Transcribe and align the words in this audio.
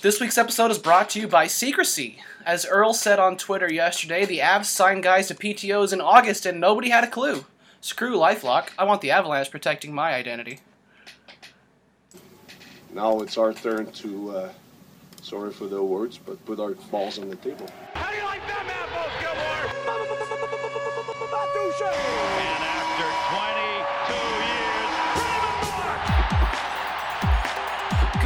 This 0.00 0.20
week's 0.20 0.38
episode 0.38 0.70
is 0.70 0.78
brought 0.78 1.10
to 1.10 1.20
you 1.20 1.26
by 1.26 1.48
Secrecy. 1.48 2.20
As 2.46 2.64
Earl 2.64 2.94
said 2.94 3.18
on 3.18 3.36
Twitter 3.36 3.72
yesterday, 3.72 4.24
the 4.24 4.38
Avs 4.38 4.66
signed 4.66 5.02
guys 5.02 5.26
to 5.26 5.34
PTOs 5.34 5.92
in 5.92 6.00
August 6.00 6.46
and 6.46 6.60
nobody 6.60 6.90
had 6.90 7.02
a 7.02 7.08
clue. 7.08 7.46
Screw 7.80 8.16
Lifelock. 8.16 8.68
I 8.78 8.84
want 8.84 9.00
the 9.00 9.10
Avalanche 9.10 9.50
protecting 9.50 9.92
my 9.92 10.14
identity. 10.14 10.60
Now 12.94 13.22
it's 13.22 13.36
our 13.36 13.52
turn 13.52 13.90
to, 13.90 14.30
uh, 14.30 14.52
sorry 15.20 15.52
for 15.52 15.66
the 15.66 15.82
words, 15.82 16.16
but 16.16 16.44
put 16.46 16.60
our 16.60 16.74
balls 16.92 17.18
on 17.18 17.28
the 17.28 17.34
table. 17.34 17.68
How 17.94 18.08
do 18.08 18.16
you 18.16 18.24
like 18.24 18.46
them 18.46 18.66
apples, 18.68 19.12
Gilmore? 19.20 19.58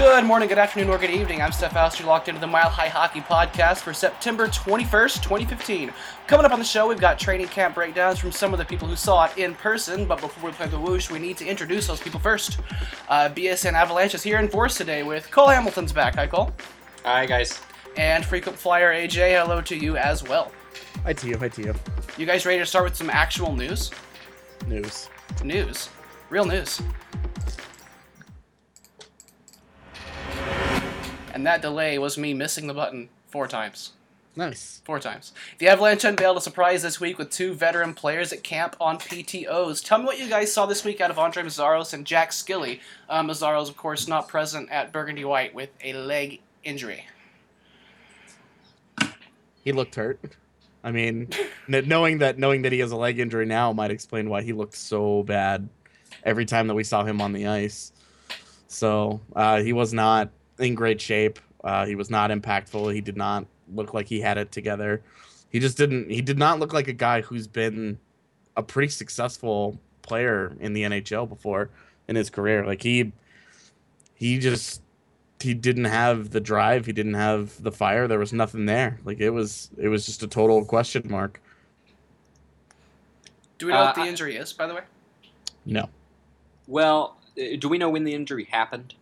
Good 0.02 0.24
morning, 0.24 0.48
good 0.48 0.58
afternoon, 0.58 0.90
or 0.90 0.98
good 0.98 1.10
evening. 1.10 1.40
I'm 1.40 1.52
Steph 1.52 1.76
Auster, 1.76 2.02
locked 2.02 2.26
into 2.26 2.40
the 2.40 2.46
Mile 2.48 2.68
High 2.68 2.88
Hockey 2.88 3.20
Podcast 3.20 3.82
for 3.82 3.94
September 3.94 4.48
21st, 4.48 5.22
2015. 5.22 5.92
Coming 6.26 6.44
up 6.44 6.50
on 6.50 6.58
the 6.58 6.64
show, 6.64 6.88
we've 6.88 6.98
got 6.98 7.20
training 7.20 7.46
camp 7.46 7.76
breakdowns 7.76 8.18
from 8.18 8.32
some 8.32 8.52
of 8.52 8.58
the 8.58 8.64
people 8.64 8.88
who 8.88 8.96
saw 8.96 9.26
it 9.26 9.38
in 9.38 9.54
person, 9.54 10.04
but 10.04 10.20
before 10.20 10.50
we 10.50 10.56
play 10.56 10.66
the 10.66 10.78
whoosh, 10.78 11.08
we 11.08 11.20
need 11.20 11.36
to 11.36 11.46
introduce 11.46 11.86
those 11.86 12.00
people 12.00 12.18
first. 12.18 12.58
Uh, 13.08 13.28
BSN 13.28 13.74
Avalanche 13.74 14.12
is 14.16 14.24
here 14.24 14.40
in 14.40 14.48
force 14.48 14.76
today 14.76 15.04
with 15.04 15.30
Cole 15.30 15.46
Hamilton's 15.46 15.92
back. 15.92 16.16
Hi, 16.16 16.26
Cole. 16.26 16.52
Hi, 17.04 17.24
guys. 17.24 17.60
And 17.96 18.24
frequent 18.24 18.58
flyer 18.58 18.92
AJ, 18.92 19.40
hello 19.40 19.60
to 19.60 19.76
you 19.76 19.96
as 19.96 20.24
well. 20.24 20.50
Hi 21.04 21.12
to 21.12 21.28
you, 21.28 21.38
hi 21.38 21.48
to 21.48 21.62
you. 21.62 21.74
You 22.18 22.26
guys 22.26 22.44
ready 22.44 22.58
to 22.58 22.66
start 22.66 22.86
with 22.86 22.96
some 22.96 23.08
actual 23.08 23.54
news? 23.54 23.92
News. 24.66 25.08
News. 25.44 25.90
Real 26.28 26.44
news. 26.44 26.82
And 31.32 31.46
that 31.46 31.62
delay 31.62 31.98
was 31.98 32.18
me 32.18 32.34
missing 32.34 32.66
the 32.66 32.74
button 32.74 33.08
four 33.28 33.48
times. 33.48 33.92
Nice. 34.34 34.80
Four 34.84 34.98
times. 34.98 35.32
The 35.58 35.68
Avalanche 35.68 36.04
unveiled 36.04 36.38
a 36.38 36.40
surprise 36.40 36.82
this 36.82 36.98
week 36.98 37.18
with 37.18 37.30
two 37.30 37.52
veteran 37.52 37.92
players 37.92 38.32
at 38.32 38.42
camp 38.42 38.76
on 38.80 38.98
PTOs. 38.98 39.84
Tell 39.84 39.98
me 39.98 40.04
what 40.04 40.18
you 40.18 40.28
guys 40.28 40.52
saw 40.52 40.64
this 40.64 40.84
week 40.84 41.02
out 41.02 41.10
of 41.10 41.16
Andrej 41.16 41.44
Meszaros 41.44 41.92
and 41.92 42.06
Jack 42.06 42.30
Skille. 42.30 42.80
Uh, 43.10 43.22
Meszaros, 43.22 43.68
of 43.68 43.76
course, 43.76 44.08
not 44.08 44.28
present 44.28 44.70
at 44.70 44.90
Burgundy 44.90 45.24
White 45.24 45.54
with 45.54 45.68
a 45.84 45.92
leg 45.92 46.40
injury. 46.64 47.06
He 49.62 49.72
looked 49.72 49.94
hurt. 49.96 50.18
I 50.82 50.92
mean, 50.92 51.28
kn- 51.68 51.86
knowing 51.86 52.18
that 52.18 52.38
knowing 52.38 52.62
that 52.62 52.72
he 52.72 52.80
has 52.80 52.90
a 52.90 52.96
leg 52.96 53.18
injury 53.18 53.46
now 53.46 53.72
might 53.72 53.90
explain 53.90 54.28
why 54.30 54.42
he 54.42 54.52
looked 54.52 54.74
so 54.74 55.22
bad 55.22 55.68
every 56.24 56.46
time 56.46 56.66
that 56.68 56.74
we 56.74 56.84
saw 56.84 57.04
him 57.04 57.20
on 57.20 57.32
the 57.32 57.46
ice. 57.46 57.92
So 58.66 59.20
uh, 59.36 59.60
he 59.60 59.72
was 59.72 59.92
not 59.92 60.30
in 60.62 60.74
great 60.74 61.00
shape. 61.00 61.38
Uh, 61.62 61.86
he 61.86 61.94
was 61.94 62.10
not 62.10 62.30
impactful. 62.30 62.92
He 62.94 63.00
did 63.00 63.16
not 63.16 63.46
look 63.74 63.94
like 63.94 64.06
he 64.06 64.20
had 64.20 64.38
it 64.38 64.50
together. 64.52 65.02
He 65.50 65.60
just 65.60 65.76
didn't. 65.76 66.10
He 66.10 66.22
did 66.22 66.38
not 66.38 66.58
look 66.58 66.72
like 66.72 66.88
a 66.88 66.92
guy 66.92 67.20
who's 67.20 67.46
been 67.46 67.98
a 68.56 68.62
pretty 68.62 68.88
successful 68.88 69.78
player 70.02 70.56
in 70.60 70.72
the 70.72 70.82
NHL 70.82 71.28
before 71.28 71.70
in 72.08 72.16
his 72.16 72.30
career. 72.30 72.66
Like 72.66 72.82
he, 72.82 73.12
he 74.14 74.38
just 74.38 74.82
he 75.40 75.54
didn't 75.54 75.84
have 75.84 76.30
the 76.30 76.40
drive. 76.40 76.86
He 76.86 76.92
didn't 76.92 77.14
have 77.14 77.62
the 77.62 77.72
fire. 77.72 78.08
There 78.08 78.18
was 78.18 78.32
nothing 78.32 78.66
there. 78.66 78.98
Like 79.04 79.20
it 79.20 79.30
was 79.30 79.70
it 79.78 79.88
was 79.88 80.06
just 80.06 80.22
a 80.22 80.26
total 80.28 80.64
question 80.64 81.06
mark. 81.08 81.40
Do 83.58 83.66
we 83.66 83.72
know 83.72 83.84
what 83.84 83.98
Uh, 83.98 84.02
the 84.04 84.08
injury 84.08 84.36
is, 84.36 84.52
by 84.52 84.66
the 84.66 84.74
way? 84.74 84.82
No. 85.64 85.88
Well, 86.66 87.16
uh, 87.38 87.56
do 87.58 87.68
we 87.68 87.78
know 87.78 87.90
when 87.90 88.02
the 88.04 88.14
injury 88.14 88.48
happened? 88.50 88.94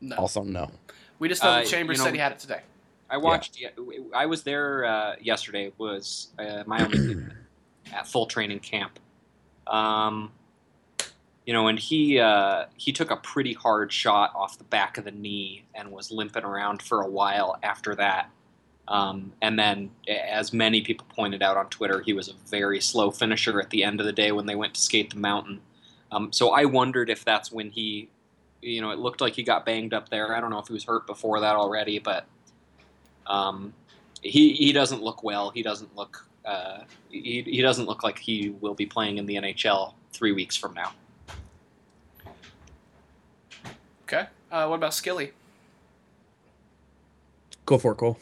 No. 0.00 0.16
Also 0.16 0.42
no. 0.42 0.70
we 1.18 1.28
just 1.28 1.42
know 1.42 1.50
uh, 1.50 1.62
the 1.62 1.68
Chambers 1.68 1.96
you 1.96 1.98
know- 1.98 2.04
said 2.06 2.14
he 2.14 2.20
had 2.20 2.32
it 2.32 2.38
today. 2.38 2.60
I 3.08 3.18
watched. 3.18 3.60
Yeah. 3.60 3.68
I 4.12 4.26
was 4.26 4.42
there 4.42 4.84
uh, 4.84 5.14
yesterday. 5.20 5.72
Was 5.78 6.28
uh, 6.38 6.64
my 6.66 6.84
only 6.84 7.24
at 7.92 8.08
full 8.08 8.26
training 8.26 8.58
camp. 8.58 8.98
Um, 9.68 10.32
you 11.46 11.52
know, 11.52 11.68
and 11.68 11.78
he 11.78 12.18
uh, 12.18 12.64
he 12.76 12.92
took 12.92 13.12
a 13.12 13.16
pretty 13.16 13.52
hard 13.52 13.92
shot 13.92 14.32
off 14.34 14.58
the 14.58 14.64
back 14.64 14.98
of 14.98 15.04
the 15.04 15.12
knee 15.12 15.64
and 15.74 15.92
was 15.92 16.10
limping 16.10 16.42
around 16.42 16.82
for 16.82 17.00
a 17.02 17.08
while 17.08 17.56
after 17.62 17.94
that. 17.94 18.30
Um, 18.88 19.32
and 19.40 19.58
then, 19.58 19.90
as 20.08 20.52
many 20.52 20.80
people 20.80 21.06
pointed 21.08 21.42
out 21.42 21.56
on 21.56 21.68
Twitter, 21.68 22.00
he 22.00 22.12
was 22.12 22.28
a 22.28 22.34
very 22.48 22.80
slow 22.80 23.10
finisher 23.10 23.60
at 23.60 23.70
the 23.70 23.82
end 23.84 24.00
of 24.00 24.06
the 24.06 24.12
day 24.12 24.32
when 24.32 24.46
they 24.46 24.54
went 24.54 24.74
to 24.74 24.80
skate 24.80 25.10
the 25.10 25.18
mountain. 25.18 25.60
Um, 26.12 26.32
so 26.32 26.50
I 26.50 26.66
wondered 26.66 27.10
if 27.10 27.24
that's 27.24 27.50
when 27.50 27.70
he, 27.70 28.08
you 28.62 28.80
know, 28.80 28.90
it 28.90 28.98
looked 28.98 29.20
like 29.20 29.34
he 29.34 29.42
got 29.42 29.64
banged 29.64 29.94
up 29.94 30.08
there. 30.08 30.34
I 30.34 30.40
don't 30.40 30.50
know 30.50 30.58
if 30.58 30.66
he 30.66 30.72
was 30.72 30.84
hurt 30.84 31.06
before 31.06 31.40
that 31.40 31.56
already, 31.56 31.98
but 31.98 32.26
um, 33.26 33.72
he 34.22 34.52
he 34.54 34.72
doesn't 34.72 35.02
look 35.02 35.22
well. 35.22 35.50
He 35.50 35.62
doesn't 35.62 35.94
look 35.96 36.26
uh, 36.46 36.84
he, 37.10 37.42
he 37.42 37.60
doesn't 37.60 37.86
look 37.86 38.04
like 38.04 38.18
he 38.18 38.54
will 38.60 38.74
be 38.74 38.86
playing 38.86 39.18
in 39.18 39.26
the 39.26 39.34
NHL 39.34 39.94
three 40.12 40.32
weeks 40.32 40.56
from 40.56 40.74
now. 40.74 40.92
Okay. 44.04 44.26
Uh, 44.50 44.66
what 44.68 44.76
about 44.76 44.92
Skille? 44.92 45.32
Go 47.66 47.78
for 47.78 47.92
it, 47.92 47.96
Cole. 47.96 48.16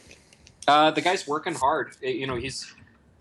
Uh, 0.67 0.89
the 0.89 1.01
guy's 1.01 1.27
working 1.27 1.53
hard. 1.53 1.91
Uh, 2.03 2.07
You 2.07 2.25
know, 2.25 2.35
he's 2.35 2.73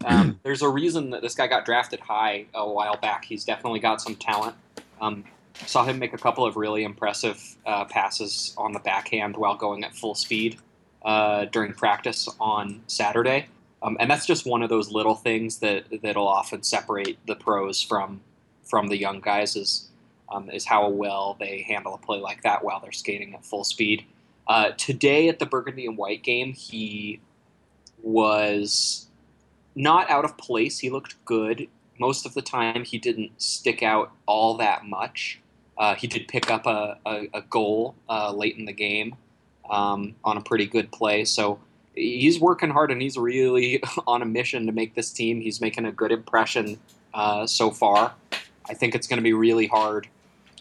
um, 0.07 0.41
there's 0.43 0.63
a 0.63 0.69
reason 0.69 1.11
that 1.11 1.21
this 1.21 1.35
guy 1.35 1.47
got 1.47 1.67
drafted 1.67 2.01
high 2.01 2.47
a 2.55 2.67
while 2.67 2.97
back. 2.97 3.27
He's 3.27 3.45
definitely 3.45 3.81
got 3.81 4.01
some 4.01 4.17
talent. 4.17 4.57
Um, 5.03 5.25
saw 5.67 5.85
him 5.85 5.99
make 5.99 6.13
a 6.13 6.19
couple 6.19 6.45
of 6.45 6.57
really 6.57 6.85
impressive 6.85 7.57
uh, 7.65 7.85
passes 7.85 8.55
on 8.59 8.73
the 8.73 8.81
backhand 8.81 9.37
while 9.37 9.57
going 9.57 9.85
at 9.85 9.95
full 9.95 10.15
speed 10.15 10.59
uh, 11.05 11.45
during 11.47 11.73
practice 11.73 12.29
on 12.41 12.83
Saturday. 12.87 13.47
Um, 13.83 13.97
and 14.01 14.11
that's 14.11 14.27
just 14.27 14.47
one 14.47 14.63
of 14.63 14.71
those 14.71 14.91
little 14.91 15.15
things 15.15 15.59
that 15.59 15.85
that'll 16.03 16.27
often 16.27 16.63
separate 16.63 17.19
the 17.27 17.37
pros 17.37 17.83
from 17.83 18.21
from 18.65 18.89
the 18.89 18.97
young 18.97 19.21
guys 19.21 19.57
is 19.57 19.91
um, 20.31 20.49
is 20.51 20.65
how 20.65 20.89
well 20.89 21.37
they 21.39 21.63
handle 21.69 21.95
a 21.95 21.99
play 21.99 22.19
like 22.19 22.43
that 22.43 22.65
while 22.65 22.81
they're 22.81 22.93
skating 22.93 23.35
at 23.35 23.45
full 23.45 23.65
speed. 23.65 24.05
Uh, 24.49 24.71
today 24.71 25.29
at 25.29 25.39
the 25.39 25.47
Burgundy 25.47 25.87
and 25.87 25.99
White 25.99 26.23
game, 26.23 26.53
he 26.55 27.21
was 28.03 29.07
not 29.75 30.09
out 30.11 30.25
of 30.25 30.37
place. 30.39 30.79
He 30.79 30.91
looked 30.91 31.23
good. 31.25 31.69
Most 31.99 32.27
of 32.27 32.35
the 32.35 32.43
time, 32.43 32.85
he 32.85 32.99
didn't 32.99 33.41
stick 33.41 33.83
out 33.83 34.13
all 34.27 34.57
that 34.57 34.85
much. 34.85 35.41
Uh, 35.77 35.95
he 35.95 36.07
did 36.07 36.29
pick 36.29 36.51
up 36.51 36.67
a, 36.67 36.99
a, 37.05 37.29
a 37.35 37.43
goal 37.43 37.95
uh, 38.09 38.33
late 38.33 38.57
in 38.57 38.65
the 38.65 38.73
game 38.73 39.17
um, 39.69 40.15
on 40.25 40.37
a 40.37 40.41
pretty 40.41 40.67
good 40.67 40.93
play. 40.93 41.25
So 41.25 41.59
he's 41.95 42.39
working 42.39 42.71
hard 42.71 42.91
and 42.91 43.01
he's 43.01 43.17
really 43.17 43.83
on 44.07 44.23
a 44.23 44.27
mission 44.27 44.67
to 44.67 44.73
make 44.73 44.95
this 44.95 45.13
team. 45.13 45.41
He's 45.41 45.61
making 45.61 45.85
a 45.87 45.93
good 45.93 46.13
impression 46.13 46.79
uh, 47.13 47.47
so 47.47 47.71
far. 47.71 48.15
I 48.69 48.75
think 48.75 48.95
it's 48.95 49.07
going 49.07 49.19
to 49.19 49.23
be 49.23 49.33
really 49.33 49.67
hard 49.67 50.09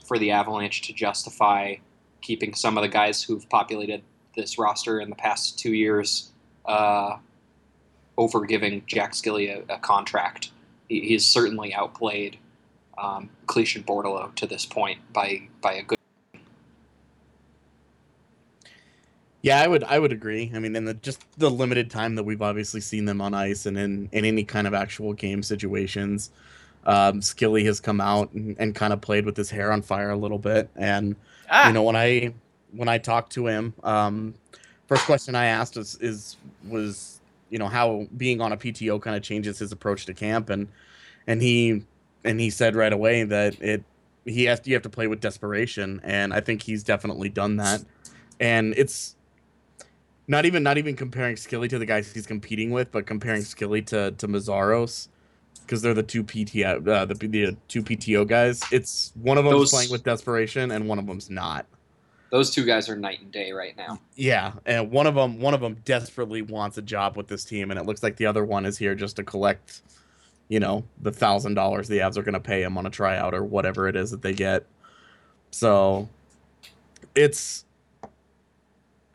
for 0.05 0.17
the 0.17 0.31
Avalanche 0.31 0.81
to 0.83 0.93
justify 0.93 1.75
keeping 2.21 2.53
some 2.53 2.77
of 2.77 2.81
the 2.81 2.89
guys 2.89 3.23
who've 3.23 3.47
populated 3.49 4.01
this 4.35 4.57
roster 4.57 4.99
in 4.99 5.09
the 5.09 5.15
past 5.15 5.59
two 5.59 5.73
years 5.73 6.31
uh, 6.65 7.17
over 8.17 8.45
giving 8.45 8.83
Jack 8.87 9.13
Skille 9.13 9.63
a, 9.69 9.73
a 9.73 9.77
contract. 9.79 10.51
He, 10.89 11.01
he's 11.01 11.25
certainly 11.25 11.73
outplayed 11.73 12.37
um, 12.97 13.29
Cliche 13.47 13.81
Bordeleau 13.81 14.33
to 14.35 14.47
this 14.47 14.65
point 14.65 14.99
by 15.13 15.41
by 15.61 15.73
a 15.73 15.83
good. 15.83 15.97
Yeah, 19.41 19.61
I 19.61 19.67
would 19.67 19.83
I 19.83 19.99
would 19.99 20.11
agree. 20.11 20.51
I 20.55 20.59
mean, 20.59 20.75
in 20.75 20.85
the 20.85 20.93
just 20.93 21.21
the 21.37 21.49
limited 21.49 21.89
time 21.89 22.15
that 22.15 22.23
we've 22.23 22.41
obviously 22.41 22.81
seen 22.81 23.05
them 23.05 23.19
on 23.21 23.33
ice 23.33 23.65
and 23.65 23.77
in, 23.77 24.09
in 24.11 24.25
any 24.25 24.43
kind 24.43 24.67
of 24.67 24.73
actual 24.73 25.13
game 25.13 25.43
situations, 25.43 26.31
um, 26.85 27.19
Skille 27.19 27.65
has 27.65 27.79
come 27.79 27.99
out 27.99 28.31
and, 28.31 28.55
and 28.57 28.73
kind 28.73 28.93
of 28.93 29.01
played 29.01 29.25
with 29.25 29.35
his 29.35 29.49
hair 29.49 29.71
on 29.71 29.81
fire 29.81 30.11
a 30.11 30.17
little 30.17 30.39
bit. 30.39 30.69
And 30.75 31.15
Ah, 31.49 31.67
you 31.67 31.73
know, 31.73 31.83
when 31.83 31.95
I 31.95 32.33
when 32.71 32.87
I 32.89 32.97
talked 32.97 33.33
to 33.33 33.47
him, 33.47 33.73
um, 33.83 34.33
first 34.87 35.05
question 35.05 35.35
I 35.35 35.45
asked 35.45 35.77
is, 35.77 35.97
is 36.01 36.37
was 36.67 37.19
you 37.49 37.59
know 37.59 37.67
how 37.67 38.07
being 38.17 38.41
on 38.41 38.51
a 38.53 38.57
PTO 38.57 39.01
kind 39.01 39.15
of 39.15 39.23
changes 39.23 39.59
his 39.59 39.71
approach 39.71 40.05
to 40.07 40.13
camp, 40.13 40.49
and 40.49 40.67
and 41.27 41.41
he 41.41 41.83
and 42.23 42.39
he 42.39 42.49
said 42.49 42.75
right 42.75 42.93
away 42.93 43.23
that 43.23 43.61
it 43.61 43.83
he 44.25 44.45
has 44.45 44.61
you 44.65 44.73
have 44.73 44.83
to 44.83 44.89
play 44.89 45.07
with 45.07 45.19
desperation, 45.19 45.99
and 46.03 46.33
I 46.33 46.39
think 46.39 46.63
he's 46.63 46.83
definitely 46.83 47.29
done 47.29 47.57
that, 47.57 47.83
and 48.39 48.73
it's 48.77 49.15
not 50.27 50.45
even 50.45 50.63
not 50.63 50.77
even 50.77 50.95
comparing 50.95 51.35
Skille 51.35 51.67
to 51.69 51.79
the 51.79 51.85
guys 51.85 52.11
he's 52.11 52.25
competing 52.25 52.71
with, 52.71 52.91
but 52.91 53.05
comparing 53.05 53.41
Skille 53.41 53.85
to 53.87 54.11
to 54.11 54.27
Meszaros 54.27 55.09
because 55.61 55.81
they're 55.81 55.93
the 55.93 56.03
two 56.03 56.23
PTO 56.23 56.87
uh, 56.87 57.05
the, 57.05 57.13
the 57.15 57.57
two 57.67 57.83
PTO 57.83 58.27
guys. 58.27 58.61
It's 58.71 59.11
one 59.21 59.37
of 59.37 59.43
them's 59.43 59.55
Those- 59.57 59.71
playing 59.71 59.91
with 59.91 60.03
desperation 60.03 60.71
and 60.71 60.87
one 60.87 60.99
of 60.99 61.07
them's 61.07 61.29
not. 61.29 61.65
Those 62.31 62.49
two 62.49 62.65
guys 62.65 62.89
are 62.89 62.95
night 62.95 63.21
and 63.21 63.31
day 63.31 63.51
right 63.51 63.77
now. 63.77 63.99
Yeah, 64.15 64.53
and 64.65 64.89
one 64.89 65.05
of 65.05 65.13
them 65.13 65.39
one 65.39 65.53
of 65.53 65.61
them 65.61 65.77
desperately 65.85 66.41
wants 66.41 66.77
a 66.79 66.81
job 66.81 67.15
with 67.15 67.27
this 67.27 67.45
team, 67.45 67.69
and 67.69 67.79
it 67.79 67.85
looks 67.85 68.01
like 68.01 68.15
the 68.15 68.25
other 68.25 68.43
one 68.43 68.65
is 68.65 68.77
here 68.77 68.95
just 68.95 69.17
to 69.17 69.23
collect, 69.23 69.81
you 70.53 70.59
know, 70.59 70.83
the 71.01 71.11
thousand 71.11 71.55
dollars 71.55 71.87
the 71.87 71.97
Avs 71.97 72.15
are 72.15 72.21
going 72.21 72.35
to 72.35 72.39
pay 72.39 72.61
him 72.61 72.77
on 72.77 72.85
a 72.85 72.91
tryout 72.91 73.33
or 73.33 73.43
whatever 73.43 73.87
it 73.87 73.95
is 73.95 74.11
that 74.11 74.21
they 74.21 74.33
get. 74.33 74.67
So, 75.49 76.09
it's 77.15 77.65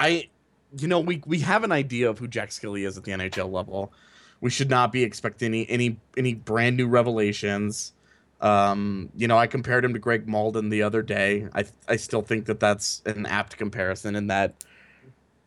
I 0.00 0.30
you 0.76 0.88
know, 0.88 0.98
we 0.98 1.22
we 1.26 1.38
have 1.38 1.62
an 1.62 1.70
idea 1.70 2.10
of 2.10 2.18
who 2.18 2.26
Jack 2.26 2.50
Skille 2.50 2.84
is 2.84 2.98
at 2.98 3.04
the 3.04 3.12
NHL 3.12 3.52
level. 3.52 3.92
We 4.40 4.50
should 4.50 4.68
not 4.68 4.90
be 4.90 5.04
expecting 5.04 5.54
any 5.54 5.70
any 5.70 6.00
any 6.16 6.34
brand 6.34 6.76
new 6.76 6.88
revelations. 6.88 7.92
Um, 8.40 9.10
you 9.16 9.28
know, 9.28 9.38
I 9.38 9.46
compared 9.46 9.84
him 9.84 9.92
to 9.92 10.00
Greg 10.00 10.26
Malden 10.26 10.70
the 10.70 10.82
other 10.82 11.02
day. 11.02 11.46
I 11.54 11.66
I 11.86 11.94
still 11.94 12.22
think 12.22 12.46
that 12.46 12.58
that's 12.58 13.00
an 13.06 13.26
apt 13.26 13.56
comparison 13.56 14.16
in 14.16 14.26
that 14.26 14.64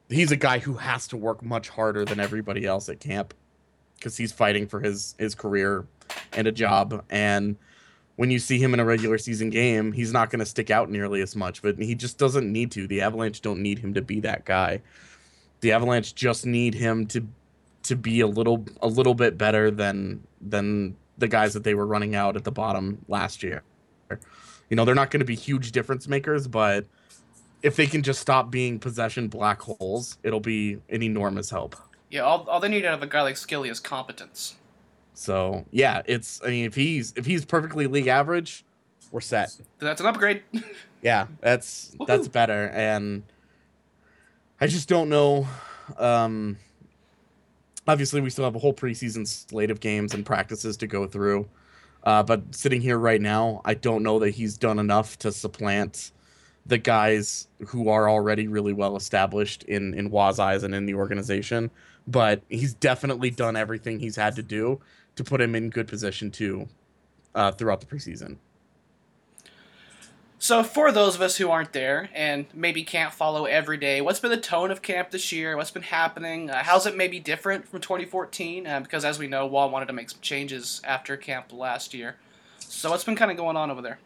he's 0.07 0.31
a 0.31 0.37
guy 0.37 0.59
who 0.59 0.75
has 0.75 1.09
to 1.09 1.17
work 1.17 1.43
much 1.43 1.67
harder 1.67 2.05
than 2.05 2.21
everybody 2.21 2.65
else 2.65 2.87
at 2.87 3.01
camp 3.01 3.33
because 4.01 4.17
he's 4.17 4.31
fighting 4.31 4.67
for 4.67 4.81
his 4.81 5.15
his 5.19 5.35
career 5.35 5.85
and 6.33 6.47
a 6.47 6.51
job 6.51 7.05
and 7.09 7.55
when 8.21 8.29
you 8.29 8.37
see 8.37 8.59
him 8.59 8.75
in 8.75 8.79
a 8.79 8.85
regular 8.85 9.17
season 9.17 9.49
game, 9.49 9.91
he's 9.91 10.13
not 10.13 10.29
going 10.29 10.41
to 10.41 10.45
stick 10.45 10.69
out 10.69 10.91
nearly 10.91 11.23
as 11.23 11.35
much, 11.35 11.63
but 11.63 11.79
he 11.79 11.95
just 11.95 12.19
doesn't 12.19 12.51
need 12.51 12.69
to. 12.71 12.85
The 12.85 13.01
Avalanche 13.01 13.41
don't 13.41 13.61
need 13.61 13.79
him 13.79 13.95
to 13.95 14.01
be 14.03 14.19
that 14.19 14.45
guy. 14.45 14.81
The 15.61 15.71
Avalanche 15.71 16.13
just 16.13 16.45
need 16.45 16.75
him 16.75 17.07
to 17.07 17.25
to 17.83 17.95
be 17.95 18.19
a 18.19 18.27
little 18.27 18.63
a 18.81 18.87
little 18.87 19.15
bit 19.15 19.39
better 19.39 19.71
than 19.71 20.21
than 20.39 20.95
the 21.17 21.27
guys 21.27 21.53
that 21.53 21.63
they 21.63 21.73
were 21.73 21.87
running 21.87 22.13
out 22.13 22.35
at 22.35 22.43
the 22.43 22.51
bottom 22.51 23.03
last 23.07 23.41
year. 23.41 23.63
You 24.69 24.75
know, 24.75 24.85
they're 24.85 24.93
not 24.93 25.09
going 25.09 25.21
to 25.21 25.25
be 25.25 25.35
huge 25.35 25.71
difference 25.71 26.07
makers, 26.07 26.47
but 26.47 26.85
if 27.63 27.75
they 27.75 27.87
can 27.87 28.03
just 28.03 28.21
stop 28.21 28.51
being 28.51 28.77
possession 28.79 29.29
black 29.29 29.61
holes, 29.61 30.17
it'll 30.21 30.39
be 30.39 30.77
an 30.89 31.01
enormous 31.01 31.49
help. 31.49 31.75
Yeah, 32.11 32.21
all, 32.21 32.47
all 32.49 32.59
they 32.59 32.67
need 32.67 32.85
out 32.85 32.93
of 32.93 33.01
a 33.01 33.07
guy 33.07 33.21
like 33.21 33.35
Skille 33.35 33.69
is 33.69 33.79
competence. 33.79 34.55
So 35.13 35.65
yeah, 35.71 36.01
it's 36.05 36.41
I 36.43 36.49
mean 36.49 36.65
if 36.65 36.75
he's 36.75 37.13
if 37.15 37.25
he's 37.25 37.45
perfectly 37.45 37.87
league 37.87 38.07
average, 38.07 38.63
we're 39.11 39.21
set. 39.21 39.55
That's 39.79 40.01
an 40.01 40.07
upgrade. 40.07 40.43
Yeah, 41.03 41.25
that's 41.39 41.95
that's 42.05 42.27
better, 42.27 42.67
and 42.67 43.23
I 44.59 44.67
just 44.67 44.87
don't 44.87 45.09
know. 45.09 45.47
Um, 45.97 46.57
obviously, 47.87 48.21
we 48.21 48.29
still 48.29 48.45
have 48.45 48.55
a 48.55 48.59
whole 48.59 48.75
preseason 48.75 49.27
slate 49.27 49.71
of 49.71 49.79
games 49.79 50.13
and 50.13 50.23
practices 50.23 50.77
to 50.77 50.85
go 50.85 51.07
through. 51.07 51.49
Uh, 52.03 52.21
but 52.21 52.53
sitting 52.53 52.81
here 52.81 52.99
right 52.99 53.19
now, 53.19 53.61
I 53.65 53.73
don't 53.73 54.03
know 54.03 54.19
that 54.19 54.29
he's 54.29 54.59
done 54.59 54.77
enough 54.77 55.17
to 55.19 55.31
supplant 55.31 56.11
the 56.67 56.77
guys 56.77 57.47
who 57.65 57.89
are 57.89 58.07
already 58.07 58.47
really 58.47 58.73
well 58.73 58.95
established 58.95 59.63
in 59.63 59.95
in 59.95 60.11
Roy's 60.11 60.37
eyes 60.37 60.61
and 60.61 60.75
in 60.75 60.85
the 60.85 60.93
organization. 60.93 61.71
But 62.07 62.41
he's 62.49 62.73
definitely 62.73 63.29
done 63.29 63.55
everything 63.55 63.99
he's 63.99 64.15
had 64.15 64.35
to 64.35 64.43
do 64.43 64.81
to 65.15 65.23
put 65.23 65.41
him 65.41 65.55
in 65.55 65.69
good 65.69 65.87
position 65.87 66.31
to 66.31 66.67
uh, 67.35 67.51
throughout 67.51 67.79
the 67.79 67.85
preseason. 67.85 68.37
So, 70.39 70.63
for 70.63 70.91
those 70.91 71.13
of 71.13 71.21
us 71.21 71.37
who 71.37 71.51
aren't 71.51 71.71
there 71.71 72.09
and 72.15 72.47
maybe 72.51 72.83
can't 72.83 73.13
follow 73.13 73.45
every 73.45 73.77
day, 73.77 74.01
what's 74.01 74.19
been 74.19 74.31
the 74.31 74.37
tone 74.37 74.71
of 74.71 74.81
camp 74.81 75.11
this 75.11 75.31
year? 75.31 75.55
What's 75.55 75.69
been 75.69 75.83
happening? 75.83 76.49
Uh, 76.49 76.63
how's 76.63 76.87
it 76.87 76.97
maybe 76.97 77.19
different 77.19 77.67
from 77.67 77.79
2014? 77.79 78.65
Uh, 78.65 78.79
because 78.79 79.05
as 79.05 79.19
we 79.19 79.27
know, 79.27 79.47
Roy 79.47 79.67
wanted 79.67 79.85
to 79.85 79.93
make 79.93 80.09
some 80.09 80.19
changes 80.19 80.81
after 80.83 81.15
camp 81.15 81.53
last 81.53 81.93
year. 81.93 82.15
So, 82.57 82.89
what's 82.89 83.03
been 83.03 83.15
kind 83.15 83.29
of 83.29 83.37
going 83.37 83.55
on 83.55 83.69
over 83.69 83.83
there? 83.83 83.99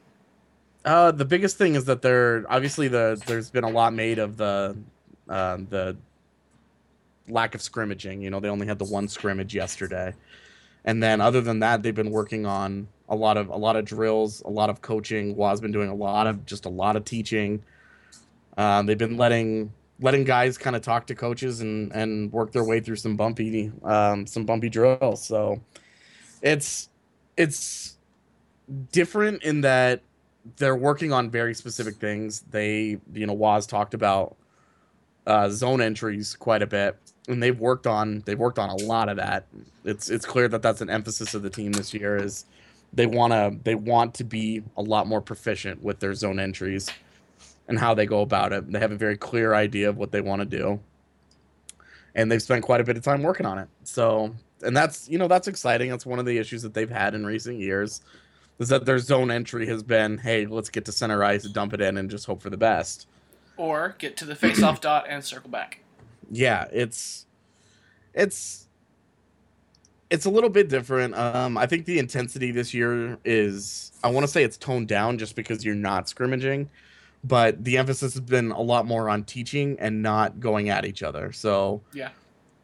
Uh, 0.83 1.11
the 1.11 1.23
biggest 1.23 1.57
thing 1.57 1.75
is 1.75 1.85
that 1.85 2.01
there 2.01 2.45
obviously 2.49 2.89
the 2.89 3.21
there's 3.25 3.49
been 3.49 3.63
a 3.63 3.69
lot 3.69 3.93
made 3.93 4.19
of 4.19 4.35
the 4.35 4.75
uh, 5.29 5.57
the 5.69 5.95
lack 7.27 7.55
of 7.55 7.61
scrimmaging. 7.61 8.21
You 8.21 8.29
know, 8.29 8.39
they 8.39 8.49
only 8.49 8.67
had 8.67 8.79
the 8.79 8.85
one 8.85 9.07
scrimmage 9.07 9.53
yesterday, 9.53 10.13
and 10.83 11.01
then 11.01 11.21
other 11.21 11.41
than 11.41 11.59
that, 11.59 11.83
they've 11.83 11.95
been 11.95 12.11
working 12.11 12.45
on 12.45 12.87
a 13.09 13.15
lot 13.15 13.37
of 13.37 13.49
a 13.49 13.57
lot 13.57 13.75
of 13.75 13.85
drills, 13.85 14.41
a 14.41 14.49
lot 14.49 14.69
of 14.69 14.81
coaching. 14.81 15.35
Roy's 15.35 15.61
been 15.61 15.71
doing 15.71 15.89
a 15.89 15.95
lot 15.95 16.27
of 16.27 16.45
just 16.45 16.65
a 16.65 16.69
lot 16.69 16.95
of 16.95 17.05
teaching. 17.05 17.63
Uh, 18.57 18.81
they've 18.83 18.97
been 18.97 19.17
letting 19.17 19.71
letting 19.99 20.23
guys 20.23 20.57
kind 20.57 20.75
of 20.75 20.81
talk 20.81 21.07
to 21.07 21.15
coaches 21.15 21.61
and 21.61 21.91
and 21.93 22.31
work 22.31 22.51
their 22.51 22.63
way 22.63 22.79
through 22.79 22.97
some 22.97 23.15
bumpy 23.15 23.71
um, 23.83 24.25
some 24.27 24.45
bumpy 24.45 24.69
drills. 24.69 25.23
So 25.23 25.61
it's 26.41 26.89
it's 27.37 27.97
different 28.91 29.43
in 29.43 29.61
that 29.61 30.01
they're 30.57 30.75
working 30.75 31.11
on 31.11 31.29
very 31.29 31.53
specific 31.53 31.95
things. 31.95 32.41
They, 32.51 32.99
you 33.13 33.25
know, 33.25 33.33
Waz 33.33 33.65
talked 33.65 33.93
about 33.93 34.35
uh, 35.25 35.49
zone 35.49 35.81
entries 35.81 36.35
quite 36.35 36.61
a 36.61 36.67
bit, 36.67 36.97
and 37.27 37.41
they've 37.41 37.59
worked 37.59 37.87
on 37.87 38.23
they've 38.25 38.39
worked 38.39 38.59
on 38.59 38.69
a 38.69 38.75
lot 38.75 39.09
of 39.09 39.17
that. 39.17 39.45
It's 39.83 40.09
it's 40.09 40.25
clear 40.25 40.47
that 40.47 40.61
that's 40.61 40.81
an 40.81 40.89
emphasis 40.89 41.33
of 41.33 41.43
the 41.43 41.49
team 41.49 41.71
this 41.71 41.93
year. 41.93 42.17
Is 42.17 42.45
they 42.93 43.05
want 43.05 43.33
to 43.33 43.57
they 43.63 43.75
want 43.75 44.13
to 44.15 44.23
be 44.23 44.63
a 44.77 44.81
lot 44.81 45.07
more 45.07 45.21
proficient 45.21 45.83
with 45.83 45.99
their 45.99 46.13
zone 46.13 46.39
entries 46.39 46.89
and 47.67 47.79
how 47.79 47.93
they 47.93 48.05
go 48.05 48.21
about 48.21 48.53
it. 48.53 48.71
They 48.71 48.79
have 48.79 48.91
a 48.91 48.97
very 48.97 49.17
clear 49.17 49.53
idea 49.53 49.89
of 49.89 49.97
what 49.97 50.11
they 50.11 50.21
want 50.21 50.41
to 50.41 50.45
do, 50.45 50.79
and 52.13 52.31
they've 52.31 52.41
spent 52.41 52.63
quite 52.63 52.81
a 52.81 52.83
bit 52.83 52.97
of 52.97 53.03
time 53.03 53.23
working 53.23 53.45
on 53.45 53.57
it. 53.57 53.67
So, 53.83 54.35
and 54.61 54.75
that's 54.75 55.09
you 55.09 55.17
know 55.17 55.27
that's 55.27 55.47
exciting. 55.47 55.89
That's 55.89 56.05
one 56.05 56.19
of 56.19 56.25
the 56.25 56.37
issues 56.37 56.61
that 56.61 56.73
they've 56.73 56.89
had 56.89 57.15
in 57.15 57.25
recent 57.25 57.59
years 57.59 58.01
is 58.59 58.69
that 58.69 58.85
their 58.85 58.99
zone 58.99 59.31
entry 59.31 59.67
has 59.67 59.83
been, 59.83 60.17
hey, 60.17 60.45
let's 60.45 60.69
get 60.69 60.85
to 60.85 60.91
center 60.91 61.23
ice, 61.23 61.43
dump 61.43 61.73
it 61.73 61.81
in, 61.81 61.97
and 61.97 62.09
just 62.09 62.25
hope 62.25 62.41
for 62.41 62.49
the 62.49 62.57
best. 62.57 63.07
Or 63.57 63.95
get 63.97 64.17
to 64.17 64.25
the 64.25 64.35
face-off 64.35 64.81
dot 64.81 65.05
and 65.09 65.23
circle 65.23 65.49
back. 65.49 65.79
Yeah, 66.31 66.67
it's 66.71 67.25
it's 68.13 68.67
it's 70.09 70.25
a 70.25 70.29
little 70.29 70.49
bit 70.49 70.69
different. 70.69 71.15
Um, 71.15 71.57
I 71.57 71.65
think 71.65 71.85
the 71.85 71.99
intensity 71.99 72.51
this 72.51 72.73
year 72.73 73.17
is 73.25 73.91
I 74.03 74.09
want 74.09 74.25
to 74.25 74.31
say 74.31 74.43
it's 74.43 74.57
toned 74.57 74.87
down 74.87 75.17
just 75.17 75.35
because 75.35 75.65
you're 75.65 75.75
not 75.75 76.07
scrimmaging, 76.07 76.69
but 77.23 77.63
the 77.63 77.77
emphasis 77.77 78.13
has 78.13 78.21
been 78.21 78.51
a 78.51 78.61
lot 78.61 78.85
more 78.85 79.09
on 79.09 79.23
teaching 79.23 79.77
and 79.79 80.01
not 80.01 80.39
going 80.39 80.69
at 80.69 80.85
each 80.85 81.03
other. 81.03 81.31
So 81.31 81.81
Yeah. 81.93 82.09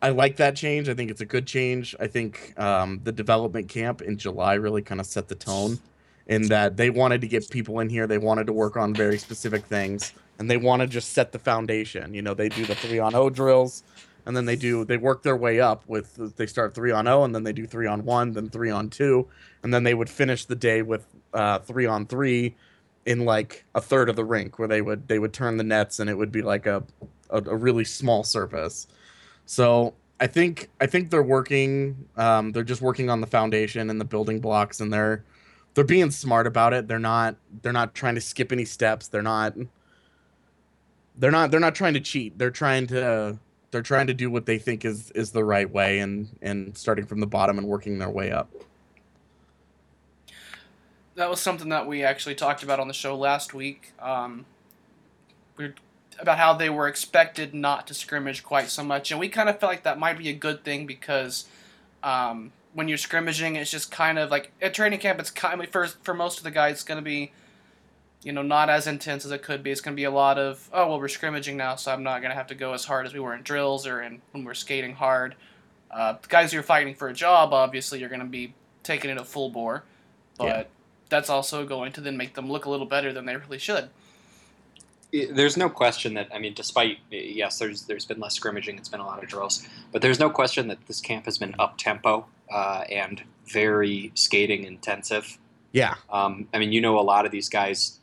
I 0.03 0.09
like 0.09 0.37
that 0.37 0.55
change. 0.55 0.89
I 0.89 0.95
think 0.95 1.11
it's 1.11 1.21
a 1.21 1.25
good 1.25 1.45
change. 1.45 1.95
I 1.99 2.07
think 2.07 2.59
um, 2.59 3.01
the 3.03 3.11
development 3.11 3.69
camp 3.69 4.01
in 4.01 4.17
July 4.17 4.55
really 4.55 4.81
kind 4.81 4.99
of 4.99 5.05
set 5.05 5.27
the 5.27 5.35
tone 5.35 5.77
in 6.25 6.47
that 6.47 6.75
they 6.75 6.89
wanted 6.89 7.21
to 7.21 7.27
get 7.27 7.47
people 7.51 7.79
in 7.81 7.89
here. 7.89 8.07
They 8.07 8.17
wanted 8.17 8.47
to 8.47 8.53
work 8.53 8.77
on 8.77 8.95
very 8.95 9.19
specific 9.19 9.63
things 9.65 10.13
and 10.41 10.49
they 10.49 10.57
want 10.57 10.81
to 10.81 10.87
just 10.87 11.13
set 11.13 11.31
the 11.31 11.37
foundation. 11.37 12.15
You 12.15 12.23
know, 12.23 12.33
they 12.33 12.49
do 12.49 12.65
the 12.65 12.73
three 12.73 12.97
on 12.97 13.13
O 13.13 13.29
drills 13.29 13.83
and 14.25 14.35
then 14.35 14.45
they 14.45 14.55
do, 14.55 14.83
they 14.83 14.97
work 14.97 15.21
their 15.21 15.37
way 15.37 15.59
up 15.59 15.83
with, 15.87 16.35
they 16.35 16.47
start 16.47 16.73
three 16.73 16.91
on 16.91 17.07
O 17.07 17.23
and 17.23 17.35
then 17.35 17.43
they 17.43 17.53
do 17.53 17.67
three 17.67 17.85
on 17.85 18.05
one, 18.05 18.33
then 18.33 18.49
three 18.49 18.71
on 18.71 18.89
two. 18.89 19.27
And 19.61 19.71
then 19.71 19.83
they 19.83 19.93
would 19.93 20.09
finish 20.09 20.45
the 20.45 20.55
day 20.55 20.81
with 20.81 21.05
uh, 21.31 21.59
three 21.59 21.85
on 21.85 22.07
three 22.07 22.55
in 23.05 23.23
like 23.23 23.65
a 23.75 23.81
third 23.81 24.09
of 24.09 24.15
the 24.15 24.25
rink 24.25 24.57
where 24.57 24.67
they 24.67 24.81
would, 24.81 25.07
they 25.07 25.19
would 25.19 25.31
turn 25.31 25.57
the 25.57 25.63
nets 25.63 25.99
and 25.99 26.09
it 26.09 26.17
would 26.17 26.31
be 26.31 26.41
like 26.41 26.65
a, 26.65 26.83
a, 27.29 27.37
a 27.37 27.55
really 27.55 27.83
small 27.83 28.23
surface. 28.23 28.87
So 29.45 29.93
I 30.19 30.25
think 30.25 30.69
I 30.79 30.87
think 30.87 31.11
they're 31.11 31.21
working. 31.21 32.07
Um, 32.17 32.51
they're 32.51 32.63
just 32.63 32.81
working 32.81 33.11
on 33.11 33.21
the 33.21 33.27
foundation 33.27 33.89
and 33.89 33.99
the 33.99 34.05
building 34.05 34.39
blocks, 34.39 34.79
and 34.79 34.93
they're 34.93 35.23
they're 35.73 35.83
being 35.83 36.11
smart 36.11 36.45
about 36.45 36.73
it. 36.73 36.87
They're 36.87 36.99
not 36.99 37.37
they're 37.63 37.73
not 37.73 37.95
trying 37.95 38.13
to 38.15 38.21
skip 38.21 38.51
any 38.51 38.65
steps. 38.65 39.07
They're 39.07 39.23
not 39.23 39.55
they're 41.21 41.31
not 41.31 41.51
they're 41.51 41.59
not 41.59 41.75
trying 41.75 41.93
to 41.93 42.01
cheat. 42.01 42.37
They're 42.37 42.51
trying 42.51 42.87
to 42.87 43.37
they're 43.69 43.83
trying 43.83 44.07
to 44.07 44.13
do 44.13 44.29
what 44.29 44.47
they 44.47 44.57
think 44.57 44.83
is 44.83 45.11
is 45.11 45.31
the 45.31 45.45
right 45.45 45.69
way, 45.71 45.99
and 45.99 46.27
and 46.41 46.75
starting 46.75 47.05
from 47.05 47.19
the 47.19 47.27
bottom 47.27 47.57
and 47.57 47.67
working 47.67 47.99
their 47.99 48.09
way 48.09 48.31
up. 48.31 48.51
That 51.15 51.29
was 51.29 51.39
something 51.39 51.69
that 51.69 51.87
we 51.87 52.03
actually 52.03 52.35
talked 52.35 52.63
about 52.63 52.79
on 52.79 52.87
the 52.87 52.93
show 52.93 53.15
last 53.15 53.53
week. 53.53 53.93
Um, 53.99 54.45
we 55.57 55.73
about 56.19 56.39
how 56.39 56.53
they 56.53 56.69
were 56.69 56.87
expected 56.87 57.53
not 57.53 57.87
to 57.87 57.93
scrimmage 57.93 58.43
quite 58.43 58.69
so 58.69 58.83
much, 58.83 59.11
and 59.11 59.19
we 59.19 59.29
kind 59.29 59.47
of 59.47 59.59
felt 59.59 59.71
like 59.71 59.83
that 59.83 59.99
might 59.99 60.17
be 60.17 60.29
a 60.29 60.33
good 60.33 60.63
thing 60.63 60.87
because 60.87 61.45
um, 62.01 62.51
when 62.73 62.87
you're 62.87 62.97
scrimmaging, 62.97 63.55
it's 63.55 63.69
just 63.69 63.91
kind 63.91 64.17
of 64.17 64.31
like 64.31 64.51
at 64.59 64.73
training 64.73 64.99
camp. 64.99 65.19
It's 65.19 65.29
kind 65.29 65.61
of 65.61 65.69
for 65.69 65.85
for 65.85 66.15
most 66.15 66.39
of 66.39 66.43
the 66.43 66.51
guys, 66.51 66.73
it's 66.73 66.83
going 66.83 66.97
to 66.97 67.03
be, 67.03 67.31
you 68.23 68.31
know, 68.31 68.41
not 68.41 68.69
as 68.69 68.85
intense 68.87 69.25
as 69.25 69.31
it 69.31 69.41
could 69.41 69.63
be. 69.63 69.71
It's 69.71 69.81
going 69.81 69.95
to 69.95 69.99
be 69.99 70.03
a 70.05 70.11
lot 70.11 70.37
of 70.37 70.69
oh 70.73 70.87
well, 70.89 70.99
we're 70.99 71.07
scrimmaging 71.07 71.57
now, 71.57 71.75
so 71.75 71.91
I'm 71.91 72.03
not 72.03 72.19
going 72.21 72.31
to 72.31 72.35
have 72.35 72.47
to 72.47 72.55
go 72.55 72.73
as 72.73 72.85
hard 72.85 73.05
as 73.05 73.13
we 73.13 73.19
were 73.19 73.33
in 73.33 73.41
drills 73.43 73.85
or 73.87 74.01
in 74.01 74.21
when 74.31 74.43
we're 74.43 74.53
skating 74.53 74.95
hard. 74.95 75.35
Uh, 75.89 76.13
the 76.21 76.27
guys 76.27 76.53
who 76.53 76.59
are 76.59 76.63
fighting 76.63 76.95
for 76.95 77.09
a 77.09 77.13
job, 77.13 77.51
obviously, 77.53 77.99
you're 77.99 78.09
going 78.09 78.21
to 78.21 78.25
be 78.27 78.53
taking 78.83 79.09
it 79.09 79.17
at 79.17 79.27
full 79.27 79.49
bore, 79.49 79.83
but 80.37 80.45
Yeah. 80.47 80.63
that's 81.09 81.29
also 81.29 81.65
going 81.65 81.91
to 81.93 82.01
then 82.01 82.15
make 82.15 82.33
them 82.35 82.49
look 82.49 82.65
a 82.65 82.69
little 82.69 82.85
better 82.85 83.11
than 83.11 83.25
they 83.25 83.35
really 83.35 83.59
should. 83.59 83.89
there's 85.11 85.57
no 85.57 85.69
question 85.69 86.13
that 86.13 86.29
I 86.33 86.39
mean, 86.39 86.53
despite 86.53 86.99
yes, 87.09 87.59
there's 87.59 87.83
there's 87.83 88.05
been 88.05 88.19
less 88.19 88.35
scrimmaging, 88.35 88.77
it's 88.77 88.87
been 88.89 89.01
a 89.01 89.05
lot 89.05 89.21
of 89.21 89.27
drills, 89.29 89.67
but 89.91 90.01
there's 90.01 90.19
no 90.19 90.29
question 90.29 90.67
that 90.69 90.77
this 90.87 91.01
camp 91.01 91.25
has 91.25 91.37
been 91.37 91.53
up 91.59 91.77
tempo 91.77 92.25
uh, 92.51 92.83
and 92.89 93.21
very 93.45 94.11
skating 94.15 94.63
intensive. 94.63 95.37
Yeah, 95.73 95.95
Um, 96.09 96.47
I 96.53 96.59
mean, 96.59 96.71
you 96.73 96.81
know, 96.81 96.99
a 96.99 97.01
lot 97.01 97.25
of 97.25 97.31
these 97.31 97.47
guys, 97.49 97.99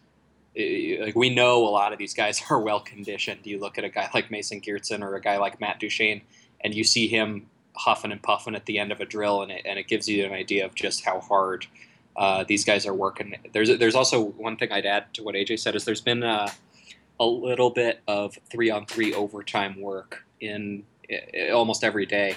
like 0.59 1.15
we 1.15 1.31
know 1.31 1.67
a 1.67 1.71
lot 1.71 1.93
of 1.93 1.99
these 1.99 2.15
guys 2.15 2.43
are 2.51 2.61
well 2.61 2.81
conditioned. 2.81 3.41
You 3.45 3.59
look 3.61 3.79
at 3.79 3.85
a 3.85 3.89
guy 3.89 4.11
like 4.15 4.31
Mason 4.31 4.61
Geertsen 4.61 5.03
or 5.03 5.15
a 5.15 5.21
guy 5.21 5.39
like 5.39 5.61
Matt 5.61 5.81
Duchene, 5.81 6.23
and 6.63 6.75
you 6.75 6.85
see 6.85 7.07
him 7.09 7.47
huffing 7.77 8.11
and 8.11 8.23
puffing 8.23 8.55
at 8.57 8.67
the 8.67 8.79
end 8.79 8.91
of 8.91 9.01
a 9.01 9.05
drill, 9.05 9.43
and 9.43 9.53
it, 9.53 9.63
and 9.65 9.79
it 9.79 9.87
gives 9.87 10.09
you 10.09 10.25
an 10.25 10.33
idea 10.33 10.65
of 10.67 10.75
just 10.75 11.05
how 11.05 11.21
hard 11.21 11.67
uh, 12.17 12.45
these 12.47 12.65
guys 12.65 12.87
are 12.87 12.95
working. 12.95 13.37
There's 13.53 13.79
there's 13.79 13.95
also 13.95 14.21
one 14.23 14.57
thing 14.57 14.73
I'd 14.73 14.87
add 14.87 15.15
to 15.15 15.23
what 15.23 15.35
AJ 15.35 15.61
said 15.61 15.77
is 15.77 15.85
there's 15.85 16.01
been 16.01 16.25
uh, 16.25 16.51
a 17.21 17.27
little 17.27 17.71
bit 17.71 18.01
of 18.09 18.37
three 18.51 18.71
on 18.71 18.87
three 18.87 19.15
overtime 19.15 19.81
work 19.81 20.25
in 20.41 20.85
i- 21.11 21.51
almost 21.51 21.85
every 21.85 22.07
day. 22.07 22.37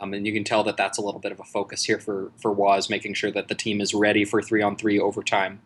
Um, 0.00 0.14
and 0.14 0.26
you 0.26 0.32
can 0.32 0.44
tell 0.44 0.64
that 0.64 0.78
that's 0.78 0.96
a 0.96 1.02
little 1.02 1.20
bit 1.20 1.30
of 1.30 1.40
a 1.40 1.44
focus 1.44 1.84
here 1.84 1.98
for 1.98 2.32
for 2.40 2.50
Waz, 2.50 2.90
making 2.90 3.14
sure 3.14 3.30
that 3.30 3.48
the 3.48 3.54
team 3.54 3.80
is 3.80 3.94
ready 3.94 4.24
for 4.24 4.42
three 4.42 4.62
on 4.62 4.76
three 4.76 4.98
overtime. 4.98 5.60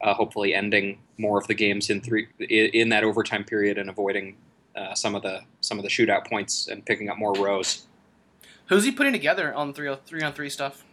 Uh, 0.00 0.14
hopefully, 0.14 0.54
ending 0.54 0.98
more 1.16 1.38
of 1.38 1.46
the 1.48 1.54
games 1.54 1.90
in 1.90 2.00
three 2.00 2.28
in 2.38 2.88
that 2.90 3.02
overtime 3.02 3.42
period 3.44 3.78
and 3.78 3.90
avoiding 3.90 4.36
uh, 4.76 4.94
some 4.94 5.14
of 5.16 5.22
the 5.22 5.40
some 5.60 5.78
of 5.78 5.82
the 5.82 5.90
shootout 5.90 6.24
points 6.26 6.68
and 6.68 6.84
picking 6.86 7.08
up 7.08 7.18
more 7.18 7.32
rows. 7.34 7.86
Who's 8.66 8.84
he 8.84 8.92
putting 8.92 9.12
together 9.12 9.52
on 9.52 9.72
three 9.74 9.92
three 10.06 10.22
on 10.22 10.32
three 10.32 10.50
stuff? 10.50 10.84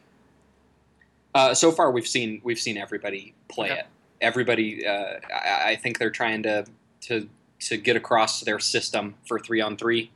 Uh, 1.36 1.54
so 1.54 1.72
far, 1.72 1.92
we've 1.92 2.08
seen 2.08 2.42
we've 2.44 2.60
seen 2.60 2.78
everybody 2.78 3.34
play 3.48 3.72
Okay. 3.72 3.80
it. 3.82 3.86
Everybody, 4.22 4.88
uh, 4.88 5.20
I, 5.32 5.72
I 5.72 5.76
think 5.76 6.00
they're 6.00 6.10
trying 6.10 6.42
to 6.44 6.66
to 7.02 7.30
to 7.60 7.78
get 7.78 7.96
across 7.96 8.42
their 8.42 8.60
system 8.60 9.16
for 9.28 9.38
three 9.40 9.62
on 9.62 9.76
three. 9.78 10.10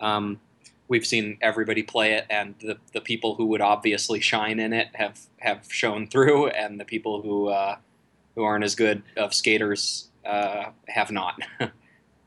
Um, 0.00 0.40
we've 0.88 1.06
seen 1.06 1.38
everybody 1.40 1.82
play 1.82 2.12
it, 2.14 2.26
and 2.28 2.56
the, 2.60 2.78
the 2.92 3.00
people 3.00 3.36
who 3.36 3.46
would 3.46 3.60
obviously 3.60 4.20
shine 4.20 4.58
in 4.58 4.72
it 4.72 4.88
have 4.94 5.20
have 5.38 5.66
shown 5.70 6.08
through, 6.08 6.48
and 6.48 6.78
the 6.80 6.84
people 6.84 7.22
who 7.22 7.48
uh, 7.48 7.76
who 8.38 8.44
aren't 8.44 8.62
as 8.62 8.76
good 8.76 9.02
of 9.16 9.34
skaters 9.34 10.06
uh, 10.24 10.66
have 10.86 11.10
not. 11.10 11.40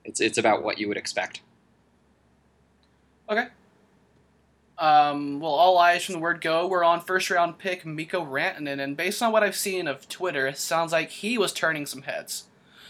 it's 0.04 0.20
it's 0.20 0.38
about 0.38 0.62
what 0.62 0.78
you 0.78 0.90
would 0.90 0.98
expect. 0.98 1.40
Okay. 3.30 3.48
Um, 4.78 5.40
well, 5.40 5.54
all 5.54 5.78
eyes 5.78 6.04
from 6.04 6.16
the 6.16 6.20
word 6.20 6.42
go. 6.42 6.68
We're 6.68 6.84
on 6.84 7.00
first 7.00 7.30
round 7.30 7.60
pick 7.60 7.86
Mikko 7.86 8.26
Rantanen, 8.26 8.84
and 8.84 8.98
based 8.98 9.24
on 9.24 9.32
what 9.32 9.42
I've 9.42 9.56
seen 9.56 9.88
of 9.88 10.10
Twitter, 10.10 10.48
it 10.48 10.58
sounds 10.58 10.92
like 10.92 11.12
he 11.12 11.38
was 11.38 11.54
turning 11.54 11.86
some 11.86 12.02
heads. 12.02 12.44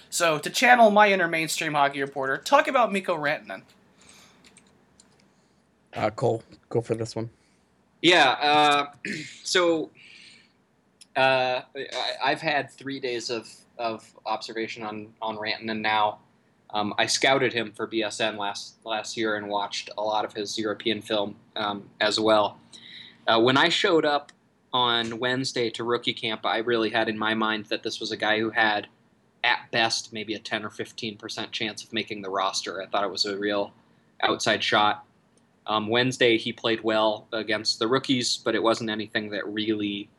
So, 0.09 0.39
to 0.39 0.49
channel 0.49 0.89
my 0.89 1.11
inner 1.11 1.27
mainstream 1.27 1.75
hockey 1.75 2.01
reporter, 2.01 2.39
talk 2.39 2.67
about 2.67 2.91
Mikko 2.91 3.17
Rantanen. 3.17 3.61
Uh, 5.93 6.09
Cole, 6.09 6.41
go 6.69 6.81
for 6.81 6.95
this 6.95 7.15
one. 7.15 7.29
Yeah. 8.01 8.31
Uh, 8.31 8.85
so 9.43 9.91
uh, 11.15 11.62
I, 11.75 11.88
I've 12.24 12.41
had 12.41 12.72
three 12.72 13.00
days 13.00 13.30
of, 13.30 13.50
of 13.77 14.10
observation 14.25 14.84
on 14.84 15.13
on 15.22 15.38
and 15.46 15.82
now. 15.82 16.20
Um, 16.74 16.94
I 16.98 17.06
scouted 17.06 17.51
him 17.51 17.74
for 17.74 17.88
BSN 17.88 18.38
last 18.38 18.75
last 18.86 19.18
year 19.18 19.36
and 19.36 19.48
watched 19.50 19.89
a 19.98 20.01
lot 20.01 20.24
of 20.24 20.34
his 20.34 20.58
European 20.58 21.01
film 21.01 21.36
um, 21.56 21.89
as 22.00 22.20
well. 22.20 22.58
Uh, 23.27 23.39
when 23.39 23.58
I 23.58 23.70
showed 23.70 24.06
up 24.06 24.32
on 24.74 25.20
Wednesday 25.20 25.70
to 25.72 25.84
rookie 25.84 26.13
camp, 26.13 26.46
I 26.46 26.60
really 26.60 26.89
had 26.89 27.10
in 27.10 27.18
my 27.18 27.34
mind 27.34 27.65
that 27.65 27.84
this 27.84 28.00
was 28.00 28.12
a 28.12 28.18
guy 28.18 28.39
who 28.39 28.51
had, 28.51 28.88
at 29.44 29.70
best, 29.72 30.13
maybe 30.13 30.34
a 30.34 30.39
10 30.39 30.63
or 30.63 30.70
15 30.70 31.18
percent 31.18 31.51
chance 31.51 31.84
of 31.84 31.91
making 31.91 32.22
the 32.22 32.30
roster. 32.30 32.82
I 32.82 32.86
thought 32.86 33.03
it 33.03 33.12
was 33.12 33.25
a 33.25 33.38
real 33.38 33.74
outside 34.24 34.63
shot. 34.63 35.06
Um, 35.68 35.88
Wednesday, 35.88 36.38
he 36.38 36.53
played 36.53 36.84
well 36.84 37.27
against 37.34 37.80
the 37.80 37.88
rookies, 37.88 38.38
but 38.38 38.56
it 38.56 38.63
wasn't 38.63 38.89
anything 38.89 39.30
that 39.32 39.46
really. 39.46 40.10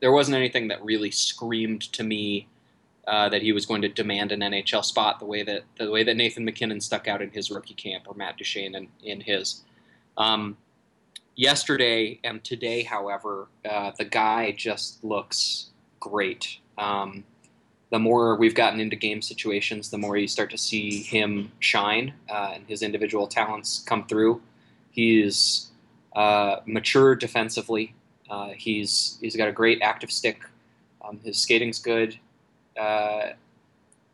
There 0.00 0.12
wasn't 0.12 0.36
anything 0.36 0.68
that 0.68 0.84
really 0.84 1.10
screamed 1.10 1.92
to 1.92 2.02
me 2.02 2.48
uh, 3.06 3.28
that 3.28 3.42
he 3.42 3.52
was 3.52 3.66
going 3.66 3.82
to 3.82 3.88
demand 3.88 4.32
an 4.32 4.40
NHL 4.40 4.84
spot 4.84 5.20
the 5.20 5.26
way 5.26 5.42
that 5.42 5.62
the 5.78 5.90
way 5.90 6.02
that 6.02 6.16
Nathan 6.16 6.44
MacKinnon 6.44 6.80
stuck 6.80 7.06
out 7.06 7.22
in 7.22 7.30
his 7.30 7.50
rookie 7.50 7.74
camp 7.74 8.04
or 8.08 8.14
Matt 8.14 8.36
Duchene 8.36 8.74
in, 8.74 8.88
in 9.04 9.20
his. 9.20 9.62
Um, 10.18 10.56
yesterday 11.36 12.18
and 12.24 12.42
today, 12.42 12.82
however, 12.82 13.48
uh, 13.68 13.92
the 13.96 14.04
guy 14.04 14.52
just 14.52 15.04
looks 15.04 15.70
great. 16.00 16.58
Um, 16.78 17.24
the 17.90 17.98
more 17.98 18.36
we've 18.36 18.54
gotten 18.54 18.80
into 18.80 18.96
game 18.96 19.22
situations, 19.22 19.90
the 19.90 19.98
more 19.98 20.16
you 20.16 20.26
start 20.26 20.50
to 20.50 20.58
see 20.58 21.02
him 21.02 21.52
shine 21.60 22.12
uh, 22.28 22.52
and 22.54 22.66
his 22.66 22.82
individual 22.82 23.28
talents 23.28 23.78
come 23.86 24.06
through. 24.06 24.42
He's 24.90 25.70
uh, 26.14 26.56
mature 26.66 27.14
defensively. 27.14 27.94
Uh, 28.28 28.50
he's 28.56 29.18
he's 29.20 29.36
got 29.36 29.48
a 29.48 29.52
great 29.52 29.80
active 29.82 30.10
stick. 30.10 30.42
Um, 31.04 31.20
his 31.24 31.38
skating's 31.38 31.78
good, 31.78 32.18
uh, 32.78 33.30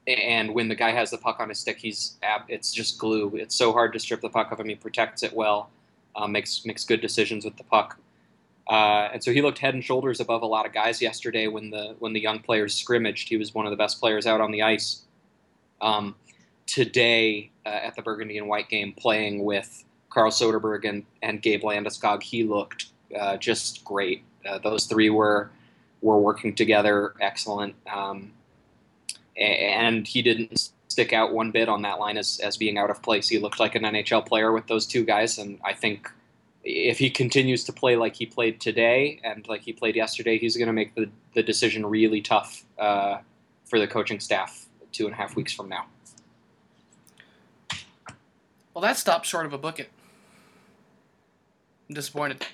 and 0.06 0.54
when 0.54 0.68
the 0.68 0.74
guy 0.74 0.90
has 0.90 1.10
the 1.10 1.18
puck 1.18 1.40
on 1.40 1.48
his 1.48 1.58
stick, 1.58 1.78
he's 1.78 2.16
it's 2.48 2.72
just 2.72 2.98
glue. 2.98 3.34
It's 3.34 3.54
so 3.54 3.72
hard 3.72 3.92
to 3.94 3.98
strip 3.98 4.20
the 4.20 4.28
puck 4.28 4.52
of 4.52 4.60
him. 4.60 4.68
He 4.68 4.74
protects 4.74 5.22
it 5.22 5.32
well, 5.32 5.70
uh, 6.14 6.26
makes 6.26 6.64
makes 6.64 6.84
good 6.84 7.00
decisions 7.00 7.44
with 7.44 7.56
the 7.56 7.64
puck. 7.64 7.98
Uh, 8.68 9.10
and 9.12 9.24
so 9.24 9.32
he 9.32 9.42
looked 9.42 9.58
head 9.58 9.74
and 9.74 9.82
shoulders 9.82 10.20
above 10.20 10.42
a 10.42 10.46
lot 10.46 10.66
of 10.66 10.72
guys 10.72 11.02
yesterday 11.02 11.48
when 11.48 11.70
the 11.70 11.96
when 11.98 12.12
the 12.12 12.20
young 12.20 12.40
players 12.40 12.74
scrimmaged. 12.74 13.28
He 13.28 13.36
was 13.36 13.54
one 13.54 13.66
of 13.66 13.70
the 13.70 13.76
best 13.76 13.98
players 14.00 14.26
out 14.26 14.40
on 14.40 14.50
the 14.50 14.62
ice. 14.62 15.02
Um, 15.80 16.14
today 16.66 17.50
uh, 17.66 17.68
at 17.68 17.96
the 17.96 18.02
Burgundy 18.02 18.38
and 18.38 18.48
White 18.48 18.68
game, 18.68 18.92
playing 18.92 19.44
with 19.44 19.84
Carl 20.10 20.30
Soderberg 20.30 20.88
and, 20.88 21.04
and 21.22 21.42
Gabe 21.42 21.62
Landeskog, 21.62 22.22
he 22.22 22.44
looked 22.44 22.86
uh, 23.18 23.36
just 23.36 23.84
great. 23.84 24.22
Uh, 24.46 24.58
those 24.58 24.86
three 24.86 25.10
were 25.10 25.50
were 26.00 26.18
working 26.18 26.54
together, 26.54 27.14
excellent. 27.20 27.74
Um, 27.92 28.32
and 29.36 30.06
he 30.06 30.20
didn't 30.20 30.70
stick 30.88 31.12
out 31.12 31.32
one 31.32 31.50
bit 31.52 31.68
on 31.68 31.82
that 31.82 31.98
line 31.98 32.18
as, 32.18 32.40
as 32.40 32.56
being 32.56 32.76
out 32.76 32.90
of 32.90 33.02
place. 33.02 33.28
He 33.28 33.38
looked 33.38 33.60
like 33.60 33.74
an 33.74 33.82
NHL 33.82 34.26
player 34.26 34.52
with 34.52 34.66
those 34.66 34.84
two 34.84 35.04
guys, 35.04 35.38
and 35.38 35.58
I 35.64 35.72
think 35.72 36.10
if 36.64 36.98
he 36.98 37.10
continues 37.10 37.64
to 37.64 37.72
play 37.72 37.96
like 37.96 38.14
he 38.14 38.26
played 38.26 38.60
today 38.60 39.20
and 39.24 39.46
like 39.48 39.62
he 39.62 39.72
played 39.72 39.96
yesterday, 39.96 40.38
he's 40.38 40.56
going 40.56 40.66
to 40.66 40.72
make 40.72 40.94
the, 40.94 41.08
the 41.34 41.42
decision 41.42 41.84
really 41.86 42.20
tough 42.20 42.64
uh, 42.78 43.18
for 43.64 43.78
the 43.78 43.86
coaching 43.86 44.20
staff 44.20 44.66
two 44.92 45.06
and 45.06 45.14
a 45.14 45.16
half 45.16 45.34
weeks 45.34 45.52
from 45.52 45.68
now. 45.68 45.86
Well, 48.74 48.82
that 48.82 48.96
stopped 48.96 49.26
short 49.26 49.46
of 49.46 49.52
a 49.52 49.58
bucket. 49.58 49.90
I'm 51.88 51.94
disappointed. 51.94 52.44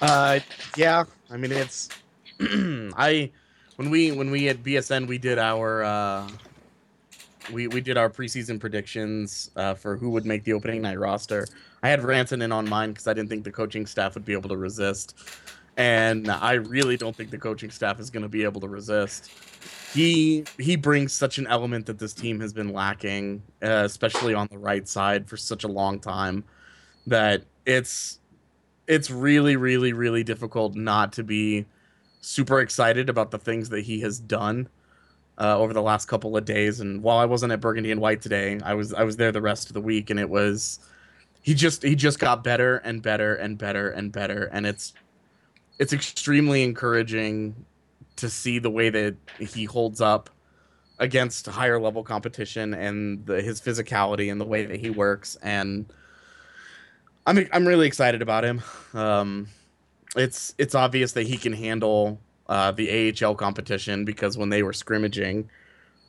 Uh, 0.00 0.40
yeah. 0.76 1.04
I 1.30 1.36
mean, 1.36 1.52
it's 1.52 1.88
I 2.40 3.30
when 3.76 3.90
we 3.90 4.12
when 4.12 4.30
we 4.30 4.48
at 4.48 4.62
BSN 4.62 5.06
we 5.06 5.18
did 5.18 5.38
our 5.38 5.82
uh, 5.82 6.28
we 7.52 7.68
we 7.68 7.80
did 7.80 7.96
our 7.96 8.10
preseason 8.10 8.60
predictions 8.60 9.50
uh, 9.56 9.74
for 9.74 9.96
who 9.96 10.10
would 10.10 10.26
make 10.26 10.44
the 10.44 10.52
opening 10.52 10.82
night 10.82 10.98
roster. 10.98 11.46
I 11.82 11.88
had 11.88 12.02
Ranson 12.02 12.42
in 12.42 12.52
on 12.52 12.68
mine 12.68 12.90
because 12.90 13.06
I 13.06 13.14
didn't 13.14 13.28
think 13.28 13.44
the 13.44 13.52
coaching 13.52 13.86
staff 13.86 14.14
would 14.14 14.24
be 14.24 14.32
able 14.32 14.48
to 14.50 14.56
resist, 14.56 15.16
and 15.76 16.28
I 16.30 16.54
really 16.54 16.96
don't 16.96 17.14
think 17.14 17.30
the 17.30 17.38
coaching 17.38 17.70
staff 17.70 18.00
is 18.00 18.10
going 18.10 18.22
to 18.22 18.28
be 18.28 18.44
able 18.44 18.60
to 18.62 18.68
resist. 18.68 19.30
He 19.92 20.44
he 20.58 20.76
brings 20.76 21.12
such 21.12 21.38
an 21.38 21.46
element 21.46 21.86
that 21.86 21.98
this 21.98 22.12
team 22.12 22.40
has 22.40 22.52
been 22.52 22.72
lacking, 22.72 23.42
uh, 23.62 23.82
especially 23.84 24.34
on 24.34 24.48
the 24.50 24.58
right 24.58 24.86
side 24.86 25.28
for 25.28 25.36
such 25.36 25.64
a 25.64 25.68
long 25.68 25.98
time, 26.00 26.44
that 27.06 27.42
it's 27.64 28.17
it's 28.88 29.10
really 29.10 29.54
really 29.54 29.92
really 29.92 30.24
difficult 30.24 30.74
not 30.74 31.12
to 31.12 31.22
be 31.22 31.66
super 32.20 32.60
excited 32.60 33.08
about 33.08 33.30
the 33.30 33.38
things 33.38 33.68
that 33.68 33.82
he 33.82 34.00
has 34.00 34.18
done 34.18 34.68
uh, 35.38 35.56
over 35.56 35.72
the 35.72 35.82
last 35.82 36.06
couple 36.06 36.36
of 36.36 36.44
days. 36.44 36.80
And 36.80 37.02
while 37.02 37.18
I 37.18 37.24
wasn't 37.24 37.52
at 37.52 37.60
Burgundy 37.60 37.92
and 37.92 38.00
White 38.00 38.20
today, 38.20 38.58
I 38.64 38.74
was 38.74 38.92
I 38.92 39.04
was 39.04 39.16
there 39.16 39.32
the 39.32 39.42
rest 39.42 39.68
of 39.68 39.74
the 39.74 39.80
week, 39.80 40.10
and 40.10 40.18
it 40.18 40.28
was 40.28 40.80
he 41.42 41.54
just 41.54 41.82
he 41.82 41.94
just 41.94 42.18
got 42.18 42.42
better 42.42 42.78
and 42.78 43.02
better 43.02 43.34
and 43.34 43.56
better 43.56 43.90
and 43.90 44.10
better, 44.10 44.44
and 44.52 44.66
it's 44.66 44.94
it's 45.78 45.92
extremely 45.92 46.64
encouraging 46.64 47.64
to 48.16 48.28
see 48.28 48.58
the 48.58 48.70
way 48.70 48.90
that 48.90 49.14
he 49.38 49.64
holds 49.64 50.00
up 50.00 50.28
against 50.98 51.46
higher 51.46 51.78
level 51.78 52.02
competition 52.02 52.74
and 52.74 53.24
the, 53.26 53.40
his 53.40 53.60
physicality 53.60 54.32
and 54.32 54.40
the 54.40 54.44
way 54.44 54.66
that 54.66 54.80
he 54.80 54.90
works 54.90 55.36
and 55.42 55.92
I'm 57.28 57.46
I'm 57.52 57.68
really 57.68 57.86
excited 57.86 58.22
about 58.22 58.44
him. 58.44 58.62
Um, 58.94 59.48
it's 60.16 60.54
it's 60.56 60.74
obvious 60.74 61.12
that 61.12 61.26
he 61.26 61.36
can 61.36 61.52
handle 61.52 62.18
uh, 62.48 62.72
the 62.72 63.14
AHL 63.22 63.34
competition 63.34 64.06
because 64.06 64.38
when 64.38 64.48
they 64.48 64.62
were 64.62 64.72
scrimmaging, 64.72 65.50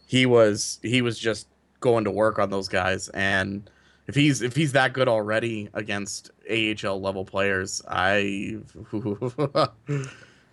he 0.08 0.26
was 0.26 0.80
he 0.82 1.02
was 1.02 1.20
just 1.20 1.48
going 1.82 2.06
to 2.06 2.12
work 2.12 2.40
on 2.40 2.50
those 2.50 2.68
guys 2.68 3.10
and 3.10 3.70
if 4.08 4.16
he's 4.16 4.42
if 4.42 4.56
he's 4.56 4.72
that 4.72 4.94
good 4.94 5.08
already 5.08 5.70
against 5.76 6.32
AHL 6.50 7.00
level 7.00 7.24
players, 7.24 7.80
I 7.88 8.58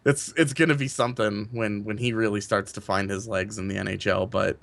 it's 0.05 0.35
it's 0.37 0.53
gonna 0.53 0.75
be 0.75 0.89
something 0.89 1.49
when 1.53 1.83
when 1.85 1.97
he 1.97 2.13
really 2.13 2.43
starts 2.43 2.71
to 2.73 2.83
find 2.83 3.09
his 3.09 3.27
legs 3.27 3.57
in 3.57 3.69
the 3.69 3.77
NHL. 3.77 4.29
But 4.29 4.59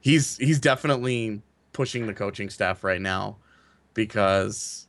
he's 0.00 0.38
he's 0.38 0.58
definitely 0.58 1.42
pushing 1.74 2.06
the 2.06 2.14
coaching 2.14 2.48
staff 2.48 2.82
right 2.82 3.02
now 3.02 3.36
because 3.92 4.86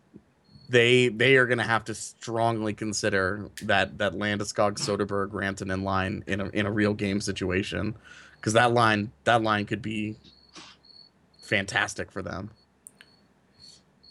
they 0.72 1.10
they 1.10 1.36
are 1.36 1.46
gonna 1.46 1.63
have 1.63 1.84
to 1.86 1.94
strongly 1.94 2.74
consider 2.74 3.50
that 3.63 3.98
that 3.98 4.13
Landeskog, 4.13 4.80
Soderberg, 4.80 5.32
Rantanen 5.32 5.84
line 5.84 6.24
in 6.28 6.40
a 6.40 6.48
in 6.50 6.66
a 6.66 6.72
real 6.72 6.94
game 6.94 7.20
situation 7.20 7.96
because 8.38 8.54
that 8.54 8.72
line 8.72 9.12
that 9.25 9.44
line 9.44 9.66
could 9.66 9.82
be 9.82 10.16
fantastic 11.42 12.12
for 12.12 12.22
them. 12.22 12.51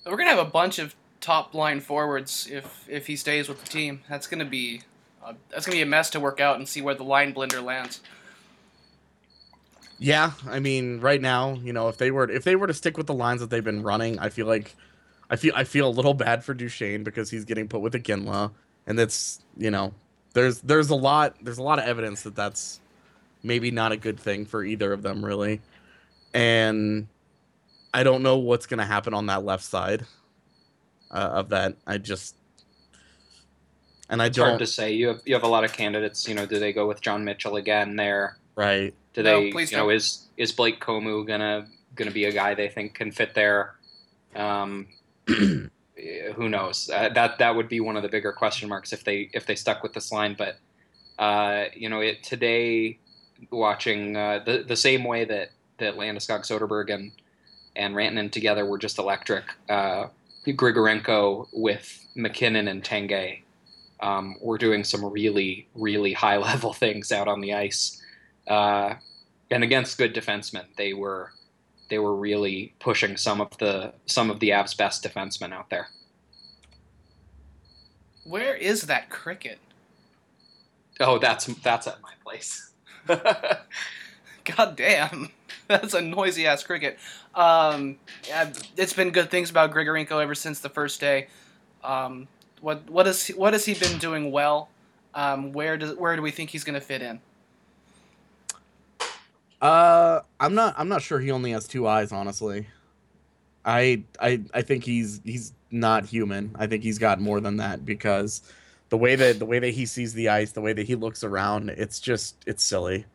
We're 0.06 0.16
gonna 0.16 0.30
have 0.30 0.38
a 0.38 0.50
bunch 0.50 0.78
of 0.78 0.94
top 1.20 1.54
line 1.54 1.80
forwards 1.80 2.46
if 2.50 2.86
if 2.88 3.06
he 3.06 3.16
stays 3.16 3.48
with 3.48 3.62
the 3.62 3.68
team. 3.68 4.02
That's 4.08 4.26
gonna 4.26 4.44
be 4.44 4.82
uh, 5.24 5.32
that's 5.48 5.64
gonna 5.64 5.76
be 5.76 5.82
a 5.82 5.86
mess 5.86 6.10
to 6.10 6.20
work 6.20 6.40
out 6.40 6.56
and 6.56 6.68
see 6.68 6.82
where 6.82 6.94
the 6.94 7.04
line 7.04 7.34
blender 7.34 7.62
lands. 7.62 8.00
Yeah, 9.98 10.32
I 10.48 10.60
mean, 10.60 11.00
right 11.00 11.20
now, 11.20 11.54
you 11.54 11.74
know, 11.74 11.88
if 11.88 11.96
they 11.96 12.10
were 12.10 12.28
if 12.30 12.44
they 12.44 12.56
were 12.56 12.66
to 12.66 12.74
stick 12.74 12.98
with 12.98 13.06
the 13.06 13.14
lines 13.14 13.40
that 13.40 13.48
they've 13.48 13.64
been 13.64 13.82
running, 13.82 14.18
I 14.18 14.28
feel 14.28 14.46
like 14.46 14.76
I 15.30 15.36
feel 15.36 15.54
I 15.56 15.64
feel 15.64 15.88
a 15.88 15.90
little 15.90 16.14
bad 16.14 16.44
for 16.44 16.54
Duchene 16.54 17.04
because 17.04 17.30
he's 17.30 17.46
getting 17.46 17.68
put 17.68 17.82
with 17.82 17.96
a 17.96 18.00
Iginla, 18.00 18.52
and 18.86 18.98
that's 18.98 19.40
you 19.56 19.70
know, 19.72 19.94
there's 20.34 20.60
there's 20.62 20.90
a 20.90 20.96
lot 20.96 21.36
there's 21.42 21.58
a 21.58 21.64
lot 21.64 21.80
of 21.80 21.86
evidence 21.86 22.22
that 22.24 22.36
that's 22.36 22.82
maybe 23.42 23.70
not 23.72 23.92
a 23.92 23.98
good 23.98 24.20
thing 24.20 24.46
for 24.46 24.64
either 24.64 24.92
of 24.92 25.02
them 25.02 25.24
really, 25.24 25.62
and 26.34 27.08
I 27.94 28.04
don't 28.04 28.22
know 28.22 28.38
what's 28.38 28.66
gonna 28.66 28.86
happen 28.86 29.14
on 29.14 29.26
that 29.26 29.44
left 29.44 29.64
side 29.64 30.06
uh, 31.12 31.30
of 31.34 31.50
that. 31.50 31.76
I 31.86 31.98
just 31.98 32.36
and 34.10 34.22
I 34.22 34.28
It's 34.28 34.36
don't 34.36 34.38
hard 34.38 34.58
to 34.58 34.66
say. 34.66 34.92
You 34.92 35.08
have 35.08 35.22
you 35.24 35.34
have 35.34 35.42
a 35.44 35.48
lot 35.48 35.64
of 35.64 35.72
candidates. 35.72 36.28
You 36.28 36.34
know, 36.34 36.46
do 36.46 36.58
they 36.58 36.72
go 36.72 36.86
with 36.86 37.00
John 37.00 37.24
Mitchell 37.24 37.56
again 37.56 37.96
there? 37.96 38.38
right. 38.56 38.94
Do 39.14 39.22
No, 39.22 39.42
they? 39.42 39.50
please 39.50 39.70
you 39.70 39.76
know, 39.78 39.90
don't. 39.90 39.90
is 39.90 40.28
is 40.36 40.52
Blake 40.52 40.80
Comeau 40.80 41.26
gonna 41.26 41.68
gonna 41.94 42.10
be 42.12 42.26
a 42.26 42.32
guy 42.32 42.54
they 42.54 42.68
think 42.68 42.94
can 42.94 43.12
fit 43.12 43.34
there? 43.34 43.76
Um, 44.34 44.88
who 46.34 46.48
knows? 46.48 46.90
Uh, 46.90 47.08
that 47.10 47.38
that 47.38 47.54
would 47.54 47.68
be 47.68 47.80
one 47.80 47.96
of 47.96 48.02
the 48.02 48.08
bigger 48.08 48.32
question 48.32 48.68
marks 48.68 48.92
if 48.92 49.04
they 49.04 49.30
if 49.32 49.46
they 49.46 49.54
stuck 49.54 49.82
with 49.82 49.92
this 49.92 50.12
line. 50.12 50.34
But 50.36 50.56
uh, 51.18 51.66
you 51.74 51.88
know, 51.88 52.00
it 52.00 52.22
today 52.22 52.98
watching 53.50 54.16
uh, 54.16 54.40
the 54.44 54.64
the 54.66 54.76
same 54.76 55.04
way 55.04 55.24
that 55.24 55.50
that 55.78 55.96
Landeskog, 55.96 56.40
Soderberg, 56.40 56.92
and 56.92 57.12
and 57.76 57.94
Rantanen 57.94 58.30
together 58.30 58.66
were 58.66 58.78
just 58.78 58.98
electric. 58.98 59.44
Uh, 59.68 60.06
Grigorenko 60.46 61.48
with 61.52 62.06
MacKinnon 62.16 62.66
and 62.66 62.82
Tanguay 62.82 63.42
um, 64.00 64.36
were 64.40 64.58
doing 64.58 64.84
some 64.84 65.04
really 65.04 65.68
really 65.74 66.12
high 66.12 66.36
level 66.50 66.72
things 66.72 67.12
out 67.12 67.28
on 67.28 67.40
the 67.40 67.54
ice. 67.54 68.00
Uh, 68.46 68.94
and 69.50 69.64
against 69.64 69.98
good 69.98 70.14
defensemen, 70.14 70.64
they 70.76 70.92
were 70.92 71.32
they 71.90 71.98
were 71.98 72.14
really 72.14 72.74
pushing 72.78 73.16
some 73.16 73.40
of 73.40 73.56
the 73.58 73.92
some 74.06 74.30
of 74.30 74.40
the 74.40 74.50
Avs' 74.50 74.76
best 74.76 75.04
defensemen 75.04 75.52
out 75.52 75.68
there. 75.70 75.88
Where 78.24 78.54
is 78.54 78.82
that 78.82 79.10
cricket? 79.10 79.58
Oh, 81.00 81.18
that's 81.18 81.46
that's 81.46 81.86
at 81.86 82.00
my 82.00 82.12
place. 82.24 82.70
God 83.06 84.76
damn. 84.76 85.30
That's 85.68 85.94
a 85.94 86.00
noisy 86.00 86.48
ass 86.48 86.64
cricket. 86.64 86.98
Um, 87.32 87.98
it's 88.76 88.92
been 88.92 89.10
good 89.10 89.30
things 89.30 89.50
about 89.50 89.72
Grigorenko 89.72 90.20
ever 90.20 90.34
since 90.34 90.58
the 90.58 90.68
first 90.68 91.00
day. 91.00 91.28
Um, 91.84 92.26
what 92.60 92.90
what 92.90 93.06
is 93.06 93.28
what 93.28 93.52
has 93.52 93.66
he 93.66 93.74
been 93.74 93.98
doing 93.98 94.32
well? 94.32 94.68
Um, 95.14 95.52
where 95.52 95.76
does 95.76 95.94
where 95.96 96.16
do 96.16 96.22
we 96.22 96.32
think 96.32 96.50
he's 96.50 96.64
going 96.64 96.74
to 96.74 96.80
fit 96.80 97.02
in? 97.02 97.20
Uh, 99.60 100.20
I'm 100.38 100.54
not. 100.54 100.74
I'm 100.78 100.88
not 100.88 101.02
sure 101.02 101.20
he 101.20 101.30
only 101.30 101.50
has 101.52 101.66
two 101.66 101.86
eyes. 101.86 102.12
Honestly, 102.12 102.66
I 103.64 104.04
I 104.20 104.42
I 104.54 104.62
think 104.62 104.84
he's 104.84 105.20
he's 105.24 105.52
not 105.70 106.06
human. 106.06 106.54
I 106.58 106.66
think 106.66 106.82
he's 106.82 106.98
got 106.98 107.20
more 107.20 107.40
than 107.40 107.58
that 107.58 107.84
because 107.84 108.42
the 108.88 108.96
way 108.98 109.16
that 109.16 109.38
the 109.38 109.46
way 109.46 109.58
that 109.58 109.70
he 109.70 109.86
sees 109.86 110.14
the 110.14 110.28
ice, 110.30 110.52
the 110.52 110.60
way 110.62 110.72
that 110.72 110.86
he 110.86 110.94
looks 110.94 111.24
around, 111.24 111.70
it's 111.70 112.00
just 112.00 112.36
it's 112.46 112.64
silly. 112.64 113.06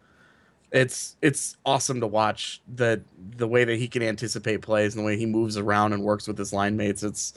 It's 0.72 1.18
it's 1.22 1.58
awesome 1.66 2.02
to 2.02 2.08
watch 2.08 2.62
the 2.74 3.02
the 3.38 3.48
way 3.48 3.64
that 3.66 3.78
he 3.78 3.88
can 3.88 4.04
anticipate 4.04 4.62
plays 4.62 4.96
and 4.96 5.04
the 5.04 5.08
way 5.08 5.18
he 5.18 5.26
moves 5.26 5.58
around 5.58 5.94
and 5.94 6.04
works 6.04 6.28
with 6.28 6.38
his 6.38 6.54
line 6.54 6.78
mates. 6.78 7.04
It's 7.04 7.34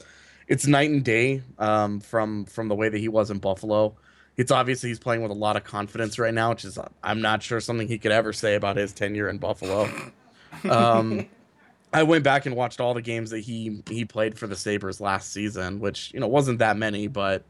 it's 0.49 0.67
night 0.67 0.91
and 0.91 1.05
day 1.05 1.43
um, 1.59 2.01
from 2.01 2.47
from 2.47 2.69
the 2.69 2.75
way 2.75 2.89
that 2.89 2.99
he 2.99 3.09
was 3.09 3.31
in 3.31 3.39
Buffalo 3.39 3.97
it's 4.39 4.53
obviously 4.53 4.89
he's 4.89 5.01
playing 5.01 5.21
with 5.21 5.33
a 5.33 5.35
lot 5.35 5.57
of 5.57 5.65
confidence 5.65 6.19
right 6.19 6.33
now, 6.33 6.51
which 6.51 6.65
is 6.65 6.79
I'm 7.03 7.21
not 7.21 7.43
sure 7.43 7.61
something 7.61 7.89
he 7.89 7.99
could 7.99 8.13
ever 8.13 8.33
say 8.33 8.55
about 8.55 8.77
his 8.77 8.95
tenure 8.95 9.29
in 9.29 9.39
Buffalo. 9.39 9.91
Um, 10.69 11.27
I 11.93 12.03
went 12.05 12.25
back 12.25 12.47
and 12.47 12.57
watched 12.57 12.81
all 12.81 12.95
the 12.95 13.03
games 13.03 13.31
that 13.31 13.41
he 13.41 13.83
he 13.89 14.07
played 14.07 14.39
for 14.39 14.47
the 14.47 14.57
Sabres 14.57 14.99
last 14.99 15.31
season, 15.31 15.79
which 15.79 16.11
you 16.15 16.21
know 16.21 16.27
wasn't 16.27 16.59
that 16.61 16.79
many, 16.79 17.07
but 17.07 17.45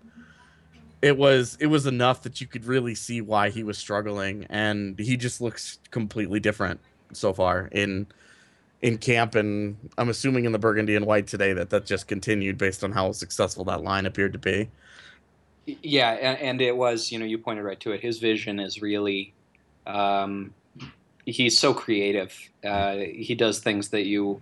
it 1.00 1.16
was 1.16 1.56
it 1.60 1.68
was 1.68 1.86
enough 1.86 2.22
that 2.22 2.40
you 2.40 2.48
could 2.48 2.64
really 2.64 2.96
see 2.96 3.20
why 3.20 3.50
he 3.50 3.62
was 3.62 3.78
struggling, 3.78 4.46
and 4.50 4.98
he 4.98 5.16
just 5.16 5.40
looks 5.40 5.78
completely 5.92 6.40
different 6.40 6.80
so 7.12 7.32
far 7.32 7.68
in 7.70 8.08
in 8.82 8.98
camp, 8.98 9.36
and 9.36 9.76
I'm 9.96 10.08
assuming 10.08 10.44
in 10.44 10.50
the 10.50 10.58
Burgundy 10.58 10.96
and 10.96 11.06
White 11.06 11.28
today 11.28 11.52
that 11.52 11.70
that 11.70 11.86
just 11.86 12.08
continued 12.08 12.58
based 12.58 12.82
on 12.82 12.90
how 12.90 13.12
successful 13.12 13.64
that 13.66 13.84
line 13.84 14.06
appeared 14.06 14.32
to 14.32 14.40
be. 14.40 14.68
Yeah, 15.82 16.12
and, 16.12 16.38
and 16.38 16.60
it 16.62 16.76
was, 16.76 17.12
you 17.12 17.18
know, 17.18 17.26
you 17.26 17.36
pointed 17.38 17.64
right 17.64 17.78
to 17.80 17.92
it. 17.92 18.00
His 18.00 18.18
vision 18.18 18.58
is 18.58 18.80
really, 18.80 19.34
um, 19.86 20.54
he's 21.26 21.58
so 21.58 21.74
creative. 21.74 22.34
Uh, 22.64 22.96
he 22.96 23.34
does 23.34 23.58
things 23.58 23.90
that 23.90 24.06
you, 24.06 24.40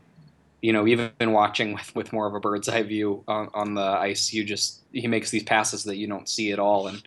you 0.63 0.73
know, 0.73 0.87
even 0.87 1.11
watching 1.21 1.73
with, 1.75 1.95
with 1.97 2.13
more 2.13 2.27
of 2.27 2.35
a 2.35 2.41
bird's 2.41 2.69
eye 2.69 2.83
view 2.83 3.25
on, 3.27 3.51
on 3.55 3.75
the 3.75 3.83
ice, 3.83 4.33
you 4.33 4.45
just, 4.45 4.83
he 4.93 5.09
makes 5.09 5.31
these 5.31 5.43
passes 5.43 5.85
that 5.85 5.97
you 5.97 6.07
don't 6.07 6.29
see 6.29 6.53
at 6.53 6.61
all. 6.61 6.87
And 6.87 7.03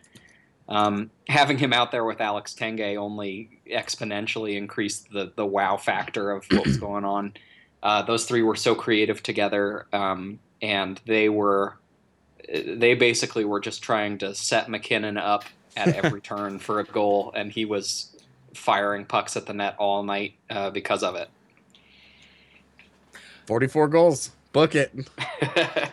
um, 0.68 1.12
having 1.28 1.58
him 1.58 1.72
out 1.72 1.92
there 1.92 2.04
with 2.04 2.20
Alex 2.20 2.54
Tanguay 2.54 2.98
only 2.98 3.62
exponentially 3.72 4.58
increased 4.58 5.12
the, 5.12 5.32
the 5.36 5.46
wow 5.46 5.78
factor 5.78 6.32
of 6.32 6.46
what's 6.52 6.78
going 6.78 7.06
on. 7.06 7.34
Uh, 7.82 8.02
those 8.02 8.26
three 8.26 8.44
were 8.44 8.58
so 8.58 8.76
creative 8.76 9.24
together, 9.24 9.88
um, 9.94 10.40
and 10.62 11.00
they 11.06 11.30
were 11.30 11.78
they 12.48 12.94
basically 12.94 13.46
were 13.46 13.60
just 13.60 13.82
trying 13.82 14.18
to 14.20 14.34
set 14.36 14.70
MacKinnon 14.70 15.18
up 15.18 15.46
at 15.76 15.90
every 16.04 16.22
turn 16.22 16.60
for 16.60 16.80
a 16.80 16.84
goal, 16.84 17.32
and 17.36 17.52
he 17.52 17.66
was 17.66 18.16
firing 18.54 19.06
pucks 19.06 19.38
at 19.38 19.46
the 19.46 19.54
net 19.54 19.76
all 19.78 20.04
night 20.04 20.34
uh, 20.50 20.70
because 20.70 21.04
of 21.04 21.16
it. 21.16 21.30
44 23.48 23.88
goals, 23.88 24.32
book 24.52 24.76
it. 24.76 24.94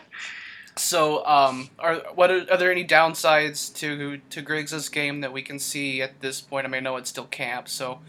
So, 0.79 1.25
um, 1.25 1.69
are 1.79 1.95
what 2.13 2.29
are, 2.29 2.45
are 2.51 2.57
there 2.57 2.71
any 2.71 2.85
downsides 2.85 3.73
to 3.77 4.19
to 4.29 4.41
Griggs' 4.41 4.89
game 4.89 5.21
that 5.21 5.33
we 5.33 5.41
can 5.41 5.59
see 5.59 6.01
at 6.01 6.21
this 6.21 6.39
point? 6.39 6.65
I 6.65 6.69
mean, 6.69 6.77
I 6.77 6.81
know 6.81 6.97
it's 6.97 7.09
still 7.09 7.25
camp, 7.25 7.67
so 7.67 7.99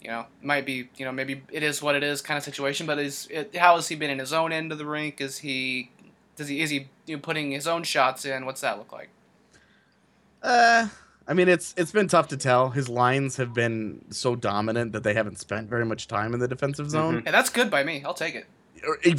you 0.00 0.08
know, 0.08 0.26
might 0.42 0.66
be 0.66 0.88
you 0.96 1.04
know 1.04 1.12
maybe 1.12 1.42
it 1.50 1.62
is 1.62 1.82
what 1.82 1.94
it 1.94 2.02
is 2.02 2.20
kind 2.20 2.36
of 2.36 2.44
situation. 2.44 2.86
But 2.86 2.98
is 2.98 3.26
it, 3.30 3.56
how 3.56 3.76
has 3.76 3.88
he 3.88 3.96
been 3.96 4.10
in 4.10 4.18
his 4.18 4.32
own 4.32 4.52
end 4.52 4.72
of 4.72 4.78
the 4.78 4.86
rink? 4.86 5.20
Is 5.20 5.38
he 5.38 5.90
does 6.36 6.48
he 6.48 6.60
is 6.60 6.70
he 6.70 6.88
you 7.06 7.16
know, 7.16 7.20
putting 7.20 7.50
his 7.50 7.66
own 7.66 7.82
shots 7.82 8.24
in? 8.24 8.46
What's 8.46 8.60
that 8.60 8.78
look 8.78 8.92
like? 8.92 9.08
Uh, 10.42 10.88
I 11.26 11.34
mean, 11.34 11.48
it's 11.48 11.74
it's 11.76 11.92
been 11.92 12.08
tough 12.08 12.28
to 12.28 12.36
tell. 12.36 12.70
His 12.70 12.88
lines 12.88 13.36
have 13.36 13.52
been 13.52 14.04
so 14.10 14.36
dominant 14.36 14.92
that 14.92 15.02
they 15.02 15.14
haven't 15.14 15.38
spent 15.38 15.68
very 15.68 15.84
much 15.84 16.06
time 16.06 16.34
in 16.34 16.40
the 16.40 16.48
defensive 16.48 16.90
zone. 16.90 17.22
Hey, 17.24 17.32
that's 17.32 17.50
good 17.50 17.70
by 17.70 17.82
me. 17.82 18.02
I'll 18.04 18.14
take 18.14 18.34
it. 18.34 18.46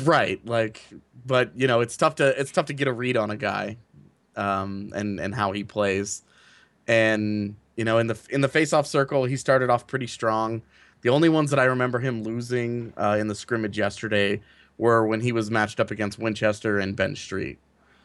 Right, 0.04 0.40
like, 0.46 0.86
but 1.26 1.52
you 1.56 1.68
know, 1.68 1.82
it's 1.82 1.98
tough 1.98 2.16
to 2.16 2.40
it's 2.40 2.52
tough 2.52 2.68
to 2.68 2.74
get 2.74 2.88
a 2.88 2.94
read 2.94 3.18
on 3.18 3.32
a 3.32 3.36
guy, 3.36 3.78
um, 4.36 4.94
and 4.96 5.20
and 5.20 5.36
how 5.36 5.52
he 5.52 5.64
plays, 5.64 6.22
and 6.88 7.56
you 7.76 7.84
know, 7.84 7.98
in 7.98 8.08
the 8.08 8.18
in 8.30 8.42
the 8.42 8.48
face-off 8.48 8.88
circle, 8.88 9.26
he 9.26 9.36
started 9.36 9.70
off 9.70 9.88
pretty 9.88 10.08
strong. 10.08 10.62
The 11.02 11.10
only 11.10 11.30
ones 11.30 11.50
that 11.50 11.60
I 11.60 11.66
remember 11.66 12.00
him 12.00 12.24
losing 12.24 12.94
uh, 12.98 13.18
in 13.20 13.28
the 13.28 13.36
scrimmage 13.36 13.78
yesterday 13.78 14.42
were 14.78 15.06
when 15.06 15.22
he 15.22 15.32
was 15.32 15.50
matched 15.50 15.80
up 15.80 15.92
against 15.92 16.20
Winchester 16.20 16.80
and 16.80 16.96
Ben 16.96 17.16
Street. 17.16 17.58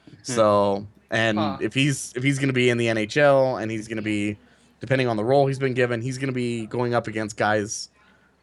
Hmm. 0.09 0.15
So, 0.23 0.87
and 1.11 1.39
Huh. 1.39 1.59
if 1.61 1.75
he's 1.75 2.13
if 2.17 2.23
he's 2.23 2.39
going 2.39 2.49
to 2.49 2.55
be 2.55 2.71
in 2.71 2.79
the 2.79 2.87
NHL 2.87 3.61
and 3.61 3.71
he's 3.71 3.89
going 3.89 3.97
to 3.97 4.03
be 4.03 4.37
depending 4.81 5.07
on 5.07 5.17
the 5.17 5.25
role 5.25 5.47
he's 5.47 5.59
been 5.59 5.75
given, 5.75 6.01
he's 6.03 6.19
going 6.19 6.29
to 6.29 6.35
be 6.35 6.67
going 6.67 6.95
up 6.95 7.07
against 7.07 7.37
guys 7.37 7.89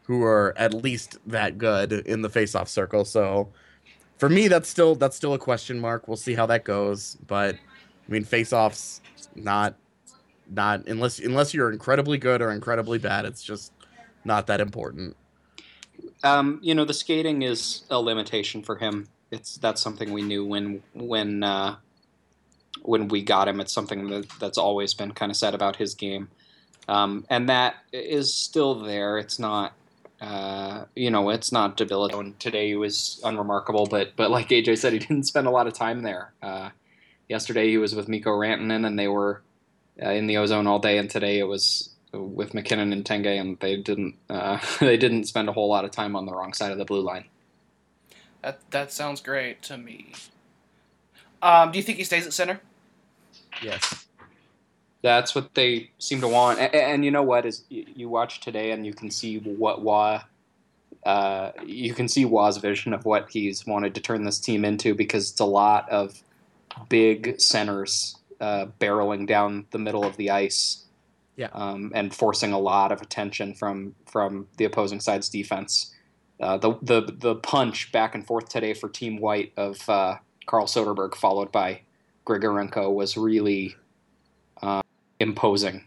who 0.04 0.24
are 0.24 0.54
at 0.58 0.74
least 0.74 1.18
that 1.28 1.58
good 1.58 1.92
in 1.92 2.22
the 2.22 2.30
face-off 2.30 2.68
circle. 2.70 3.06
So, 3.06 3.50
for 4.18 4.30
me 4.30 4.48
that's 4.48 4.70
still 4.70 4.96
that's 4.96 5.16
still 5.16 5.34
a 5.34 5.40
question 5.40 5.80
mark. 5.80 6.08
We'll 6.08 6.18
see 6.18 6.34
how 6.36 6.46
that 6.48 6.64
goes, 6.64 7.18
but 7.28 7.56
I 7.56 8.12
mean 8.12 8.24
face-offs 8.24 9.02
not 9.36 9.76
not 10.52 10.88
unless 10.88 11.20
unless 11.20 11.54
you're 11.54 11.72
incredibly 11.72 12.18
good 12.18 12.42
or 12.42 12.52
incredibly 12.52 12.98
bad, 12.98 13.26
it's 13.26 13.44
just 13.44 13.72
not 14.26 14.48
that 14.48 14.62
important. 14.62 15.16
Um, 16.24 16.60
you 16.62 16.76
know, 16.76 16.86
the 16.86 16.94
skating 16.94 17.42
is 17.42 17.84
a 17.90 18.00
limitation 18.00 18.64
for 18.64 18.78
him. 18.78 19.08
It's 19.32 19.56
that's 19.56 19.82
something 19.82 20.12
we 20.12 20.22
knew 20.22 20.46
when 20.46 20.84
when 20.94 21.44
uh, 21.44 21.78
when 22.82 23.08
we 23.08 23.24
got 23.24 23.48
him. 23.48 23.60
It's 23.60 23.74
something 23.74 24.08
that, 24.10 24.28
that's 24.40 24.58
always 24.58 24.94
been 24.94 25.12
kind 25.12 25.32
of 25.32 25.38
said 25.38 25.54
about 25.54 25.76
his 25.76 25.96
game, 25.96 26.30
um, 26.88 27.26
and 27.30 27.48
that 27.50 27.76
is 27.94 28.34
still 28.34 28.76
there. 28.76 29.18
It's 29.18 29.40
not. 29.40 29.74
Uh, 30.22 30.84
you 30.96 31.10
know, 31.10 31.30
it's 31.30 31.54
not 31.54 31.78
debilitating. 31.78 32.36
Today 32.40 32.68
he 32.68 32.76
was 32.76 33.22
unremarkable, 33.24 33.86
but 33.86 34.16
but 34.18 34.30
like 34.30 34.50
AJ 34.50 34.80
said, 34.80 34.94
he 34.94 35.00
didn't 35.08 35.24
spend 35.24 35.48
a 35.48 35.52
lot 35.52 35.68
of 35.68 35.74
time 35.74 36.02
there. 36.02 36.34
Uh, 36.42 36.72
yesterday 37.30 37.70
he 37.70 37.78
was 37.78 37.96
with 37.96 38.10
Mikko 38.10 38.32
Rantanen, 38.32 38.86
and 38.86 39.00
they 39.00 39.08
were 39.08 39.42
uh, 40.02 40.10
in 40.10 40.28
the 40.28 40.38
ozone 40.38 40.68
all 40.68 40.80
day, 40.80 40.98
and 40.98 41.10
today 41.10 41.40
it 41.40 41.48
was 41.48 41.92
with 42.12 42.54
MacKinnon 42.54 42.94
and 42.94 43.06
Tanguay, 43.06 43.40
and 43.40 43.60
they 43.60 43.78
didn't 43.78 44.16
uh, 44.30 44.60
they 44.80 44.98
didn't 44.98 45.26
spend 45.26 45.50
a 45.50 45.54
whole 45.54 45.70
lot 45.70 45.86
of 45.86 45.92
time 45.92 46.16
on 46.16 46.26
the 46.26 46.34
wrong 46.34 46.54
side 46.54 46.72
of 46.72 46.78
the 46.78 46.86
blue 46.86 47.02
line. 47.02 47.26
That 48.42 48.60
that 48.72 48.92
sounds 48.92 49.22
great 49.22 49.62
to 49.64 49.78
me. 49.78 50.14
Um, 51.42 51.72
do 51.72 51.78
you 51.78 51.84
think 51.84 51.98
he 51.98 52.04
stays 52.04 52.26
at 52.28 52.34
center? 52.34 52.60
Yes. 53.62 54.06
That's 55.02 55.34
what 55.34 55.56
they 55.56 55.92
seem 55.98 56.20
to 56.22 56.28
want. 56.28 56.60
And, 56.60 56.76
and 56.76 57.06
you 57.06 57.12
know 57.12 57.24
what 57.24 57.46
is 57.46 57.64
you, 57.70 57.86
you 57.96 58.10
watch 58.10 58.42
today 58.42 58.72
and 58.72 58.86
you 58.86 58.94
can 58.94 59.10
see 59.10 59.38
what 59.38 59.82
Roy 59.84 60.20
uh, 61.06 61.52
you 61.66 61.94
can 61.94 62.08
see 62.08 62.26
Roy's 62.26 62.58
vision 62.58 62.94
of 62.94 63.06
what 63.06 63.30
he's 63.30 63.66
wanted 63.66 63.96
to 63.96 64.02
turn 64.02 64.26
this 64.26 64.40
team 64.40 64.66
into 64.66 64.94
because 64.94 65.32
it's 65.32 65.40
a 65.40 65.46
lot 65.46 65.90
of 65.90 66.22
big 66.90 67.40
centers 67.40 68.18
uh, 68.42 68.68
barreling 68.80 69.26
down 69.26 69.66
the 69.72 69.80
middle 69.80 70.04
of 70.04 70.18
the 70.18 70.30
ice. 70.30 70.86
Yeah. 71.40 71.48
Um, 71.54 71.94
and 71.96 72.14
forcing 72.14 72.52
a 72.52 72.60
lot 72.60 72.92
of 72.92 73.02
attention 73.02 73.54
from 73.54 73.96
from 74.06 74.50
the 74.58 74.66
opposing 74.66 75.00
side's 75.00 75.30
defense. 75.30 75.96
Uh, 76.38 76.58
the 76.58 76.74
the 76.82 77.16
the 77.18 77.36
punch 77.36 77.94
back 77.94 78.14
and 78.14 78.28
forth 78.28 78.50
today 78.50 78.74
for 78.74 78.90
Team 78.90 79.22
White 79.22 79.54
of 79.56 79.90
uh, 79.90 80.18
Carl 80.48 80.66
Soderberg, 80.66 81.16
followed 81.16 81.50
by 81.50 81.84
Grigorenko, 82.28 82.94
was 82.94 83.16
really 83.16 83.78
uh, 84.62 84.82
imposing. 85.22 85.86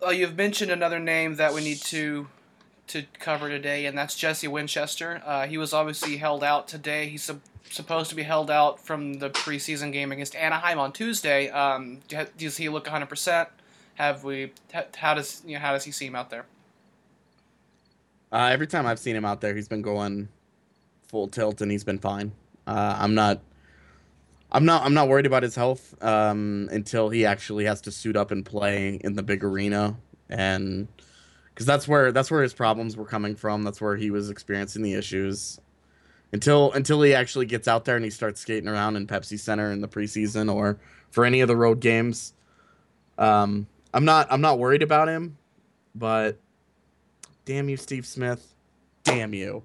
Uh, 0.00 0.10
you've 0.10 0.36
mentioned 0.36 0.70
another 0.70 1.00
name 1.00 1.34
that 1.34 1.52
we 1.52 1.60
need 1.60 1.78
to 1.78 2.28
to 2.86 3.02
cover 3.18 3.48
today, 3.48 3.86
and 3.86 3.98
that's 3.98 4.14
Jesse 4.14 4.46
Winchester. 4.46 5.22
Uh, 5.26 5.48
he 5.48 5.58
was 5.58 5.72
obviously 5.72 6.18
held 6.18 6.44
out 6.44 6.68
today. 6.68 7.08
He's 7.08 7.24
sup- 7.24 7.40
supposed 7.68 8.10
to 8.10 8.16
be 8.16 8.22
held 8.22 8.50
out 8.50 8.80
from 8.80 9.14
the 9.14 9.30
preseason 9.30 9.92
game 9.92 10.12
against 10.12 10.34
Anaheim 10.34 10.78
on 10.78 10.92
Tuesday. 10.92 11.48
Um, 11.50 12.00
does 12.36 12.56
he 12.56 12.68
look 12.68 12.86
100%? 12.86 13.48
Have 13.94 14.24
we? 14.24 14.52
How 14.96 15.14
does 15.14 15.42
you 15.44 15.54
know, 15.54 15.60
how 15.60 15.72
does 15.72 15.84
he 15.84 15.92
seem 15.92 16.14
out 16.14 16.30
there? 16.30 16.46
Uh, 18.32 18.48
every 18.50 18.66
time 18.66 18.86
I've 18.86 18.98
seen 18.98 19.14
him 19.14 19.24
out 19.24 19.40
there, 19.40 19.54
he's 19.54 19.68
been 19.68 19.82
going 19.82 20.28
full 21.08 21.28
tilt 21.28 21.60
and 21.60 21.70
he's 21.70 21.84
been 21.84 21.98
fine. 21.98 22.32
Uh, 22.66 22.96
I'm 22.98 23.14
not. 23.14 23.40
I'm 24.52 24.64
not. 24.64 24.84
I'm 24.84 24.94
not 24.94 25.08
worried 25.08 25.26
about 25.26 25.42
his 25.42 25.54
health 25.54 25.94
um, 26.02 26.68
until 26.72 27.08
he 27.08 27.26
actually 27.26 27.64
has 27.64 27.82
to 27.82 27.92
suit 27.92 28.16
up 28.16 28.30
and 28.30 28.44
play 28.44 28.94
in 29.04 29.14
the 29.14 29.22
big 29.22 29.44
arena, 29.44 29.96
and 30.28 30.88
because 31.52 31.66
that's 31.66 31.86
where 31.86 32.10
that's 32.10 32.30
where 32.30 32.42
his 32.42 32.54
problems 32.54 32.96
were 32.96 33.04
coming 33.04 33.36
from. 33.36 33.62
That's 33.64 33.80
where 33.80 33.96
he 33.96 34.10
was 34.10 34.30
experiencing 34.30 34.82
the 34.82 34.94
issues. 34.94 35.60
Until 36.32 36.72
until 36.72 37.02
he 37.02 37.12
actually 37.14 37.46
gets 37.46 37.66
out 37.66 37.84
there 37.84 37.96
and 37.96 38.04
he 38.04 38.10
starts 38.10 38.40
skating 38.40 38.68
around 38.68 38.96
in 38.96 39.06
Pepsi 39.06 39.38
Center 39.38 39.72
in 39.72 39.80
the 39.80 39.88
preseason 39.88 40.52
or 40.52 40.78
for 41.10 41.24
any 41.24 41.40
of 41.40 41.48
the 41.48 41.56
road 41.56 41.80
games, 41.80 42.34
um, 43.18 43.66
I'm 43.92 44.04
not. 44.04 44.28
I'm 44.30 44.40
not 44.40 44.58
worried 44.58 44.82
about 44.82 45.08
him, 45.08 45.36
but 45.94 46.38
damn 47.44 47.68
you, 47.68 47.76
Steve 47.76 48.06
Smith. 48.06 48.54
Damn 49.02 49.34
you. 49.34 49.64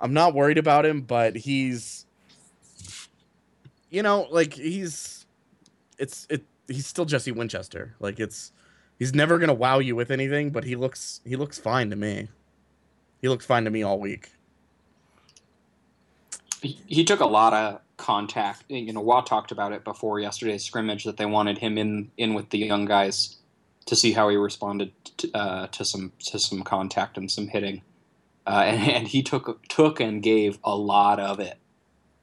I'm 0.00 0.12
not 0.12 0.34
worried 0.34 0.58
about 0.58 0.84
him, 0.84 1.00
but 1.02 1.36
he's 1.36 2.06
you 3.92 4.02
know, 4.02 4.26
like 4.30 4.54
he's 4.54 5.26
it's 5.98 6.26
it 6.30 6.44
he's 6.66 6.86
still 6.86 7.04
Jesse 7.04 7.30
Winchester. 7.30 7.94
Like 8.00 8.18
it's 8.18 8.52
he's 8.98 9.14
never 9.14 9.38
gonna 9.38 9.54
wow 9.54 9.78
you 9.78 9.94
with 9.94 10.10
anything, 10.10 10.50
but 10.50 10.64
he 10.64 10.74
looks 10.74 11.20
he 11.24 11.36
looks 11.36 11.58
fine 11.58 11.90
to 11.90 11.96
me. 11.96 12.28
He 13.20 13.28
looks 13.28 13.46
fine 13.46 13.64
to 13.64 13.70
me 13.70 13.82
all 13.82 14.00
week. 14.00 14.32
He, 16.62 17.04
took 17.04 17.20
a 17.20 17.26
lot 17.26 17.52
of 17.52 17.80
contact. 17.96 18.64
You 18.68 18.92
know, 18.92 19.00
Watt 19.00 19.26
talked 19.26 19.50
about 19.50 19.72
it 19.72 19.82
before 19.82 20.20
yesterday's 20.20 20.64
scrimmage 20.64 21.04
that 21.04 21.16
they 21.16 21.26
wanted 21.26 21.58
him 21.58 21.76
in 21.76 22.10
in 22.16 22.34
with 22.34 22.50
the 22.50 22.58
young 22.58 22.84
guys 22.84 23.36
to 23.86 23.96
see 23.96 24.12
how 24.12 24.28
he 24.28 24.36
responded 24.36 24.92
to, 25.18 25.30
uh, 25.36 25.66
to 25.68 25.84
some 25.84 26.12
to 26.26 26.38
some 26.38 26.62
contact 26.62 27.18
and 27.18 27.30
some 27.30 27.48
hitting, 27.48 27.82
uh, 28.46 28.62
and, 28.66 28.90
and 28.90 29.08
he 29.08 29.22
took 29.22 29.66
took 29.68 30.00
and 30.00 30.22
gave 30.22 30.58
a 30.62 30.76
lot 30.76 31.18
of 31.18 31.40
it 31.40 31.58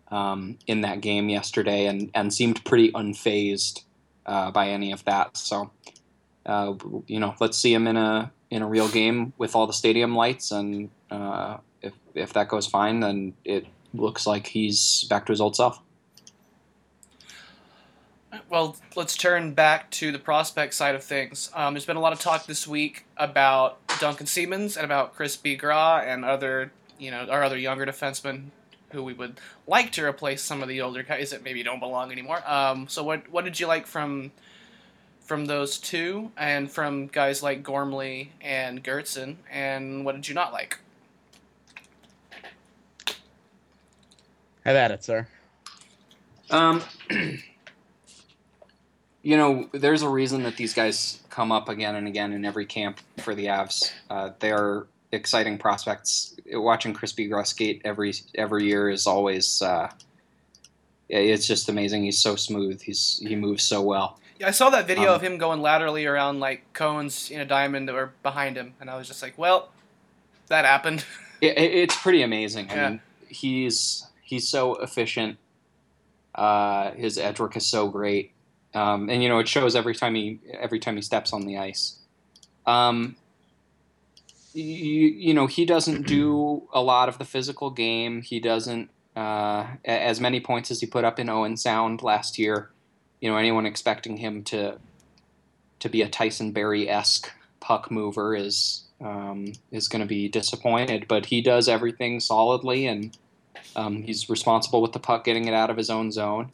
um, 0.10 0.58
in 0.68 0.82
that 0.82 1.02
game 1.02 1.30
yesterday, 1.30 1.86
and 1.86 2.10
and 2.14 2.34
seemed 2.34 2.64
pretty 2.64 2.92
unfazed 2.94 3.84
uh, 4.26 4.52
by 4.52 4.70
any 4.70 4.92
of 4.92 5.04
that. 5.06 5.36
So, 5.36 5.72
uh, 6.46 6.76
you 7.08 7.20
know, 7.20 7.36
let's 7.40 7.58
see 7.58 7.74
him 7.74 7.88
in 7.88 7.98
a 7.98 8.32
in 8.50 8.62
a 8.62 8.68
real 8.68 8.88
game 8.88 9.34
with 9.38 9.56
all 9.56 9.68
the 9.68 9.74
stadium 9.74 10.16
lights, 10.16 10.52
and 10.52 10.90
uh, 11.12 11.58
if 11.82 11.94
if 12.16 12.34
that 12.34 12.48
goes 12.48 12.68
fine, 12.68 13.02
then 13.02 13.34
it 13.44 13.66
looks 13.94 14.28
like 14.28 14.48
he's 14.48 15.06
back 15.06 15.26
to 15.26 15.32
his 15.32 15.42
old 15.42 15.56
self. 15.56 15.82
Well, 18.50 18.78
let's 18.96 19.16
turn 19.16 19.54
back 19.54 19.90
to 19.92 20.12
the 20.12 20.20
prospect 20.20 20.74
side 20.74 20.96
of 20.96 21.04
things. 21.04 21.50
Um, 21.54 21.74
there's 21.74 21.86
been 21.86 21.98
a 21.98 22.02
lot 22.02 22.14
of 22.14 22.20
talk 22.20 22.46
this 22.46 22.68
week 22.68 23.06
about 23.18 23.80
Duncan 24.00 24.28
Siemens 24.28 24.78
and 24.78 24.86
about 24.86 25.16
Chris 25.16 25.36
B. 25.36 25.60
And 25.62 26.26
other, 26.26 26.72
you 26.98 27.12
know, 27.12 27.28
our 27.30 27.44
other 27.44 27.58
younger 27.58 27.86
defensemen 27.86 28.46
who 28.92 29.04
we 29.04 29.14
would 29.14 29.40
like 29.68 29.92
to 29.94 30.06
replace 30.06 30.42
some 30.42 30.62
of 30.62 30.68
the 30.68 30.82
older 30.82 31.04
guys 31.04 31.32
that 31.32 31.44
maybe 31.44 31.64
don't 31.64 31.80
belong 31.80 32.12
anymore. 32.12 32.42
Um, 32.50 32.88
so 32.88 33.04
what 33.04 33.30
what 33.32 33.46
did 33.46 33.60
you 33.60 33.68
like 33.68 33.88
from 33.88 34.32
from 35.22 35.46
those 35.46 35.78
two 35.78 36.32
and 36.38 36.72
from 36.72 37.08
guys 37.08 37.44
like 37.44 37.62
Gormley 37.62 38.32
and 38.42 38.84
Geertsen, 38.84 39.36
and 39.52 40.06
what 40.06 40.16
did 40.16 40.28
you 40.28 40.34
not 40.34 40.52
like? 40.52 40.80
Have 44.70 44.76
at 44.78 44.92
it, 44.92 45.04
sir. 45.04 45.28
Um, 46.52 46.84
you 49.24 49.36
know, 49.36 49.68
there's 49.72 50.04
a 50.04 50.10
reason 50.10 50.44
that 50.44 50.58
these 50.58 50.76
guys 50.76 51.22
come 51.32 51.52
up 51.52 51.70
again 51.70 51.96
and 51.96 52.08
again 52.08 52.34
in 52.34 52.46
every 52.46 52.68
camp 52.68 53.00
for 53.24 53.34
the 53.34 53.48
Avs. 53.48 53.92
Uh, 54.12 54.30
they're 54.38 54.86
exciting 55.12 55.58
prospects. 55.58 56.36
Watching 56.54 56.94
Chris 56.94 57.14
Bigras 57.14 57.48
skate 57.48 57.82
every 57.84 58.14
every 58.36 58.66
year 58.68 58.92
is 58.92 59.08
always 59.08 59.60
uh, 59.64 59.90
it's 61.10 61.48
just 61.48 61.68
amazing. 61.68 62.04
He's 62.04 62.20
so 62.20 62.36
smooth. 62.36 62.80
He's 62.80 63.20
he 63.28 63.36
moves 63.36 63.64
so 63.64 63.82
well. 63.82 64.20
Yeah, 64.40 64.50
I 64.50 64.52
saw 64.52 64.70
that 64.70 64.86
video 64.86 65.10
Um, 65.10 65.16
of 65.16 65.22
him 65.24 65.40
going 65.40 65.64
laterally 65.64 66.06
around 66.06 66.40
like 66.42 66.62
cones 66.74 67.32
in 67.32 67.40
a 67.42 67.46
diamond 67.46 67.88
that 67.90 67.94
were 67.96 68.12
behind 68.22 68.56
him, 68.56 68.76
and 68.80 68.88
I 68.88 68.98
was 68.98 69.08
just 69.08 69.24
like, 69.24 69.36
well, 69.36 69.70
that 70.50 70.64
happened. 70.66 71.04
It, 71.42 71.58
it- 71.58 71.74
it's 71.74 71.96
pretty 71.96 72.22
amazing. 72.22 72.70
I 72.70 72.76
Yeah. 72.76 72.90
mean, 72.90 73.02
he's 73.30 74.06
he's 74.30 74.48
so 74.48 74.76
efficient. 74.76 75.38
Uh, 76.36 76.92
his 76.92 77.18
edge 77.18 77.40
work 77.40 77.58
is 77.58 77.66
so 77.66 77.88
great, 77.88 78.32
um, 78.76 79.10
and 79.10 79.24
you 79.24 79.28
know 79.28 79.40
it 79.40 79.48
shows 79.48 79.76
every 79.76 79.96
time 79.96 80.14
he 80.14 80.40
every 80.60 80.80
time 80.80 80.96
he 80.96 81.02
steps 81.02 81.34
on 81.34 81.42
the 81.42 81.58
ice. 81.58 81.98
Um, 82.68 83.16
you, 84.54 84.64
you 84.64 85.34
know 85.34 85.48
he 85.48 85.66
doesn't 85.66 86.06
do 86.06 86.68
a 86.72 86.82
lot 86.82 87.10
of 87.10 87.18
the 87.18 87.26
physical 87.26 87.72
game. 87.72 88.22
He 88.22 88.40
doesn't 88.40 88.92
uh, 89.16 89.66
as 89.84 90.22
many 90.22 90.40
points 90.40 90.70
as 90.70 90.80
he 90.80 90.86
put 90.86 91.04
up 91.04 91.20
in 91.20 91.30
Owen 91.30 91.58
Sound 91.58 92.04
last 92.04 92.38
year. 92.38 92.70
You 93.20 93.32
know 93.32 93.38
anyone 93.38 93.66
expecting 93.66 94.18
him 94.18 94.44
to 94.46 94.78
to 95.80 95.90
be 95.90 96.04
a 96.04 96.10
Tyson 96.10 96.52
Barrie 96.52 96.88
esque 96.88 97.32
puck 97.60 97.90
mover 97.90 98.36
is 98.36 98.84
um, 99.02 99.54
is 99.72 99.88
going 99.88 100.02
to 100.02 100.08
be 100.08 100.30
disappointed. 100.30 101.08
But 101.08 101.26
he 101.26 101.42
does 101.42 101.68
everything 101.68 102.20
solidly, 102.20 102.86
and 102.86 103.18
um, 103.76 104.04
he's 104.04 104.30
responsible 104.30 104.82
with 104.82 104.94
the 104.94 105.00
puck, 105.00 105.24
getting 105.24 105.48
it 105.48 105.54
out 105.54 105.70
of 105.70 105.78
his 105.78 105.90
own 105.90 106.12
zone. 106.12 106.52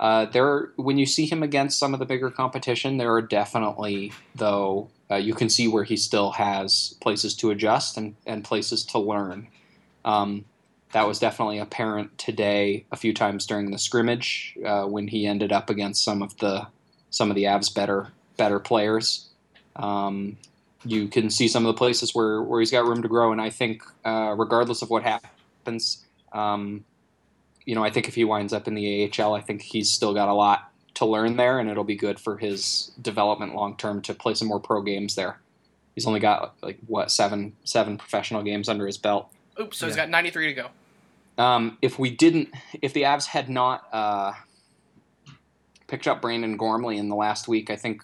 Uh, 0.00 0.26
there, 0.26 0.72
when 0.76 0.98
you 0.98 1.06
see 1.06 1.26
him 1.26 1.42
against 1.42 1.78
some 1.78 1.94
of 1.94 2.00
the 2.00 2.06
bigger 2.06 2.30
competition, 2.30 2.96
there 2.96 3.12
are 3.12 3.22
definitely, 3.22 4.12
though, 4.34 4.88
uh, 5.10 5.16
you 5.16 5.34
can 5.34 5.48
see 5.48 5.68
where 5.68 5.84
he 5.84 5.96
still 5.96 6.32
has 6.32 6.96
places 7.00 7.34
to 7.36 7.50
adjust 7.50 7.96
and, 7.96 8.16
and 8.26 8.42
places 8.42 8.84
to 8.84 8.98
learn. 8.98 9.46
Um, 10.04 10.44
that 10.92 11.06
was 11.06 11.18
definitely 11.18 11.58
apparent 11.58 12.16
today 12.18 12.84
a 12.92 12.96
few 12.96 13.14
times 13.14 13.46
during 13.46 13.70
the 13.70 13.78
scrimmage 13.78 14.56
uh, 14.64 14.84
when 14.84 15.08
he 15.08 15.26
ended 15.26 15.52
up 15.52 15.70
against 15.70 16.04
some 16.04 16.22
of 16.22 16.36
the 16.38 16.66
some 17.10 17.30
of 17.30 17.34
the 17.34 17.44
Avs 17.44 17.74
better 17.74 18.12
better 18.36 18.58
players. 18.58 19.28
Um, 19.76 20.36
you 20.84 21.08
can 21.08 21.30
see 21.30 21.48
some 21.48 21.64
of 21.64 21.74
the 21.74 21.78
places 21.78 22.14
where, 22.14 22.42
where 22.42 22.60
he's 22.60 22.70
got 22.70 22.86
room 22.86 23.02
to 23.02 23.08
grow. 23.08 23.32
And 23.32 23.40
I 23.40 23.50
think, 23.50 23.82
uh, 24.04 24.34
regardless 24.36 24.82
of 24.82 24.90
what 24.90 25.02
happens, 25.02 26.04
um, 26.32 26.84
you 27.64 27.74
know, 27.74 27.84
I 27.84 27.90
think 27.90 28.08
if 28.08 28.14
he 28.14 28.24
winds 28.24 28.52
up 28.52 28.66
in 28.66 28.74
the 28.74 29.10
AHL, 29.18 29.34
I 29.34 29.40
think 29.40 29.62
he's 29.62 29.90
still 29.90 30.14
got 30.14 30.28
a 30.28 30.34
lot 30.34 30.70
to 30.94 31.06
learn 31.06 31.36
there, 31.36 31.58
and 31.58 31.70
it'll 31.70 31.84
be 31.84 31.96
good 31.96 32.20
for 32.20 32.36
his 32.36 32.92
development 33.00 33.54
long 33.54 33.76
term 33.76 34.02
to 34.02 34.14
play 34.14 34.34
some 34.34 34.48
more 34.48 34.60
pro 34.60 34.82
games 34.82 35.14
there. 35.14 35.38
He's 35.94 36.06
only 36.06 36.20
got 36.20 36.54
like 36.62 36.78
what 36.86 37.10
seven 37.10 37.54
seven 37.64 37.98
professional 37.98 38.42
games 38.42 38.68
under 38.68 38.86
his 38.86 38.98
belt. 38.98 39.30
Oops, 39.60 39.76
so 39.76 39.86
he's 39.86 39.96
got 39.96 40.08
ninety 40.08 40.30
three 40.30 40.46
to 40.46 40.54
go. 40.54 40.68
Um, 41.38 41.78
if 41.80 41.98
we 41.98 42.10
didn't, 42.10 42.50
if 42.80 42.92
the 42.92 43.02
Avs 43.02 43.26
had 43.26 43.48
not 43.48 43.86
uh, 43.92 44.32
picked 45.86 46.06
up 46.06 46.20
Brandon 46.20 46.56
Gormley 46.56 46.98
in 46.98 47.08
the 47.08 47.16
last 47.16 47.48
week, 47.48 47.70
I 47.70 47.76
think 47.76 48.02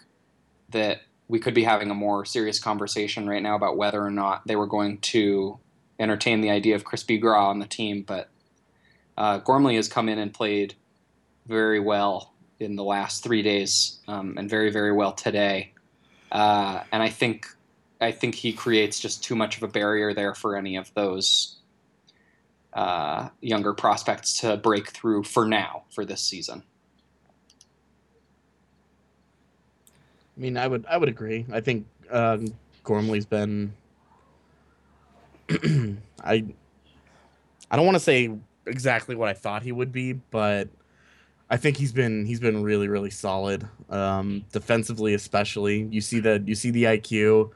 that 0.71 1.03
we 1.29 1.39
could 1.39 1.55
be 1.55 1.65
having 1.65 1.91
a 1.91 1.95
more 1.95 2.25
serious 2.25 2.59
conversation 2.59 3.29
right 3.29 3.43
now 3.43 3.55
about 3.55 3.77
whether 3.77 4.03
or 4.03 4.11
not 4.11 4.47
they 4.47 4.57
were 4.57 4.67
going 4.67 4.99
to 4.99 5.59
entertain 5.99 6.41
the 6.41 6.51
idea 6.51 6.75
of 6.75 6.85
Chris 6.85 7.05
Gra 7.05 7.39
on 7.39 7.59
the 7.59 7.67
team. 7.67 8.03
But 8.03 8.29
uh, 9.17 9.39
Gormley 9.39 9.77
has 9.77 9.89
come 9.89 10.09
in 10.09 10.19
and 10.19 10.33
played 10.33 10.75
very 11.47 11.81
well 11.81 12.35
in 12.61 12.77
the 12.77 12.85
last 12.85 13.23
three 13.23 13.43
days, 13.43 14.01
um, 14.09 14.35
and 14.37 14.49
very 14.51 14.71
very 14.71 14.93
well 14.93 15.13
today. 15.13 15.73
Uh, 16.31 16.83
and 16.93 17.03
I 17.03 17.09
think 17.09 17.47
I 18.01 18.13
think 18.13 18.35
he 18.35 18.53
creates 18.53 19.01
just 19.01 19.25
too 19.25 19.35
much 19.35 19.57
of 19.57 19.63
a 19.63 19.69
barrier 19.69 20.15
there 20.15 20.35
for 20.35 20.57
any 20.57 20.77
of 20.77 20.93
those 20.95 21.57
uh, 22.73 23.29
younger 23.41 23.73
prospects 23.73 24.41
to 24.41 24.57
break 24.57 24.89
through 24.91 25.25
for 25.25 25.47
now 25.47 25.85
for 25.91 26.05
this 26.05 26.23
season. 26.23 26.63
I 30.37 30.41
mean, 30.41 30.57
I 30.57 30.69
would 30.69 30.87
I 30.87 30.97
would 30.97 31.09
agree. 31.09 31.45
I 31.53 31.61
think 31.61 31.87
uh, 32.11 32.39
Gormley's 32.85 33.27
been. 33.27 33.73
I 36.25 36.45
I 37.71 37.77
don't 37.77 37.87
want 37.87 37.97
to 37.97 38.01
say 38.01 38.31
exactly 38.67 39.15
what 39.15 39.29
I 39.29 39.35
thought 39.35 39.63
he 39.63 39.73
would 39.73 39.93
be, 39.93 40.13
but 40.13 40.69
I 41.51 41.57
think 41.57 41.77
he's 41.77 41.93
been 41.93 42.27
he's 42.27 42.41
been 42.41 42.63
really 42.63 42.89
really 42.89 43.11
solid. 43.11 43.67
Um, 43.89 44.45
defensively, 44.53 45.15
especially, 45.15 45.89
you 45.91 46.01
see 46.01 46.21
the 46.21 46.43
you 46.47 46.55
see 46.55 46.71
the 46.71 46.85
IQ, 46.85 47.51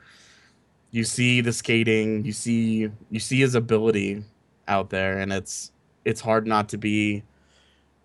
you 0.90 1.04
see 1.04 1.40
the 1.40 1.52
skating, 1.52 2.24
you 2.24 2.32
see 2.32 2.88
you 3.10 3.20
see 3.20 3.40
his 3.40 3.54
ability 3.54 4.24
out 4.68 4.90
there, 4.90 5.18
and 5.18 5.32
it's 5.32 5.72
it's 6.04 6.20
hard 6.20 6.46
not 6.46 6.68
to 6.70 6.78
be 6.78 7.22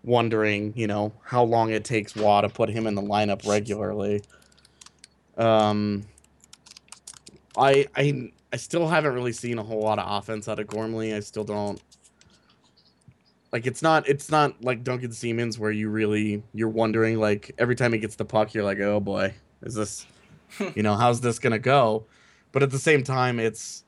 wondering, 0.04 0.72
you 0.76 0.86
know, 0.86 1.12
how 1.22 1.42
long 1.42 1.70
it 1.70 1.84
takes 1.84 2.16
Roy 2.16 2.42
to 2.42 2.48
put 2.48 2.68
him 2.68 2.86
in 2.86 2.94
the 2.94 3.02
lineup 3.02 3.46
regularly. 3.48 4.22
Um, 5.36 6.04
I 7.56 7.86
I 7.96 8.32
I 8.52 8.56
still 8.56 8.88
haven't 8.88 9.14
really 9.14 9.32
seen 9.32 9.58
a 9.58 9.62
whole 9.62 9.82
lot 9.82 9.98
of 9.98 10.06
offense 10.10 10.48
out 10.48 10.58
of 10.58 10.66
Gormley. 10.66 11.14
I 11.14 11.20
still 11.20 11.44
don't 11.44 11.80
like 13.52 13.66
it's 13.66 13.82
not 13.82 14.08
it's 14.08 14.30
not 14.30 14.62
like 14.62 14.84
Duncan 14.84 15.12
Siemens 15.12 15.58
where 15.58 15.70
you 15.70 15.88
really 15.90 16.42
you're 16.54 16.68
wondering 16.68 17.18
like 17.18 17.54
every 17.58 17.76
time 17.76 17.92
he 17.92 17.98
gets 17.98 18.16
the 18.16 18.24
puck 18.24 18.52
you're 18.52 18.64
like 18.64 18.78
oh 18.80 19.00
boy 19.00 19.34
is 19.62 19.74
this 19.74 20.06
you 20.74 20.82
know 20.82 20.94
how's 20.94 21.20
this 21.20 21.38
gonna 21.38 21.58
go? 21.58 22.04
But 22.52 22.62
at 22.62 22.70
the 22.70 22.78
same 22.78 23.02
time 23.02 23.38
it's 23.38 23.84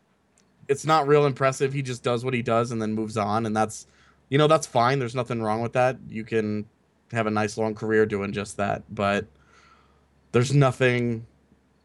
it's 0.69 0.87
not 0.87 1.09
real 1.09 1.27
impressive. 1.27 1.73
He 1.73 1.83
just 1.83 2.05
does 2.05 2.25
what 2.25 2.33
he 2.33 2.43
does 2.43 2.71
and 2.71 2.81
then 2.81 2.93
moves 2.93 3.17
on. 3.17 3.45
And 3.45 3.57
that's 3.57 3.87
you 4.29 4.39
know 4.39 4.47
that's 4.47 4.67
fine. 4.67 4.99
There's 4.99 5.15
nothing 5.15 5.43
wrong 5.43 5.63
with 5.63 5.73
that. 5.73 5.97
You 6.09 6.25
can 6.25 6.67
have 7.13 7.27
a 7.27 7.31
nice 7.31 7.59
long 7.59 7.75
career 7.75 8.07
doing 8.07 8.33
just 8.33 8.57
that. 8.59 8.83
But 8.95 9.27
there's 10.33 10.55
nothing 10.55 11.27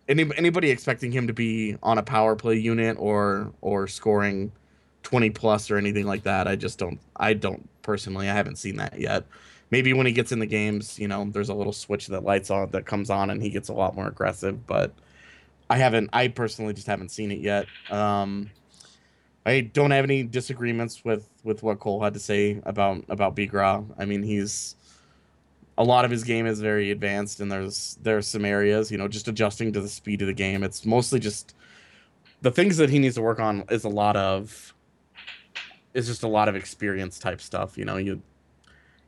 any, 0.07 0.29
anybody 0.37 0.69
expecting 0.69 1.11
him 1.11 1.27
to 1.27 1.33
be 1.33 1.77
on 1.81 1.97
a 1.97 2.03
power 2.03 2.35
play 2.35 2.55
unit 2.55 2.97
or 2.99 3.51
or 3.61 3.87
scoring 3.87 4.51
20 5.03 5.29
plus 5.31 5.71
or 5.71 5.77
anything 5.77 6.05
like 6.05 6.23
that? 6.23 6.47
I 6.47 6.55
just 6.55 6.77
don't 6.79 6.99
i 7.15 7.33
don't 7.33 7.67
personally 7.81 8.29
i 8.29 8.33
haven't 8.33 8.57
seen 8.57 8.77
that 8.77 8.99
yet. 8.99 9.25
Maybe 9.71 9.93
when 9.93 10.05
he 10.05 10.11
gets 10.11 10.31
in 10.31 10.39
the 10.39 10.45
games 10.45 10.99
you 10.99 11.07
know 11.07 11.25
there's 11.31 11.49
a 11.49 11.53
little 11.53 11.73
switch 11.73 12.07
that 12.07 12.23
lights 12.23 12.49
on 12.49 12.69
that 12.71 12.85
comes 12.85 13.09
on 13.09 13.29
and 13.29 13.41
he 13.41 13.49
gets 13.49 13.69
a 13.69 13.73
lot 13.73 13.95
more 13.95 14.07
aggressive 14.07 14.65
but 14.67 14.93
i 15.69 15.77
haven't 15.77 16.09
i 16.13 16.27
personally 16.27 16.73
just 16.73 16.87
haven't 16.87 17.09
seen 17.09 17.31
it 17.31 17.39
yet. 17.39 17.65
Um 17.89 18.51
i 19.45 19.61
don't 19.61 19.91
have 19.91 20.05
any 20.05 20.23
disagreements 20.23 21.03
with 21.03 21.27
with 21.43 21.63
what 21.63 21.79
cole 21.79 22.01
had 22.03 22.13
to 22.13 22.19
say 22.19 22.61
about 22.65 23.03
about 23.09 23.35
Bigras. 23.35 23.85
I 23.97 24.05
mean 24.05 24.21
he's 24.23 24.75
a 25.77 25.83
lot 25.83 26.05
of 26.05 26.11
his 26.11 26.23
game 26.23 26.45
is 26.45 26.61
very 26.61 26.91
advanced 26.91 27.39
and 27.39 27.51
there's 27.51 27.97
there's 28.01 28.27
some 28.27 28.45
areas 28.45 28.91
you 28.91 28.97
know 28.97 29.07
just 29.07 29.27
adjusting 29.27 29.73
to 29.73 29.81
the 29.81 29.89
speed 29.89 30.21
of 30.21 30.27
the 30.27 30.33
game 30.33 30.63
it's 30.63 30.85
mostly 30.85 31.19
just 31.19 31.55
the 32.41 32.51
things 32.51 32.77
that 32.77 32.89
he 32.89 32.99
needs 32.99 33.15
to 33.15 33.21
work 33.21 33.39
on 33.39 33.63
is 33.69 33.83
a 33.83 33.89
lot 33.89 34.15
of 34.15 34.73
is 35.93 36.07
just 36.07 36.23
a 36.23 36.27
lot 36.27 36.47
of 36.47 36.55
experience 36.55 37.19
type 37.19 37.41
stuff 37.41 37.77
you 37.77 37.85
know 37.85 37.97
you 37.97 38.21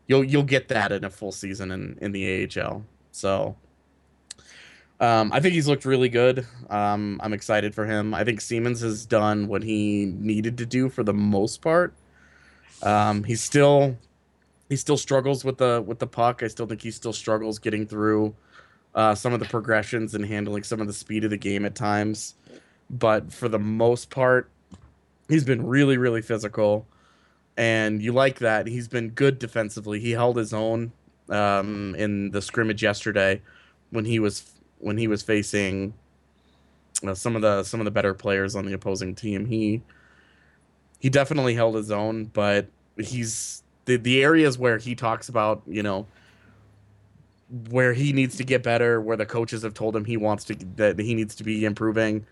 you'll 0.08 0.24
you'll 0.24 0.44
get 0.44 0.68
that 0.68 0.92
in 0.92 1.04
a 1.04 1.10
full 1.10 1.32
season 1.32 1.72
in 1.72 1.98
in 2.02 2.12
the 2.12 2.50
AHL 2.60 2.84
so 3.12 3.56
um, 5.00 5.32
I 5.32 5.40
think 5.40 5.54
he's 5.54 5.68
looked 5.68 5.86
really 5.86 6.10
good. 6.10 6.48
Um, 6.72 7.20
I'm 7.24 7.34
excited 7.34 7.76
for 7.76 7.86
him. 7.86 8.16
I 8.16 8.24
think 8.24 8.42
Siemens 8.42 8.82
has 8.82 9.06
done 9.06 9.48
what 9.48 9.62
he 9.62 10.06
needed 10.06 10.58
to 10.58 10.66
do 10.66 10.90
for 10.90 11.04
the 11.04 11.14
most 11.14 11.62
part. 11.62 11.94
Um, 12.82 13.24
he's 13.24 13.44
still 13.44 13.96
he 14.70 14.76
still 14.76 14.98
struggles 14.98 15.46
with 15.46 15.58
the 15.58 15.84
with 15.86 16.00
the 16.00 16.08
puck. 16.08 16.44
I 16.44 16.48
still 16.48 16.66
think 16.66 16.82
he 16.82 16.92
still 16.92 17.14
struggles 17.14 17.60
getting 17.60 17.88
through 17.88 18.36
uh, 18.96 19.16
some 19.16 19.34
of 19.34 19.40
the 19.40 19.46
progressions 19.46 20.16
and 20.16 20.26
handling 20.26 20.64
some 20.64 20.82
of 20.82 20.88
the 20.88 20.94
speed 20.94 21.24
of 21.24 21.30
the 21.30 21.38
game 21.38 21.66
at 21.66 21.76
times. 21.76 22.36
But 22.90 23.32
for 23.32 23.50
the 23.50 23.60
most 23.60 24.10
part, 24.10 24.50
he's 25.30 25.44
been 25.44 25.66
really 25.66 25.98
really 25.98 26.22
physical, 26.22 26.86
and 27.56 28.02
you 28.02 28.12
like 28.12 28.40
that. 28.40 28.68
He's 28.68 28.88
been 28.88 29.10
good 29.10 29.40
defensively. 29.40 30.00
He 30.00 30.12
held 30.12 30.38
his 30.38 30.54
own 30.54 30.92
um, 31.30 31.96
in 31.96 32.32
the 32.32 32.42
scrimmage 32.42 32.84
yesterday 32.84 33.42
when 33.92 34.06
he 34.06 34.20
was 34.20 34.52
when 34.80 34.98
he 34.98 35.08
was 35.08 35.24
facing 35.24 35.94
uh, 37.06 37.14
some 37.14 37.36
of 37.36 37.42
the 37.42 37.64
some 37.64 37.80
of 37.80 37.86
the 37.86 37.92
better 37.92 38.14
players 38.14 38.56
on 38.56 38.66
the 38.66 38.74
opposing 38.74 39.16
team. 39.16 39.46
He 39.46 39.82
he 41.00 41.10
definitely 41.10 41.54
held 41.54 41.76
his 41.76 41.92
own, 41.92 42.26
but 42.26 42.68
he's 42.98 43.64
the 43.88 43.96
the 43.98 44.24
areas 44.24 44.60
where 44.60 44.78
he 44.78 44.94
talks 44.94 45.30
about, 45.30 45.64
you 45.66 45.82
know, 45.82 46.06
where 47.70 47.94
he 47.94 48.14
needs 48.14 48.36
to 48.38 48.44
get 48.44 48.62
better, 48.62 49.02
where 49.02 49.18
the 49.18 49.26
coaches 49.26 49.64
have 49.64 49.74
told 49.74 49.96
him 49.96 50.06
he 50.06 50.18
wants 50.18 50.44
to 50.46 50.56
that 50.76 51.00
he 51.00 51.16
needs 51.16 51.34
to 51.36 51.44
be 51.44 51.66
improving. 51.66 52.28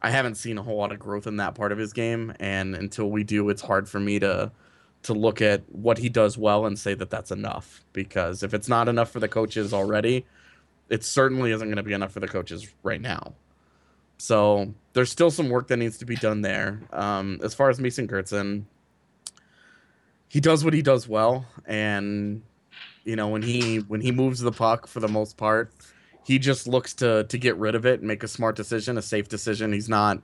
I 0.00 0.10
haven't 0.10 0.36
seen 0.36 0.56
a 0.56 0.62
whole 0.62 0.76
lot 0.76 0.92
of 0.92 0.98
growth 0.98 1.26
in 1.26 1.36
that 1.36 1.54
part 1.54 1.72
of 1.72 1.78
his 1.78 1.92
game, 1.92 2.32
and 2.38 2.74
until 2.74 3.10
we 3.10 3.24
do, 3.24 3.48
it's 3.50 3.60
hard 3.62 3.88
for 3.88 4.00
me 4.00 4.18
to 4.20 4.52
to 5.02 5.12
look 5.12 5.42
at 5.42 5.62
what 5.70 5.98
he 5.98 6.08
does 6.08 6.38
well 6.38 6.64
and 6.64 6.78
say 6.78 6.94
that 6.94 7.10
that's 7.10 7.30
enough. 7.30 7.84
Because 7.92 8.42
if 8.42 8.54
it's 8.54 8.68
not 8.68 8.88
enough 8.88 9.10
for 9.10 9.20
the 9.20 9.28
coaches 9.28 9.74
already, 9.74 10.24
it 10.88 11.04
certainly 11.04 11.50
isn't 11.50 11.66
going 11.66 11.76
to 11.76 11.82
be 11.82 11.92
enough 11.92 12.12
for 12.12 12.20
the 12.20 12.28
coaches 12.28 12.68
right 12.82 13.00
now. 13.00 13.34
So 14.18 14.72
there's 14.92 15.10
still 15.10 15.30
some 15.30 15.50
work 15.50 15.66
that 15.68 15.76
needs 15.76 15.98
to 15.98 16.06
be 16.06 16.14
done 16.14 16.42
there. 16.42 16.80
Um, 16.92 17.40
as 17.42 17.52
far 17.52 17.68
as 17.68 17.80
Mason 17.80 18.06
Geertsen, 18.06 18.64
he 20.34 20.40
does 20.40 20.64
what 20.64 20.74
he 20.74 20.82
does 20.82 21.06
well, 21.06 21.46
and 21.64 22.42
you 23.04 23.14
know 23.14 23.28
when 23.28 23.42
he 23.42 23.76
when 23.76 24.00
he 24.00 24.10
moves 24.10 24.40
the 24.40 24.50
puck 24.50 24.88
for 24.88 24.98
the 24.98 25.06
most 25.06 25.36
part, 25.36 25.72
he 26.24 26.40
just 26.40 26.66
looks 26.66 26.92
to 26.94 27.22
to 27.22 27.38
get 27.38 27.56
rid 27.56 27.76
of 27.76 27.86
it 27.86 28.00
and 28.00 28.08
make 28.08 28.24
a 28.24 28.26
smart 28.26 28.56
decision, 28.56 28.98
a 28.98 29.02
safe 29.02 29.28
decision. 29.28 29.72
He's 29.72 29.88
not 29.88 30.20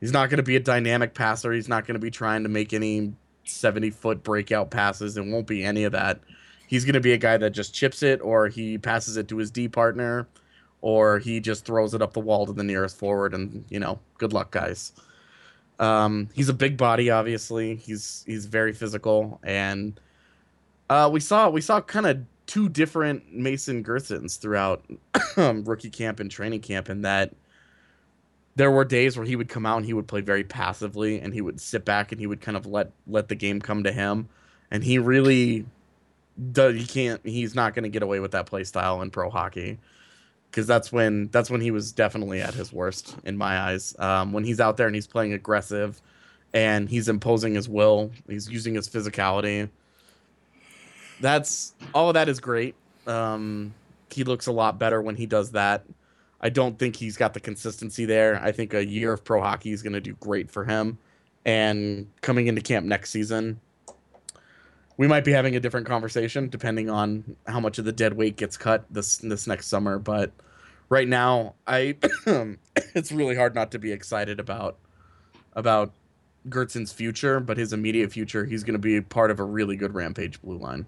he's 0.00 0.10
not 0.10 0.30
going 0.30 0.38
to 0.38 0.42
be 0.42 0.56
a 0.56 0.60
dynamic 0.60 1.12
passer. 1.12 1.52
He's 1.52 1.68
not 1.68 1.86
going 1.86 1.96
to 1.96 2.00
be 2.00 2.10
trying 2.10 2.44
to 2.44 2.48
make 2.48 2.72
any 2.72 3.12
70 3.44 3.90
foot 3.90 4.22
breakout 4.22 4.70
passes. 4.70 5.18
It 5.18 5.26
won't 5.26 5.46
be 5.46 5.62
any 5.66 5.84
of 5.84 5.92
that. 5.92 6.18
He's 6.66 6.86
going 6.86 6.94
to 6.94 7.00
be 7.00 7.12
a 7.12 7.18
guy 7.18 7.36
that 7.36 7.50
just 7.50 7.74
chips 7.74 8.02
it 8.02 8.22
or 8.22 8.48
he 8.48 8.78
passes 8.78 9.18
it 9.18 9.28
to 9.28 9.36
his 9.36 9.50
D 9.50 9.68
partner 9.68 10.26
or 10.80 11.18
he 11.18 11.40
just 11.40 11.66
throws 11.66 11.92
it 11.92 12.00
up 12.00 12.14
the 12.14 12.20
wall 12.20 12.46
to 12.46 12.54
the 12.54 12.64
nearest 12.64 12.98
forward 12.98 13.34
and, 13.34 13.66
you 13.68 13.80
know, 13.80 13.98
good 14.16 14.32
luck 14.32 14.50
guys. 14.50 14.92
Um, 15.78 16.28
he's 16.34 16.48
a 16.48 16.54
big 16.54 16.76
body 16.76 17.10
obviously. 17.10 17.76
He's 17.76 18.24
he's 18.26 18.46
very 18.46 18.72
physical. 18.72 19.40
And 19.42 20.00
uh, 20.88 21.10
we 21.12 21.20
saw 21.20 21.48
we 21.50 21.60
saw 21.60 21.80
kind 21.80 22.06
of 22.06 22.24
two 22.46 22.68
different 22.68 23.32
Mason 23.32 23.82
Geertsens 23.82 24.38
throughout 24.38 24.84
um, 25.36 25.64
rookie 25.64 25.90
camp 25.90 26.20
and 26.20 26.30
training 26.30 26.60
camp 26.60 26.88
in 26.88 27.02
that 27.02 27.34
there 28.54 28.70
were 28.70 28.84
days 28.84 29.16
where 29.16 29.26
he 29.26 29.36
would 29.36 29.48
come 29.48 29.66
out 29.66 29.76
and 29.76 29.86
he 29.86 29.92
would 29.92 30.08
play 30.08 30.22
very 30.22 30.44
passively 30.44 31.20
and 31.20 31.34
he 31.34 31.40
would 31.40 31.60
sit 31.60 31.84
back 31.84 32.10
and 32.10 32.20
he 32.20 32.26
would 32.26 32.40
kind 32.40 32.56
of 32.56 32.66
let 32.66 32.90
let 33.06 33.28
the 33.28 33.34
game 33.34 33.60
come 33.60 33.84
to 33.84 33.92
him. 33.92 34.28
And 34.70 34.82
he 34.82 34.98
really 34.98 35.66
does 36.52 36.76
he 36.76 36.86
can't 36.86 37.20
he's 37.24 37.54
not 37.54 37.74
going 37.74 37.82
to 37.84 37.88
get 37.88 38.02
away 38.02 38.20
with 38.20 38.32
that 38.32 38.46
play 38.46 38.64
style 38.64 39.00
in 39.02 39.10
pro 39.10 39.30
hockey 39.30 39.78
because 40.50 40.66
that's 40.66 40.90
when 40.90 41.28
that's 41.28 41.50
when 41.50 41.60
he 41.60 41.70
was 41.70 41.92
definitely 41.92 42.40
at 42.40 42.54
his 42.54 42.72
worst 42.72 43.16
in 43.24 43.36
my 43.36 43.58
eyes 43.58 43.94
um, 43.98 44.32
when 44.32 44.44
he's 44.44 44.60
out 44.60 44.76
there 44.76 44.86
and 44.86 44.94
he's 44.94 45.06
playing 45.06 45.32
aggressive 45.32 46.00
and 46.54 46.88
he's 46.88 47.08
imposing 47.08 47.54
his 47.54 47.68
will 47.68 48.10
he's 48.28 48.48
using 48.48 48.74
his 48.74 48.88
physicality 48.88 49.68
that's 51.20 51.74
all 51.94 52.08
of 52.08 52.14
that 52.14 52.28
is 52.28 52.40
great 52.40 52.74
um, 53.06 53.72
he 54.10 54.24
looks 54.24 54.46
a 54.46 54.52
lot 54.52 54.78
better 54.78 55.00
when 55.02 55.16
he 55.16 55.26
does 55.26 55.52
that 55.52 55.84
I 56.40 56.48
don't 56.48 56.78
think 56.78 56.96
he's 56.96 57.16
got 57.16 57.34
the 57.34 57.40
consistency 57.40 58.04
there. 58.04 58.40
I 58.42 58.52
think 58.52 58.74
a 58.74 58.84
year 58.84 59.12
of 59.12 59.24
pro 59.24 59.40
hockey 59.40 59.72
is 59.72 59.82
going 59.82 59.94
to 59.94 60.00
do 60.00 60.14
great 60.20 60.50
for 60.50 60.64
him. 60.64 60.98
And 61.44 62.08
coming 62.20 62.48
into 62.48 62.60
camp 62.60 62.86
next 62.86 63.10
season, 63.10 63.60
we 64.96 65.06
might 65.06 65.24
be 65.24 65.32
having 65.32 65.56
a 65.56 65.60
different 65.60 65.86
conversation 65.86 66.48
depending 66.48 66.88
on 66.88 67.36
how 67.46 67.60
much 67.60 67.78
of 67.78 67.84
the 67.84 67.92
dead 67.92 68.14
weight 68.14 68.36
gets 68.36 68.56
cut 68.56 68.84
this 68.90 69.18
this 69.18 69.46
next 69.46 69.66
summer. 69.68 69.98
But 69.98 70.32
right 70.88 71.08
now, 71.08 71.54
I 71.66 71.96
it's 72.94 73.12
really 73.12 73.36
hard 73.36 73.54
not 73.54 73.70
to 73.72 73.78
be 73.78 73.92
excited 73.92 74.40
about 74.40 74.76
about 75.54 75.92
Geertsen's 76.48 76.92
future. 76.92 77.40
But 77.40 77.58
his 77.58 77.72
immediate 77.72 78.12
future, 78.12 78.44
he's 78.44 78.64
going 78.64 78.74
to 78.74 78.78
be 78.78 79.00
part 79.00 79.30
of 79.30 79.40
a 79.40 79.44
really 79.44 79.76
good 79.76 79.94
Rampage 79.94 80.40
blue 80.40 80.58
line. 80.58 80.86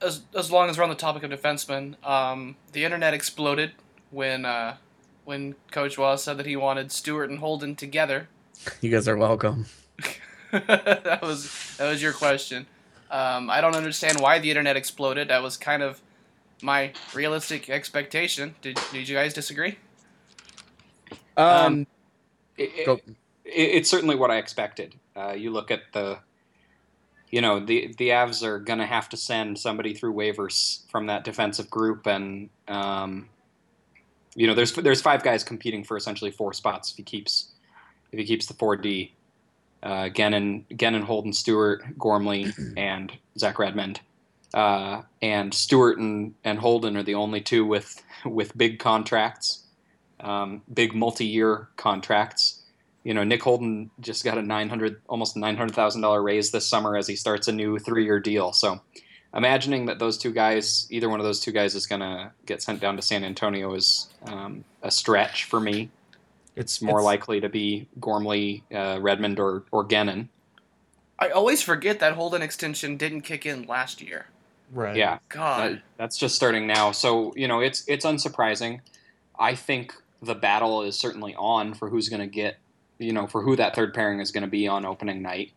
as 0.00 0.22
as 0.34 0.50
long 0.50 0.68
as 0.68 0.76
we're 0.76 0.84
on 0.84 0.90
the 0.90 0.96
topic 0.96 1.22
of 1.22 1.30
defensemen, 1.30 2.02
um, 2.04 2.56
the 2.72 2.84
internet 2.84 3.14
exploded 3.14 3.72
when 4.10 4.44
uh, 4.44 4.76
when 5.24 5.54
Coach 5.70 5.96
Roy 5.98 6.16
said 6.16 6.36
that 6.38 6.46
he 6.46 6.56
wanted 6.56 6.90
Stuart 6.90 7.30
and 7.30 7.38
Holden 7.38 7.76
together. 7.76 8.28
You 8.80 8.90
guys 8.90 9.08
are 9.08 9.16
welcome. 9.16 9.66
that 10.66 11.20
was 11.22 11.76
that 11.78 11.90
was 11.90 12.00
your 12.00 12.12
question. 12.12 12.66
Um, 13.10 13.50
I 13.50 13.60
don't 13.60 13.74
understand 13.74 14.20
why 14.20 14.38
the 14.38 14.50
internet 14.50 14.76
exploded. 14.76 15.28
That 15.28 15.42
was 15.42 15.56
kind 15.56 15.82
of 15.82 16.00
my 16.62 16.92
realistic 17.12 17.68
expectation. 17.68 18.54
Did 18.62 18.78
did 18.92 19.08
you 19.08 19.16
guys 19.16 19.34
disagree? 19.34 19.78
Um, 21.36 21.86
it, 22.56 22.70
it, 22.74 22.88
it, 22.88 23.16
it's 23.44 23.90
certainly 23.90 24.14
what 24.14 24.30
I 24.30 24.36
expected. 24.36 24.94
Uh, 25.16 25.32
you 25.32 25.50
look 25.50 25.70
at 25.70 25.80
the 25.92 26.18
you 27.30 27.40
know 27.40 27.58
the 27.58 27.92
the 27.98 28.10
Avs 28.10 28.44
are 28.44 28.60
going 28.60 28.78
to 28.78 28.86
have 28.86 29.08
to 29.08 29.16
send 29.16 29.58
somebody 29.58 29.92
through 29.92 30.14
waivers 30.14 30.88
from 30.88 31.06
that 31.06 31.24
defensive 31.24 31.68
group, 31.68 32.06
and 32.06 32.48
um, 32.68 33.28
you 34.36 34.46
know 34.46 34.54
there's 34.54 34.72
there's 34.72 35.02
five 35.02 35.24
guys 35.24 35.42
competing 35.42 35.82
for 35.82 35.96
essentially 35.96 36.30
four 36.30 36.52
spots 36.52 36.92
if 36.92 36.96
he 36.96 37.02
keeps 37.02 37.52
if 38.12 38.20
he 38.20 38.24
keeps 38.24 38.46
the 38.46 38.54
four 38.54 38.76
D. 38.76 39.12
Uh, 39.84 40.08
Guenin, 40.08 40.64
Guenin, 40.70 41.04
Holden, 41.04 41.34
Stuart, 41.34 41.84
Gormley, 41.98 42.52
and 42.76 43.12
Zach 43.38 43.58
Redmond. 43.58 44.00
Uh, 44.54 45.02
and 45.20 45.52
Stuart 45.52 45.98
and, 45.98 46.34
and 46.42 46.58
Holden 46.58 46.96
are 46.96 47.02
the 47.02 47.16
only 47.16 47.40
two 47.40 47.66
with 47.66 48.02
with 48.24 48.56
big 48.56 48.78
contracts, 48.78 49.64
um, 50.20 50.62
big 50.72 50.94
multi-year 50.94 51.68
contracts. 51.76 52.62
You 53.02 53.12
know, 53.12 53.24
Nick 53.24 53.42
Holden 53.42 53.90
just 54.00 54.24
got 54.24 54.38
a 54.38 54.42
nine 54.42 54.68
hundred, 54.68 55.02
almost 55.08 55.36
nine 55.36 55.56
hundred 55.56 55.74
thousand 55.74 56.00
dollar 56.00 56.22
raise 56.22 56.50
this 56.50 56.66
summer 56.66 56.96
as 56.96 57.06
he 57.06 57.16
starts 57.16 57.48
a 57.48 57.52
new 57.52 57.78
three-year 57.78 58.20
deal. 58.20 58.52
So, 58.52 58.80
imagining 59.34 59.86
that 59.86 59.98
those 59.98 60.16
two 60.16 60.32
guys, 60.32 60.86
either 60.88 61.10
one 61.10 61.20
of 61.20 61.26
those 61.26 61.40
two 61.40 61.52
guys, 61.52 61.74
is 61.74 61.86
going 61.86 62.00
to 62.00 62.30
get 62.46 62.62
sent 62.62 62.80
down 62.80 62.96
to 62.96 63.02
San 63.02 63.24
Antonio 63.24 63.74
is 63.74 64.08
um, 64.26 64.64
a 64.82 64.90
stretch 64.90 65.44
for 65.44 65.60
me. 65.60 65.90
It's 66.56 66.80
more 66.80 66.98
It's- 66.98 67.04
likely 67.04 67.40
to 67.40 67.48
be 67.48 67.88
Gormley, 68.00 68.62
uh, 68.72 68.98
Redmond, 69.00 69.38
or 69.40 69.64
or 69.72 69.84
Guenin. 69.84 70.28
I 71.18 71.28
always 71.28 71.62
forget 71.62 72.00
that 72.00 72.14
Holden 72.14 72.42
extension 72.42 72.96
didn't 72.96 73.22
kick 73.22 73.46
in 73.46 73.64
last 73.66 74.00
year. 74.02 74.26
Right. 74.72 74.96
Yeah, 74.96 75.18
God. 75.28 75.74
That- 75.74 75.82
that's 75.96 76.16
just 76.16 76.34
starting 76.34 76.66
now. 76.66 76.92
So 76.92 77.32
you 77.36 77.48
know, 77.48 77.60
it's 77.60 77.84
it's 77.88 78.04
unsurprising. 78.04 78.80
I 79.38 79.54
think 79.54 79.94
the 80.22 80.34
battle 80.34 80.82
is 80.82 80.96
certainly 80.98 81.34
on 81.36 81.74
for 81.74 81.90
who's 81.90 82.08
going 82.08 82.20
to 82.20 82.26
get, 82.26 82.56
you 82.98 83.12
know, 83.12 83.26
for 83.26 83.42
who 83.42 83.56
that 83.56 83.74
third 83.74 83.92
pairing 83.92 84.20
is 84.20 84.30
going 84.30 84.42
to 84.44 84.48
be 84.50 84.66
on 84.68 84.84
opening 84.86 85.20
night. 85.22 85.52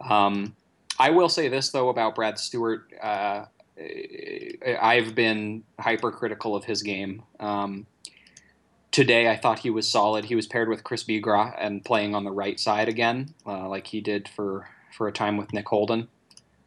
Um, 0.00 0.54
I 0.98 1.10
will 1.10 1.28
say 1.28 1.48
this 1.48 1.70
though 1.70 1.88
about 1.88 2.14
Brad 2.14 2.38
Stuart. 2.38 2.92
Uh, 3.02 3.46
I've 4.80 5.14
been 5.14 5.64
hypercritical 5.78 6.54
of 6.56 6.64
his 6.64 6.82
game. 6.82 7.22
Um, 7.40 7.86
today, 8.90 9.28
I 9.28 9.36
thought 9.36 9.60
he 9.60 9.70
was 9.70 9.88
solid. 9.88 10.26
He 10.26 10.34
was 10.34 10.46
paired 10.46 10.68
with 10.68 10.84
Chris 10.84 11.04
Bigras 11.04 11.54
and 11.58 11.84
playing 11.84 12.14
on 12.14 12.24
the 12.24 12.30
right 12.30 12.58
side 12.58 12.88
again, 12.88 13.34
uh, 13.46 13.68
like 13.68 13.86
he 13.88 14.00
did 14.00 14.28
for 14.28 14.68
for 14.96 15.06
a 15.06 15.12
time 15.12 15.36
with 15.36 15.52
Nick 15.52 15.68
Holden. 15.68 16.08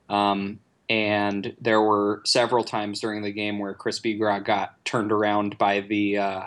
Um, 0.10 0.60
and 0.90 1.56
there 1.60 1.82
were 1.82 2.22
several 2.26 2.64
times 2.64 3.00
during 3.00 3.22
the 3.22 3.32
game 3.32 3.60
where 3.60 3.74
Chris 3.74 4.00
Bigras 4.00 4.44
got 4.44 4.84
turned 4.86 5.12
around 5.12 5.58
by 5.58 5.80
the 5.82 6.18
uh, 6.18 6.44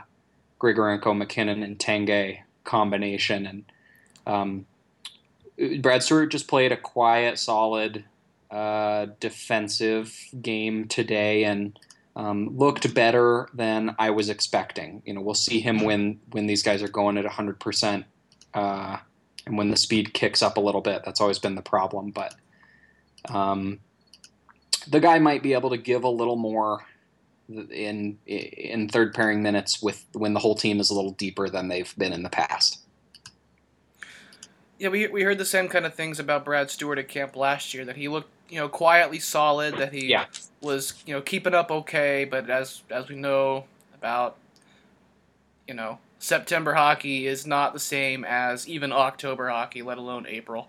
Grigorenko, 0.60 1.16
MacKinnon, 1.16 1.62
and 1.62 1.78
Tanguay 1.78 2.40
combination, 2.64 3.46
and 3.46 3.64
um, 4.26 4.66
Brad 5.80 6.02
Stuart 6.02 6.26
just 6.26 6.48
played 6.48 6.72
a 6.72 6.76
quiet, 6.76 7.38
solid, 7.38 8.04
uh, 8.50 9.06
defensive 9.20 10.14
game 10.40 10.88
today, 10.88 11.44
and 11.44 11.78
um, 12.16 12.56
looked 12.56 12.94
better 12.94 13.48
than 13.54 13.94
I 13.98 14.10
was 14.10 14.28
expecting. 14.28 15.02
You 15.04 15.14
know, 15.14 15.20
we'll 15.20 15.34
see 15.34 15.60
him 15.60 15.84
when 15.84 16.20
when 16.30 16.46
these 16.46 16.62
guys 16.62 16.82
are 16.82 16.88
going 16.88 17.18
at 17.18 17.26
hundred 17.26 17.60
percent, 17.60 18.06
uh, 18.52 18.98
and 19.46 19.58
when 19.58 19.70
the 19.70 19.76
speed 19.76 20.14
kicks 20.14 20.42
up 20.42 20.56
a 20.56 20.60
little 20.60 20.80
bit. 20.80 21.02
That's 21.04 21.20
always 21.20 21.38
been 21.38 21.54
the 21.54 21.62
problem, 21.62 22.10
but. 22.10 22.34
Um, 23.26 23.80
the 24.88 25.00
guy 25.00 25.18
might 25.18 25.42
be 25.42 25.54
able 25.54 25.70
to 25.70 25.78
give 25.78 26.04
a 26.04 26.08
little 26.08 26.36
more 26.36 26.84
in 27.48 28.18
in 28.26 28.88
third 28.88 29.14
pairing 29.14 29.42
minutes 29.42 29.82
with 29.82 30.04
when 30.12 30.34
the 30.34 30.40
whole 30.40 30.54
team 30.54 30.80
is 30.80 30.90
a 30.90 30.94
little 30.94 31.12
deeper 31.12 31.48
than 31.48 31.68
they've 31.68 31.94
been 31.96 32.12
in 32.12 32.22
the 32.22 32.30
past. 32.30 32.80
Yeah, 34.78 34.88
we, 34.88 35.06
we 35.06 35.22
heard 35.22 35.38
the 35.38 35.44
same 35.44 35.68
kind 35.68 35.86
of 35.86 35.94
things 35.94 36.18
about 36.18 36.44
Brad 36.44 36.70
Stuart 36.70 36.98
at 36.98 37.08
camp 37.08 37.36
last 37.36 37.74
year. 37.74 37.84
That 37.84 37.96
he 37.96 38.08
looked, 38.08 38.30
you 38.54 38.60
know, 38.60 38.68
quietly 38.68 39.18
solid. 39.18 39.76
That 39.78 39.92
he 39.92 40.06
Yeah. 40.06 40.26
was, 40.60 40.94
you 41.06 41.12
know, 41.12 41.20
keeping 41.20 41.54
up 41.54 41.72
okay. 41.72 42.24
But 42.24 42.48
as 42.48 42.82
as 42.88 43.08
we 43.08 43.16
know 43.16 43.64
about, 43.94 44.36
you 45.66 45.74
know, 45.74 45.98
September 46.20 46.74
hockey 46.74 47.26
is 47.26 47.46
not 47.48 47.72
the 47.72 47.80
same 47.80 48.24
as 48.24 48.68
even 48.68 48.92
October 48.92 49.48
hockey, 49.48 49.82
let 49.82 49.98
alone 49.98 50.24
April. 50.28 50.68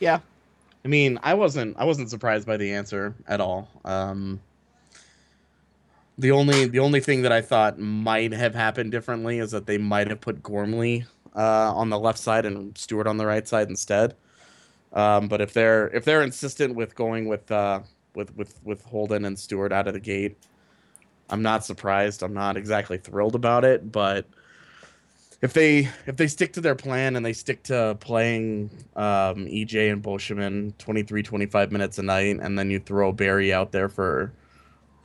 Yeah. 0.00 0.18
I 0.84 0.88
mean, 0.88 1.20
I 1.22 1.34
wasn't 1.34 1.76
I 1.78 1.84
wasn't 1.84 2.10
surprised 2.10 2.44
by 2.44 2.56
the 2.56 2.72
answer 2.72 3.14
at 3.28 3.40
all. 3.40 3.68
Um 3.84 4.40
the 6.18 6.32
only 6.32 6.66
the 6.66 6.80
only 6.80 6.98
thing 6.98 7.22
that 7.22 7.32
I 7.32 7.42
thought 7.42 7.78
might 7.78 8.32
have 8.32 8.56
happened 8.56 8.90
differently 8.90 9.38
is 9.38 9.52
that 9.52 9.66
they 9.66 9.78
might 9.78 10.08
have 10.08 10.20
put 10.20 10.42
Gormley 10.42 11.06
uh, 11.36 11.72
on 11.74 11.90
the 11.90 11.98
left 11.98 12.18
side 12.18 12.44
and 12.44 12.76
Stuart 12.76 13.06
on 13.06 13.16
the 13.18 13.24
right 13.24 13.46
side 13.46 13.68
instead. 13.70 14.14
Um, 14.92 15.28
but 15.28 15.40
if 15.40 15.52
they're 15.52 15.88
if 15.88 16.04
they're 16.04 16.22
insistent 16.22 16.74
with 16.74 16.94
going 16.94 17.26
with 17.26 17.50
uh, 17.50 17.80
with 18.14 18.36
with 18.36 18.60
with 18.64 18.84
Holden 18.84 19.24
and 19.24 19.38
Stuart 19.38 19.72
out 19.72 19.88
of 19.88 19.94
the 19.94 20.00
gate, 20.00 20.36
I'm 21.30 21.42
not 21.42 21.64
surprised. 21.64 22.22
I'm 22.22 22.34
not 22.34 22.56
exactly 22.56 22.98
thrilled 22.98 23.34
about 23.34 23.64
it, 23.64 23.90
but 23.90 24.26
if 25.42 25.52
they 25.52 25.88
if 26.06 26.16
they 26.16 26.28
stick 26.28 26.52
to 26.54 26.60
their 26.60 26.76
plan 26.76 27.16
and 27.16 27.26
they 27.26 27.32
stick 27.32 27.64
to 27.64 27.96
playing 28.00 28.70
um, 28.96 29.46
EJ 29.46 29.92
and 29.92 30.02
Beauchemin 30.02 30.76
23 30.78 31.22
25 31.22 31.72
minutes 31.72 31.98
a 31.98 32.02
night 32.02 32.38
and 32.40 32.58
then 32.58 32.70
you 32.70 32.78
throw 32.78 33.12
Barrie 33.12 33.52
out 33.52 33.72
there 33.72 33.88
for 33.88 34.32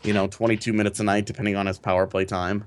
you 0.04 0.14
know 0.14 0.28
22 0.28 0.72
minutes 0.72 1.00
a 1.00 1.04
night 1.04 1.26
depending 1.26 1.56
on 1.56 1.66
his 1.66 1.80
power 1.80 2.06
play 2.06 2.24
time 2.24 2.66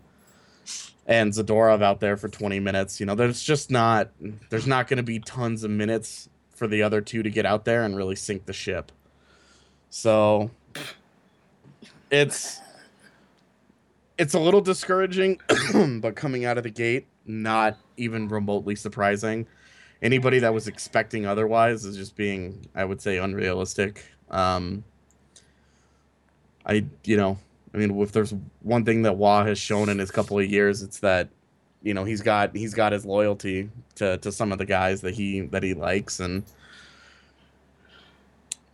and 1.07 1.33
Zadorov 1.33 1.81
out 1.81 2.01
there 2.01 2.17
for 2.17 2.29
20 2.29 2.59
minutes 2.59 2.99
you 2.99 3.07
know 3.07 3.15
there's 3.15 3.41
just 3.41 3.71
not 3.71 4.11
there's 4.51 4.67
not 4.67 4.89
going 4.89 4.97
to 4.99 5.05
be 5.05 5.21
tons 5.21 5.63
of 5.63 5.71
minutes 5.71 6.29
for 6.61 6.69
the 6.69 6.83
other 6.83 7.01
two 7.01 7.23
to 7.23 7.31
get 7.31 7.45
out 7.45 7.65
there 7.65 7.83
and 7.83 7.97
really 7.97 8.15
sink 8.15 8.45
the 8.47 8.53
ship 8.53 8.93
so 9.89 10.51
it's 12.11 12.61
it's 14.19 14.35
a 14.35 14.39
little 14.39 14.61
discouraging 14.61 15.41
but 16.01 16.15
coming 16.15 16.45
out 16.45 16.57
of 16.57 16.65
the 16.65 16.71
gate 16.71 17.07
not 17.31 17.77
even 17.97 18.29
remotely 18.29 18.75
surprising. 18.75 19.47
Anybody 20.03 20.39
that 20.41 20.53
was 20.53 20.67
expecting 20.67 21.27
otherwise 21.27 21.85
is 21.85 21.97
just 21.97 22.17
being, 22.17 22.67
I 22.75 22.85
would 22.85 23.01
say, 23.01 23.19
unrealistic. 23.19 24.05
Um, 24.31 24.85
I, 26.65 26.87
you 27.05 27.17
know, 27.17 27.39
I 27.75 27.79
mean, 27.79 27.99
if 28.01 28.13
there's 28.13 28.35
one 28.63 28.85
thing 28.85 29.03
that 29.03 29.17
Roy 29.17 29.45
has 29.45 29.59
shown 29.59 29.89
in 29.89 29.99
his 29.99 30.11
couple 30.11 30.39
of 30.39 30.47
years, 30.47 30.83
it's 30.83 31.01
that, 31.01 31.29
you 31.83 31.95
know, 31.95 32.05
he's 32.05 32.21
got 32.21 32.55
he's 32.55 32.75
got 32.75 32.93
his 32.93 33.05
loyalty 33.05 33.71
to 33.97 34.19
to 34.19 34.33
some 34.33 34.53
of 34.53 34.59
the 34.59 34.67
guys 34.67 35.01
that 35.01 35.15
he 35.15 35.41
that 35.43 35.63
he 35.63 35.75
likes, 35.75 36.21
and 36.21 36.45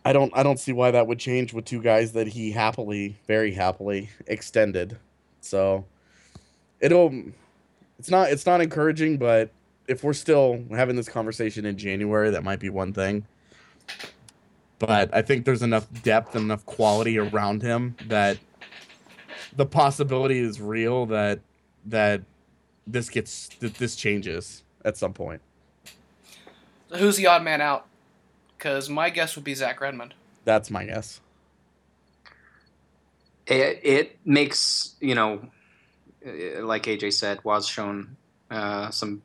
I 0.03 0.13
don't 0.13 0.31
I 0.35 0.43
don't 0.43 0.59
see 0.59 0.73
why 0.73 0.91
that 0.91 1.07
would 1.07 1.19
change 1.19 1.53
with 1.53 1.65
two 1.65 1.81
guys 1.81 2.13
that 2.13 2.27
he 2.27 2.51
happily, 2.51 3.17
very 3.27 3.51
happily 3.51 4.09
extended. 4.27 4.97
So 5.41 5.85
it'll 6.79 7.13
it's 7.99 8.09
not 8.09 8.29
it's 8.29 8.45
not 8.45 8.61
encouraging, 8.61 9.17
but 9.17 9.51
if 9.87 10.03
we're 10.03 10.13
still 10.13 10.63
having 10.71 10.95
this 10.95 11.09
conversation 11.09 11.65
in 11.65 11.77
January, 11.77 12.29
that 12.31 12.43
might 12.43 12.59
be 12.59 12.69
one 12.69 12.93
thing. 12.93 13.25
But 14.79 15.13
I 15.13 15.21
think 15.23 15.45
there's 15.45 15.63
enough 15.63 15.87
depth 16.03 16.35
and 16.35 16.45
enough 16.45 16.65
quality 16.65 17.17
around 17.17 17.63
him 17.63 17.95
that 18.07 18.37
the 19.55 19.65
possibility 19.65 20.39
is 20.39 20.61
real 20.61 21.05
that 21.07 21.39
that 21.85 22.21
this 22.87 23.09
gets 23.09 23.49
this 23.59 23.95
changes 23.95 24.63
at 24.83 24.97
some 24.97 25.13
point. 25.13 25.41
So 26.89 26.97
who's 26.97 27.17
the 27.17 27.27
odd 27.27 27.43
man 27.43 27.61
out? 27.61 27.85
Because 28.57 28.89
my 28.89 29.09
guess 29.09 29.35
would 29.35 29.43
be 29.43 29.53
Zach 29.53 29.81
Redmond. 29.81 30.13
That's 30.45 30.71
my 30.71 30.85
guess. 30.85 31.19
It, 33.45 33.79
it 33.83 34.17
makes 34.25 34.95
you 34.99 35.15
know, 35.15 35.41
uh, 36.25 36.65
like 36.65 36.83
AJ 36.83 37.13
said, 37.13 37.43
was 37.43 37.67
shown 37.67 38.15
uh, 38.49 38.89
some 38.89 39.21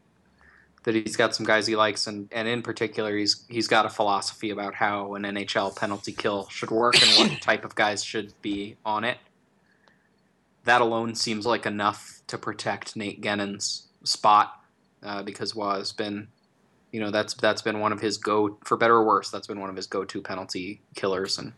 that 0.85 0.95
he's 0.95 1.17
got 1.17 1.35
some 1.35 1.47
guys 1.47 1.67
he 1.67 1.77
likes, 1.77 2.07
and, 2.07 2.29
and 2.33 2.49
in 2.49 2.63
particular, 2.63 3.17
he's 3.17 3.45
he's 3.49 3.69
got 3.69 3.87
a 3.87 3.89
philosophy 3.89 4.51
about 4.51 4.75
how 4.75 5.15
an 5.15 5.23
NHL 5.23 5.77
penalty 5.77 6.13
kill 6.13 6.49
should 6.49 6.71
work 6.71 7.01
and 7.01 7.31
what 7.31 7.41
type 7.43 7.65
of 7.65 7.75
guys 7.75 8.03
should 8.03 8.35
be 8.43 8.77
on 8.85 9.05
it. 9.05 9.19
That 10.65 10.81
alone 10.81 11.15
seems 11.15 11.45
like 11.45 11.67
enough 11.67 12.21
to 12.29 12.39
protect 12.39 12.97
Nate 12.97 13.21
Guenin's 13.21 13.89
spot 14.05 14.61
uh, 15.03 15.23
because 15.23 15.57
Roy's 15.57 15.93
been, 15.93 16.29
you 16.93 17.01
know, 17.01 17.11
that's 17.11 17.35
that's 17.35 17.63
been 17.63 17.81
one 17.81 17.93
of 17.93 18.01
his 18.01 18.17
go 18.17 18.59
for 18.65 18.77
better 18.77 18.97
or 18.97 19.05
worse. 19.05 19.31
That's 19.31 19.47
been 19.47 19.61
one 19.61 19.71
of 19.71 19.77
his 19.77 19.87
go-to 19.87 20.23
penalty 20.23 20.81
killers, 20.95 21.39
and 21.39 21.53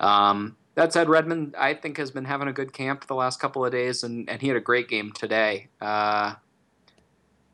um, 0.00 0.56
that 0.74 0.92
said, 0.92 1.08
Redmond 1.08 1.54
I 1.56 1.74
think 1.74 1.96
has 1.98 2.10
been 2.10 2.24
having 2.24 2.48
a 2.48 2.52
good 2.52 2.72
camp 2.72 3.06
the 3.06 3.14
last 3.14 3.40
couple 3.40 3.64
of 3.64 3.72
days, 3.72 4.02
and, 4.02 4.28
and 4.28 4.40
he 4.40 4.48
had 4.48 4.56
a 4.56 4.60
great 4.60 4.88
game 4.88 5.12
today. 5.12 5.68
Uh, 5.80 6.34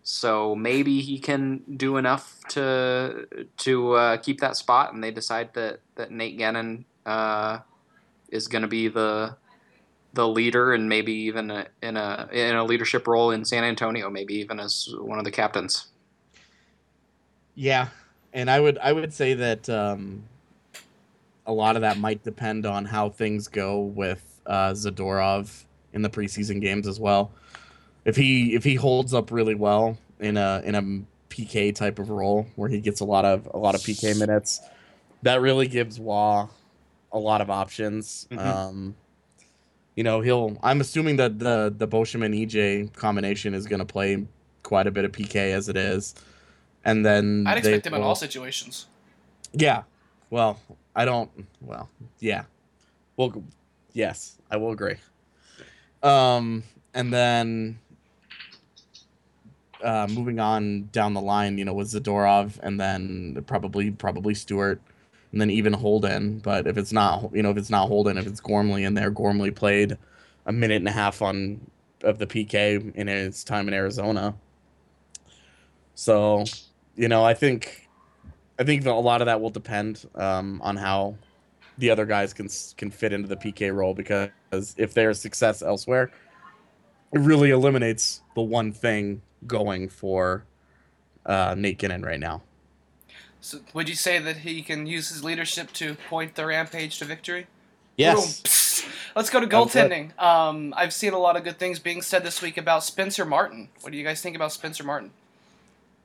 so 0.03 0.55
maybe 0.55 1.01
he 1.01 1.19
can 1.19 1.63
do 1.77 1.97
enough 1.97 2.39
to 2.51 3.47
to 3.59 3.93
uh, 3.93 4.17
keep 4.19 4.41
that 4.41 4.57
spot, 4.57 4.93
and 4.93 5.03
they 5.03 5.11
decide 5.11 5.55
that 5.55 5.81
that 5.95 6.11
Nate 6.11 6.39
Guenin 6.39 6.85
uh, 7.07 7.61
is 8.29 8.47
going 8.49 8.63
to 8.63 8.69
be 8.69 8.89
the 8.89 9.37
the 10.15 10.27
leader, 10.27 10.73
and 10.73 10.89
maybe 10.89 11.13
even 11.13 11.51
a, 11.51 11.67
in 11.83 11.97
a 11.97 12.29
in 12.33 12.57
a 12.57 12.65
leadership 12.65 13.07
role 13.07 13.31
in 13.31 13.45
San 13.45 13.65
Antonio, 13.65 14.09
maybe 14.11 14.35
even 14.35 14.61
as 14.61 14.89
one 14.99 15.19
of 15.19 15.25
the 15.25 15.31
captains. 15.31 15.89
Yeah, 17.55 17.89
and 18.33 18.51
I 18.51 18.61
would 18.61 18.79
I 18.79 18.93
would 18.93 19.13
say 19.13 19.35
that 19.35 19.69
um, 19.69 20.25
a 21.47 21.53
lot 21.53 21.77
of 21.77 21.83
that 21.83 21.99
might 21.99 22.23
depend 22.23 22.67
on 22.67 22.85
how 22.85 23.11
things 23.11 23.49
go 23.49 23.81
with 23.81 24.41
uh, 24.47 24.71
Zadorov 24.73 25.65
in 25.93 26.03
the 26.03 26.11
preseason 26.11 26.61
games 26.61 26.89
as 26.89 26.99
well. 26.99 27.31
If 28.05 28.17
he 28.17 28.55
if 28.55 28.65
he 28.65 28.75
holds 28.75 29.15
up 29.15 29.31
really 29.31 29.55
well 29.55 29.99
in 30.21 30.37
a 30.37 30.63
in 30.65 30.75
a 30.75 30.83
PK 31.33 31.75
type 31.75 31.99
of 31.99 32.11
role 32.11 32.47
where 32.57 32.69
he 32.69 32.81
gets 32.81 33.01
a 33.01 33.05
lot 33.05 33.25
of 33.25 33.49
a 33.53 33.59
lot 33.59 33.75
of 33.75 33.81
PK 33.81 34.19
minutes, 34.19 34.61
that 35.23 35.41
really 35.41 35.67
gives 35.67 35.99
Roy 35.99 36.47
a 37.13 37.19
lot 37.19 37.41
of 37.41 37.49
options. 37.49 38.27
Mhm. 38.31 38.39
Um, 38.39 38.97
you 39.97 40.05
know, 40.05 40.21
he'll. 40.21 40.59
I'm 40.63 40.81
assuming 40.81 41.17
that 41.17 41.39
the 41.39 41.75
the 41.77 41.87
Beauchemin 41.87 42.35
EJ 42.35 42.93
combination 42.95 43.55
is 43.55 43.67
going 43.67 43.81
to 43.81 43.85
play 43.85 44.27
quite 44.63 44.87
a 44.87 44.91
bit 44.91 45.05
of 45.05 45.13
PK 45.13 45.53
as 45.53 45.69
it 45.69 45.77
is, 45.77 46.15
and 46.85 47.05
then 47.05 47.45
I'd 47.47 47.55
they 47.55 47.71
expect 47.71 47.87
him 47.87 47.95
in 47.95 48.03
all 48.03 48.15
situations. 48.15 48.87
yeah. 49.53 49.83
Well, 50.31 50.59
I 50.97 51.05
don't. 51.05 51.31
Well, 51.61 51.89
yeah. 52.19 52.45
Well, 53.17 53.45
yes, 53.93 54.37
I 54.51 54.57
will 54.57 54.73
agree. 54.73 54.97
Um, 56.03 56.65
and 56.93 57.13
then 57.13 57.79
uh, 59.83 60.09
moving 60.11 60.41
on 60.41 60.89
down 60.93 61.15
the 61.15 61.21
line, 61.21 61.59
you 61.59 61.65
know, 61.65 61.75
with 61.75 61.89
Zadorov, 61.89 62.59
and 62.63 62.81
then 62.81 63.45
probably 63.47 63.91
probably 63.91 64.35
Stuart, 64.35 64.81
and 65.35 65.41
then 65.41 65.51
even 65.51 65.73
Holden. 65.73 66.39
But 66.39 66.69
if 66.69 66.79
it's 66.79 66.93
not, 66.93 67.35
you 67.35 67.43
know, 67.43 67.51
if 67.51 67.57
it's 67.57 67.69
not 67.69 67.89
Holden, 67.89 68.17
if 68.19 68.25
it's 68.25 68.39
Gormley 68.39 68.85
in 68.85 68.95
there, 68.95 69.11
Gormley 69.11 69.51
played 69.51 69.99
a 70.47 70.53
minute 70.53 70.77
and 70.77 70.87
a 70.87 70.93
half 70.93 71.21
on 71.23 71.61
of 72.05 72.19
the 72.19 72.27
PK 72.27 72.95
in 72.95 73.09
his 73.09 73.43
time 73.43 73.67
in 73.67 73.75
Arizona. 73.75 74.37
So, 75.97 76.45
you 76.95 77.09
know, 77.09 77.25
I 77.25 77.35
think 77.35 77.89
I 78.61 78.63
think 78.63 78.87
a 78.87 78.93
lot 78.93 79.23
of 79.23 79.27
that 79.27 79.41
will 79.41 79.51
depend 79.51 80.07
um, 80.15 80.63
on 80.63 80.77
how 80.77 81.17
the 81.79 81.91
other 81.91 82.07
guys 82.07 82.33
can 82.33 82.49
can 82.77 82.93
fit 82.93 83.13
into 83.13 83.27
the 83.27 83.37
PK 83.37 83.75
role 83.75 83.93
because 83.93 84.31
if 84.53 84.95
there's 84.95 85.21
success 85.21 85.63
elsewhere, 85.63 86.13
it 87.13 87.19
really 87.19 87.51
eliminates 87.51 88.23
the 88.37 88.43
one 88.43 88.71
thing 88.71 89.21
going 89.49 89.89
for 89.89 90.45
uh, 91.27 91.57
Nate 91.59 91.81
Guenin 91.81 92.05
right 92.05 92.21
now. 92.21 92.41
So 93.45 93.59
would 93.75 93.91
you 93.91 93.95
say 93.95 94.19
that 94.19 94.39
he 94.39 94.63
can 94.63 94.87
use 94.87 95.11
his 95.11 95.23
leadership 95.23 95.71
to 95.75 95.97
point 96.09 96.35
the 96.35 96.47
rampage 96.47 96.99
to 97.01 97.05
victory? 97.05 97.47
Yes. 97.95 98.41
Boom. 98.41 98.93
Let's 99.15 99.29
go 99.29 99.39
to 99.39 99.47
goaltending. 99.47 100.19
Um, 100.19 100.73
I've 100.75 100.95
seen 100.95 101.13
a 101.13 101.19
lot 101.19 101.37
of 101.37 101.45
good 101.45 101.59
things 101.59 101.79
being 101.79 102.01
said 102.01 102.25
this 102.25 102.41
week 102.41 102.57
about 102.57 102.85
Spencer 102.85 103.27
Martin. 103.27 103.69
What 103.83 103.93
do 103.93 103.99
you 103.99 104.05
guys 104.05 104.23
think 104.23 104.35
about 104.35 104.53
Spencer 104.53 104.83
Martin? 104.83 105.11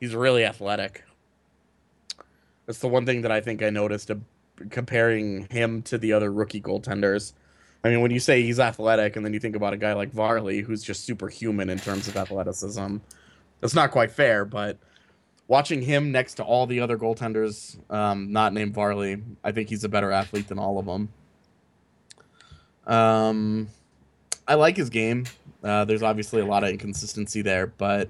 He's 0.02 0.14
really 0.14 0.44
athletic. 0.44 1.06
That's 2.66 2.80
the 2.80 2.90
one 2.90 3.06
thing 3.06 3.22
that 3.22 3.32
I 3.32 3.40
think 3.40 3.64
I 3.64 3.70
noticed 3.70 4.12
uh, 4.12 4.16
comparing 4.70 5.48
him 5.50 5.82
to 5.84 5.98
the 5.98 6.12
other 6.12 6.34
rookie 6.34 6.62
goaltenders. 6.62 7.32
I 7.86 7.90
mean, 7.90 8.02
when 8.02 8.12
you 8.12 8.20
say 8.20 8.42
he's 8.42 8.60
athletic, 8.60 9.16
and 9.16 9.26
then 9.26 9.34
you 9.34 9.40
think 9.40 9.56
about 9.56 9.72
a 9.72 9.78
guy 9.78 9.94
like 9.94 10.12
Varley, 10.12 10.60
who's 10.60 10.84
just 10.84 11.06
superhuman 11.06 11.70
in 11.70 11.80
terms 11.80 12.10
of 12.10 12.18
athleticism, 12.18 12.98
that's 13.62 13.74
not 13.76 13.92
quite 13.92 14.12
fair. 14.12 14.44
But 14.44 14.78
watching 15.50 15.82
him 15.82 16.12
next 16.12 16.36
to 16.36 16.44
all 16.44 16.68
the 16.68 16.80
other 16.80 16.98
goaltenders, 16.98 17.76
um, 17.92 18.32
not 18.32 18.54
named 18.54 18.74
Varley, 18.74 19.22
I 19.44 19.52
think 19.52 19.68
he's 19.68 19.84
a 19.84 19.90
better 19.90 20.12
athlete 20.12 20.48
than 20.48 20.60
all 20.60 20.78
of 20.78 20.86
them. 20.86 21.10
Um, 22.86 23.68
I 24.48 24.54
like 24.54 24.78
his 24.78 24.90
game. 24.90 25.26
Uh, 25.64 25.84
there's 25.86 26.04
obviously 26.04 26.42
a 26.42 26.46
lot 26.46 26.64
of 26.64 26.70
inconsistency 26.70 27.42
there, 27.42 27.68
but 27.68 28.10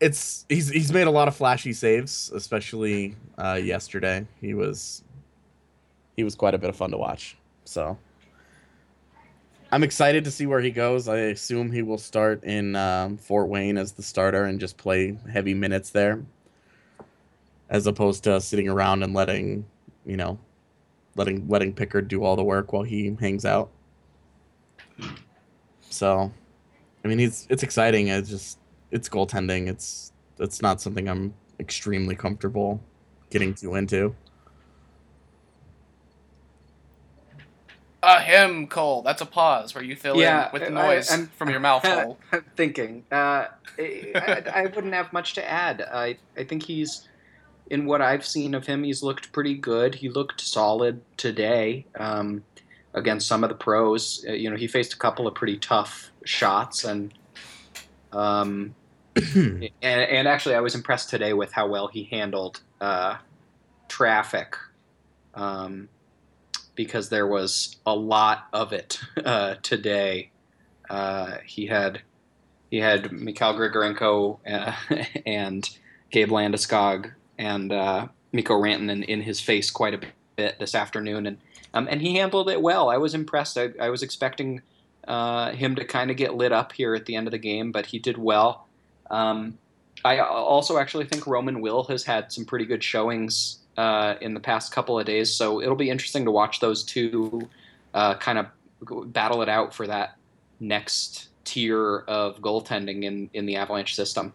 it's 0.00 0.44
he's 0.48 0.68
he's 0.68 0.92
made 0.92 1.06
a 1.06 1.10
lot 1.10 1.28
of 1.28 1.34
flashy 1.34 1.72
saves, 1.72 2.30
especially 2.34 3.16
uh, 3.38 3.58
yesterday. 3.62 4.26
He 4.40 4.52
was 4.52 5.02
he 6.14 6.24
was 6.24 6.34
quite 6.34 6.54
a 6.54 6.58
bit 6.58 6.70
of 6.70 6.76
fun 6.76 6.90
to 6.90 6.98
watch. 6.98 7.36
So 7.64 7.96
I'm 9.72 9.82
excited 9.82 10.22
to 10.24 10.30
see 10.30 10.44
where 10.44 10.60
he 10.60 10.70
goes. 10.70 11.08
I 11.08 11.16
assume 11.16 11.72
he 11.72 11.80
will 11.80 11.96
start 11.96 12.44
in 12.44 12.76
um, 12.76 13.16
Fort 13.16 13.48
Wayne 13.48 13.78
as 13.78 13.92
the 13.92 14.02
starter 14.02 14.44
and 14.44 14.60
just 14.60 14.76
play 14.76 15.16
heavy 15.32 15.54
minutes 15.54 15.88
there, 15.88 16.22
as 17.70 17.86
opposed 17.86 18.22
to 18.24 18.38
sitting 18.42 18.68
around 18.68 19.02
and 19.02 19.14
letting 19.14 19.64
you 20.04 20.18
know 20.18 20.38
letting 21.16 21.48
letting 21.48 21.72
Pickard 21.72 22.08
do 22.08 22.22
all 22.22 22.36
the 22.36 22.44
work 22.44 22.74
while 22.74 22.82
he 22.82 23.16
hangs 23.18 23.46
out. 23.46 23.70
So, 25.88 26.30
I 27.02 27.08
mean, 27.08 27.18
he's 27.18 27.46
it's 27.48 27.62
exciting. 27.62 28.08
It's 28.08 28.28
just 28.28 28.58
it's 28.90 29.08
goaltending. 29.08 29.68
It's 29.68 30.12
it's 30.38 30.60
not 30.60 30.82
something 30.82 31.08
I'm 31.08 31.32
extremely 31.58 32.14
comfortable 32.14 32.78
getting 33.30 33.54
too 33.54 33.76
into. 33.76 34.14
Uh, 38.02 38.20
him, 38.20 38.66
Cole. 38.66 39.02
That's 39.02 39.22
a 39.22 39.26
pause 39.26 39.74
where 39.74 39.84
you 39.84 39.94
fill 39.94 40.16
Yeah, 40.16 40.46
in 40.46 40.52
with 40.60 40.70
noise 40.70 41.10
I'm- 41.10 41.30
from 41.36 41.50
your 41.50 41.60
mouth 41.68 41.86
hole. 41.86 42.18
I'm 42.32 42.44
thinking. 42.56 43.04
Uh, 43.12 43.46
I, 43.78 44.42
I 44.54 44.62
wouldn't 44.74 44.92
have 44.94 45.12
much 45.12 45.34
to 45.34 45.48
add. 45.48 45.82
I, 45.82 46.16
I 46.36 46.44
think 46.44 46.64
he's, 46.64 47.08
in 47.70 47.86
what 47.86 48.02
I've 48.02 48.26
seen 48.26 48.54
of 48.54 48.66
him, 48.66 48.82
he's 48.82 49.02
looked 49.02 49.30
pretty 49.32 49.54
good. 49.54 49.94
He 49.96 50.08
looked 50.08 50.40
solid 50.40 51.00
today 51.16 51.86
um, 51.98 52.42
against 52.92 53.28
some 53.28 53.44
of 53.44 53.50
the 53.50 53.56
pros. 53.56 54.24
Uh, 54.28 54.32
you 54.32 54.50
know, 54.50 54.56
he 54.56 54.66
faced 54.66 54.92
a 54.94 54.98
couple 54.98 55.26
of 55.28 55.34
pretty 55.34 55.58
tough 55.58 56.10
shots, 56.24 56.84
and 56.84 57.14
um, 58.12 58.74
and, 59.34 59.70
and 59.80 60.26
actually, 60.28 60.54
I 60.56 60.60
was 60.60 60.74
impressed 60.74 61.08
today 61.08 61.32
with 61.34 61.52
how 61.52 61.66
well 61.68 61.86
he 61.86 62.04
handled 62.10 62.60
uh, 62.80 63.16
traffic. 63.88 64.56
Um, 65.34 65.88
because 66.74 67.08
there 67.08 67.26
was 67.26 67.76
a 67.86 67.94
lot 67.94 68.48
of 68.52 68.72
it 68.72 69.00
uh, 69.24 69.56
today. 69.62 70.30
Uh, 70.88 71.36
he 71.44 71.66
had 71.66 72.02
he 72.70 72.78
had 72.78 73.12
Mikhail 73.12 73.54
Grigorenko 73.54 74.38
uh, 74.46 74.74
and 75.26 75.68
Gabe 76.10 76.30
Landeskog 76.30 77.12
and 77.38 77.72
uh, 77.72 78.08
Mikko 78.32 78.54
Rantanen 78.54 79.04
in 79.04 79.22
his 79.22 79.40
face 79.40 79.70
quite 79.70 79.94
a 79.94 80.00
bit 80.36 80.58
this 80.58 80.74
afternoon, 80.74 81.26
and 81.26 81.38
um, 81.74 81.88
and 81.90 82.00
he 82.00 82.16
handled 82.16 82.48
it 82.48 82.60
well. 82.60 82.90
I 82.90 82.96
was 82.96 83.14
impressed. 83.14 83.58
I, 83.58 83.70
I 83.80 83.90
was 83.90 84.02
expecting 84.02 84.62
uh, 85.06 85.52
him 85.52 85.74
to 85.76 85.84
kind 85.84 86.10
of 86.10 86.16
get 86.16 86.34
lit 86.34 86.52
up 86.52 86.72
here 86.72 86.94
at 86.94 87.06
the 87.06 87.16
end 87.16 87.26
of 87.26 87.32
the 87.32 87.38
game, 87.38 87.72
but 87.72 87.86
he 87.86 87.98
did 87.98 88.18
well. 88.18 88.66
Um, 89.10 89.58
I 90.04 90.18
also 90.18 90.78
actually 90.78 91.06
think 91.06 91.26
Roman 91.26 91.60
Will 91.60 91.84
has 91.84 92.04
had 92.04 92.32
some 92.32 92.44
pretty 92.44 92.64
good 92.64 92.82
showings 92.82 93.58
uh, 93.76 94.14
in 94.20 94.34
the 94.34 94.40
past 94.40 94.72
couple 94.72 94.98
of 94.98 95.06
days, 95.06 95.32
so 95.32 95.60
it'll 95.62 95.76
be 95.76 95.90
interesting 95.90 96.24
to 96.24 96.30
watch 96.30 96.60
those 96.60 96.82
two 96.82 97.48
uh, 97.94 98.14
kind 98.14 98.38
of 98.38 98.46
battle 99.12 99.42
it 99.42 99.48
out 99.48 99.74
for 99.74 99.86
that 99.86 100.16
next 100.60 101.28
tier 101.44 101.98
of 102.08 102.40
goaltending 102.40 103.04
in, 103.04 103.30
in 103.34 103.46
the 103.46 103.56
Avalanche 103.56 103.94
system. 103.94 104.32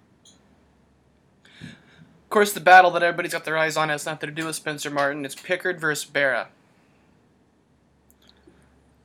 Of 1.53 2.29
course, 2.29 2.51
the 2.51 2.59
battle 2.59 2.91
that 2.91 3.03
everybody's 3.03 3.31
got 3.31 3.45
their 3.45 3.57
eyes 3.57 3.77
on 3.77 3.89
has 3.89 4.05
nothing 4.05 4.27
to 4.27 4.35
do 4.35 4.45
with 4.45 4.55
Spencer 4.55 4.89
Martin. 4.89 5.23
It's 5.23 5.35
Pickard 5.35 5.79
versus 5.79 6.09
Berra. 6.09 6.47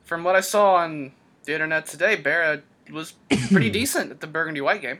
From 0.03 0.23
what 0.23 0.35
I 0.35 0.41
saw 0.41 0.75
on 0.75 1.13
the 1.45 1.53
internet 1.53 1.85
today, 1.85 2.17
Berra 2.17 2.61
was 2.91 3.13
pretty 3.49 3.69
decent 3.71 4.11
at 4.11 4.19
the 4.19 4.27
Burgundy 4.27 4.59
White 4.59 4.81
game. 4.81 4.99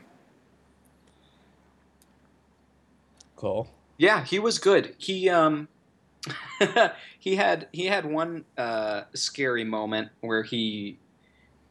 Cool. 3.35 3.67
Yeah, 4.03 4.25
he 4.25 4.37
was 4.37 4.59
good. 4.59 4.95
He 4.97 5.29
um 5.29 5.69
he 7.19 7.37
had 7.37 7.69
he 7.71 7.85
had 7.85 8.05
one 8.05 8.43
uh, 8.57 9.03
scary 9.13 9.63
moment 9.63 10.09
where 10.19 10.43
he 10.43 10.97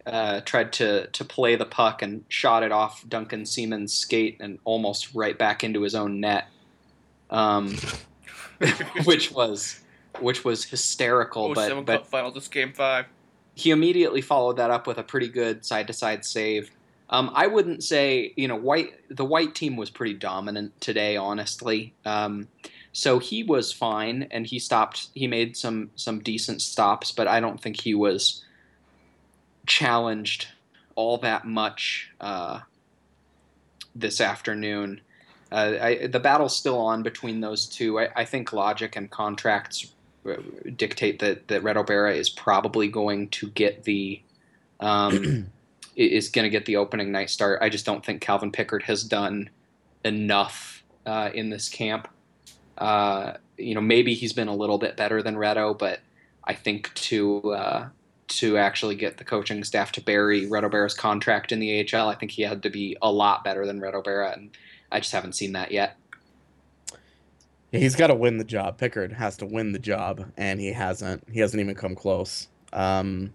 uh, 0.06 0.40
tried 0.40 0.72
to 0.74 1.08
to 1.08 1.24
play 1.26 1.56
the 1.56 1.66
puck 1.66 2.00
and 2.00 2.24
shot 2.28 2.62
it 2.62 2.72
off 2.72 3.06
Duncan 3.06 3.44
Siemens' 3.44 3.92
skate 3.92 4.38
and 4.40 4.58
almost 4.64 5.14
right 5.14 5.36
back 5.36 5.62
into 5.62 5.82
his 5.82 5.94
own 5.94 6.20
net, 6.20 6.46
um, 7.28 7.76
which 9.04 9.30
was 9.32 9.80
which 10.18 10.42
was 10.42 10.64
hysterical. 10.64 11.50
Oh, 11.50 11.54
but 11.54 11.84
but 11.84 12.06
final, 12.06 12.30
just 12.30 12.50
game 12.50 12.72
five. 12.72 13.04
he 13.54 13.72
immediately 13.72 14.22
followed 14.22 14.56
that 14.56 14.70
up 14.70 14.86
with 14.86 14.96
a 14.96 15.02
pretty 15.02 15.28
good 15.28 15.66
side 15.66 15.86
to 15.88 15.92
side 15.92 16.24
save. 16.24 16.70
Um, 17.12 17.30
I 17.34 17.46
wouldn't 17.46 17.84
say 17.84 18.32
you 18.36 18.48
know 18.48 18.56
white. 18.56 18.94
The 19.14 19.24
white 19.24 19.54
team 19.54 19.76
was 19.76 19.90
pretty 19.90 20.14
dominant 20.14 20.80
today, 20.80 21.16
honestly. 21.16 21.94
Um, 22.06 22.48
so 22.92 23.18
he 23.18 23.42
was 23.42 23.70
fine, 23.70 24.28
and 24.30 24.46
he 24.46 24.58
stopped. 24.58 25.08
He 25.14 25.26
made 25.26 25.56
some 25.56 25.90
some 25.94 26.20
decent 26.20 26.62
stops, 26.62 27.12
but 27.12 27.28
I 27.28 27.38
don't 27.38 27.60
think 27.60 27.82
he 27.82 27.94
was 27.94 28.42
challenged 29.66 30.48
all 30.94 31.18
that 31.18 31.46
much 31.46 32.10
uh, 32.20 32.60
this 33.94 34.20
afternoon. 34.20 35.02
Uh, 35.50 35.74
I, 35.80 36.06
the 36.06 36.20
battle's 36.20 36.56
still 36.56 36.78
on 36.78 37.02
between 37.02 37.40
those 37.40 37.66
two. 37.66 38.00
I, 38.00 38.08
I 38.16 38.24
think 38.24 38.54
logic 38.54 38.96
and 38.96 39.10
contracts 39.10 39.92
uh, 40.26 40.36
dictate 40.76 41.18
that 41.18 41.48
that 41.48 41.62
Reto 41.62 41.86
Berra 41.86 42.16
is 42.16 42.30
probably 42.30 42.88
going 42.88 43.28
to 43.30 43.50
get 43.50 43.84
the 43.84 44.22
um, 44.80 45.50
is 45.96 46.28
going 46.28 46.44
to 46.44 46.50
get 46.50 46.66
the 46.66 46.76
opening 46.76 47.12
night 47.12 47.30
start. 47.30 47.60
I 47.62 47.68
just 47.68 47.84
don't 47.84 48.04
think 48.04 48.20
Calvin 48.20 48.52
Pickard 48.52 48.82
has 48.84 49.04
done 49.04 49.50
enough 50.04 50.82
uh, 51.06 51.30
in 51.34 51.50
this 51.50 51.68
camp. 51.68 52.08
Uh, 52.78 53.34
you 53.58 53.74
know, 53.74 53.80
maybe 53.80 54.14
he's 54.14 54.32
been 54.32 54.48
a 54.48 54.54
little 54.54 54.78
bit 54.78 54.96
better 54.96 55.22
than 55.22 55.36
Reto, 55.36 55.78
but 55.78 56.00
I 56.44 56.54
think 56.54 56.92
to 56.94 57.52
uh, 57.52 57.88
to 58.28 58.56
actually 58.56 58.94
get 58.94 59.18
the 59.18 59.24
coaching 59.24 59.62
staff 59.62 59.92
to 59.92 60.00
bury 60.00 60.46
Reto 60.46 60.70
Berra's 60.70 60.94
contract 60.94 61.52
in 61.52 61.60
the 61.60 61.80
AHL, 61.80 62.08
I 62.08 62.14
think 62.14 62.32
he 62.32 62.42
had 62.42 62.62
to 62.62 62.70
be 62.70 62.96
a 63.02 63.12
lot 63.12 63.44
better 63.44 63.66
than 63.66 63.80
Reto 63.80 64.02
Berra, 64.02 64.32
and 64.32 64.56
I 64.90 65.00
just 65.00 65.12
haven't 65.12 65.34
seen 65.34 65.52
that 65.52 65.70
yet. 65.70 65.96
He's 67.70 67.96
got 67.96 68.08
to 68.08 68.14
win 68.14 68.36
the 68.36 68.44
job. 68.44 68.76
Pickard 68.76 69.12
has 69.12 69.38
to 69.38 69.46
win 69.46 69.72
the 69.72 69.78
job, 69.78 70.30
and 70.36 70.60
he 70.60 70.72
hasn't. 70.72 71.24
He 71.30 71.40
hasn't 71.40 71.60
even 71.60 71.74
come 71.74 71.94
close. 71.94 72.48
Um, 72.72 73.32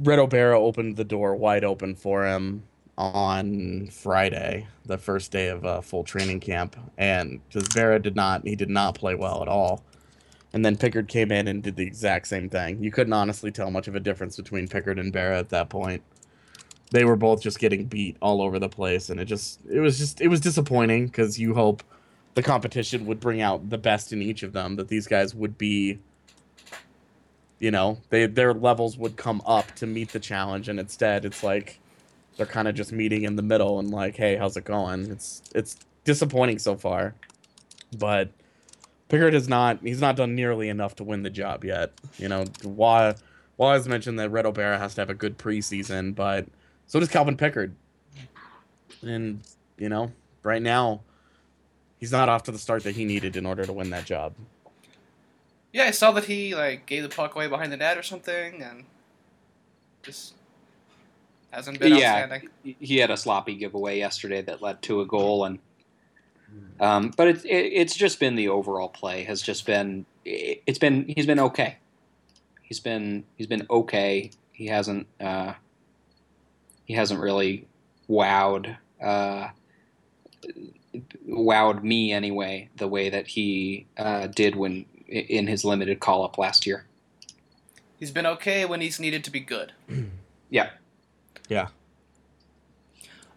Reto 0.00 0.28
Berra 0.28 0.58
opened 0.58 0.96
the 0.96 1.04
door 1.04 1.34
wide 1.34 1.64
open 1.64 1.94
for 1.94 2.26
him 2.26 2.64
on 2.98 3.88
Friday, 3.88 4.66
the 4.84 4.98
first 4.98 5.30
day 5.30 5.48
of 5.48 5.64
uh, 5.64 5.80
full 5.80 6.04
training 6.04 6.40
camp, 6.40 6.76
and 6.96 7.40
because 7.48 7.68
Berra 7.68 8.00
did 8.00 8.16
not, 8.16 8.46
he 8.46 8.56
did 8.56 8.70
not 8.70 8.94
play 8.94 9.14
well 9.14 9.42
at 9.42 9.48
all. 9.48 9.82
And 10.52 10.64
then 10.64 10.76
Pickard 10.76 11.08
came 11.08 11.30
in 11.30 11.48
and 11.48 11.62
did 11.62 11.76
the 11.76 11.86
exact 11.86 12.28
same 12.28 12.48
thing. 12.48 12.82
You 12.82 12.90
couldn't 12.90 13.12
honestly 13.12 13.50
tell 13.50 13.70
much 13.70 13.88
of 13.88 13.94
a 13.94 14.00
difference 14.00 14.36
between 14.36 14.68
Pickard 14.68 14.98
and 14.98 15.12
Berra 15.12 15.38
at 15.38 15.50
that 15.50 15.68
point. 15.68 16.02
They 16.92 17.04
were 17.04 17.16
both 17.16 17.42
just 17.42 17.58
getting 17.58 17.84
beat 17.84 18.16
all 18.22 18.40
over 18.40 18.58
the 18.58 18.68
place, 18.68 19.10
and 19.10 19.20
it 19.20 19.26
just 19.26 19.60
it 19.70 19.80
was 19.80 19.98
just 19.98 20.20
it 20.20 20.28
was 20.28 20.40
disappointing 20.40 21.06
because 21.06 21.38
you 21.38 21.54
hope 21.54 21.82
the 22.34 22.42
competition 22.42 23.06
would 23.06 23.20
bring 23.20 23.42
out 23.42 23.68
the 23.68 23.78
best 23.78 24.12
in 24.12 24.22
each 24.22 24.42
of 24.42 24.52
them. 24.52 24.76
That 24.76 24.88
these 24.88 25.06
guys 25.06 25.34
would 25.34 25.58
be, 25.58 25.98
you 27.58 27.70
know, 27.70 27.98
they 28.10 28.26
their 28.26 28.52
levels 28.52 28.98
would 28.98 29.16
come 29.16 29.42
up 29.46 29.74
to 29.76 29.86
meet 29.86 30.10
the 30.10 30.20
challenge, 30.20 30.68
and 30.68 30.78
instead 30.78 31.24
it's 31.24 31.42
like 31.42 31.80
they're 32.36 32.46
kind 32.46 32.68
of 32.68 32.74
just 32.74 32.92
meeting 32.92 33.22
in 33.22 33.36
the 33.36 33.42
middle 33.42 33.78
and 33.78 33.90
like, 33.90 34.16
hey, 34.16 34.36
how's 34.36 34.56
it 34.56 34.64
going? 34.64 35.10
It's 35.10 35.42
it's 35.54 35.76
disappointing 36.04 36.58
so 36.58 36.76
far, 36.76 37.14
but 37.98 38.30
Pickard 39.08 39.34
has 39.34 39.48
not 39.48 39.80
he's 39.82 40.00
not 40.00 40.16
done 40.16 40.34
nearly 40.34 40.68
enough 40.68 40.96
to 40.96 41.04
win 41.04 41.22
the 41.22 41.30
job 41.30 41.64
yet. 41.64 41.92
You 42.18 42.28
know, 42.28 42.44
why 42.62 43.14
Roy's 43.58 43.88
mentioned 43.88 44.18
that 44.18 44.30
Reto 44.30 44.52
Berra 44.52 44.78
has 44.78 44.94
to 44.96 45.00
have 45.00 45.10
a 45.10 45.14
good 45.14 45.38
preseason, 45.38 46.14
but 46.14 46.46
so 46.86 47.00
does 47.00 47.08
Calvin 47.08 47.36
Pickard. 47.36 47.74
And 49.02 49.40
you 49.78 49.88
know, 49.88 50.12
right 50.42 50.62
now, 50.62 51.00
he's 51.98 52.12
not 52.12 52.28
off 52.28 52.42
to 52.44 52.52
the 52.52 52.58
start 52.58 52.84
that 52.84 52.96
he 52.96 53.04
needed 53.06 53.36
in 53.36 53.46
order 53.46 53.64
to 53.64 53.72
win 53.72 53.90
that 53.90 54.04
job. 54.04 54.34
Yeah, 55.76 55.84
I 55.84 55.90
saw 55.90 56.10
that 56.12 56.24
he 56.24 56.54
like 56.54 56.86
gave 56.86 57.02
the 57.02 57.10
puck 57.10 57.34
away 57.34 57.48
behind 57.48 57.70
the 57.70 57.76
net 57.76 57.98
or 57.98 58.02
something, 58.02 58.62
and 58.62 58.84
just 60.02 60.32
hasn't 61.50 61.78
been 61.78 61.92
Yeah. 61.92 62.22
outstanding. 62.22 62.48
he 62.62 62.96
had 62.96 63.10
a 63.10 63.16
sloppy 63.18 63.56
giveaway 63.56 63.98
yesterday 63.98 64.40
that 64.40 64.62
led 64.62 64.80
to 64.82 65.02
a 65.02 65.06
goal 65.06 65.44
and 65.44 65.58
um, 66.80 67.12
but 67.14 67.28
it, 67.28 67.44
it, 67.44 67.72
it's 67.74 67.94
just 67.94 68.18
been 68.18 68.36
the 68.36 68.48
overall 68.48 68.88
play 68.88 69.24
has 69.24 69.42
just 69.42 69.66
been 69.66 70.06
it, 70.24 70.62
it's 70.66 70.78
been 70.78 71.04
he's 71.14 71.26
been 71.26 71.40
okay 71.40 71.76
he's 72.62 72.80
been 72.80 73.24
he's 73.36 73.46
been 73.46 73.66
okay 73.68 74.30
he 74.52 74.66
hasn't 74.68 75.06
uh, 75.20 75.52
he 76.86 76.94
hasn't 76.94 77.20
really 77.20 77.66
wowed 78.08 78.76
uh, 79.02 79.48
wowed 81.28 81.82
me 81.82 82.12
anyway 82.12 82.68
the 82.76 82.88
way 82.88 83.10
that 83.10 83.26
he 83.26 83.86
uh, 83.98 84.26
did 84.28 84.56
when 84.56 84.86
in 85.08 85.46
his 85.46 85.64
limited 85.64 86.00
call 86.00 86.24
up 86.24 86.38
last 86.38 86.66
year 86.66 86.84
He's 87.98 88.10
been 88.10 88.26
okay 88.26 88.66
when 88.66 88.82
he's 88.82 89.00
needed 89.00 89.24
to 89.24 89.30
be 89.30 89.40
good. 89.40 89.72
yeah 90.50 90.70
Yeah. 91.48 91.68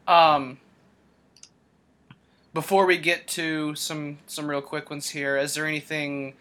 Um, 0.07 0.57
before 2.53 2.85
we 2.85 2.97
get 2.97 3.27
to 3.29 3.75
some 3.75 4.17
some 4.27 4.49
real 4.49 4.61
quick 4.61 4.89
ones 4.89 5.09
here, 5.09 5.37
is 5.37 5.53
there 5.53 5.65
anything 5.65 6.33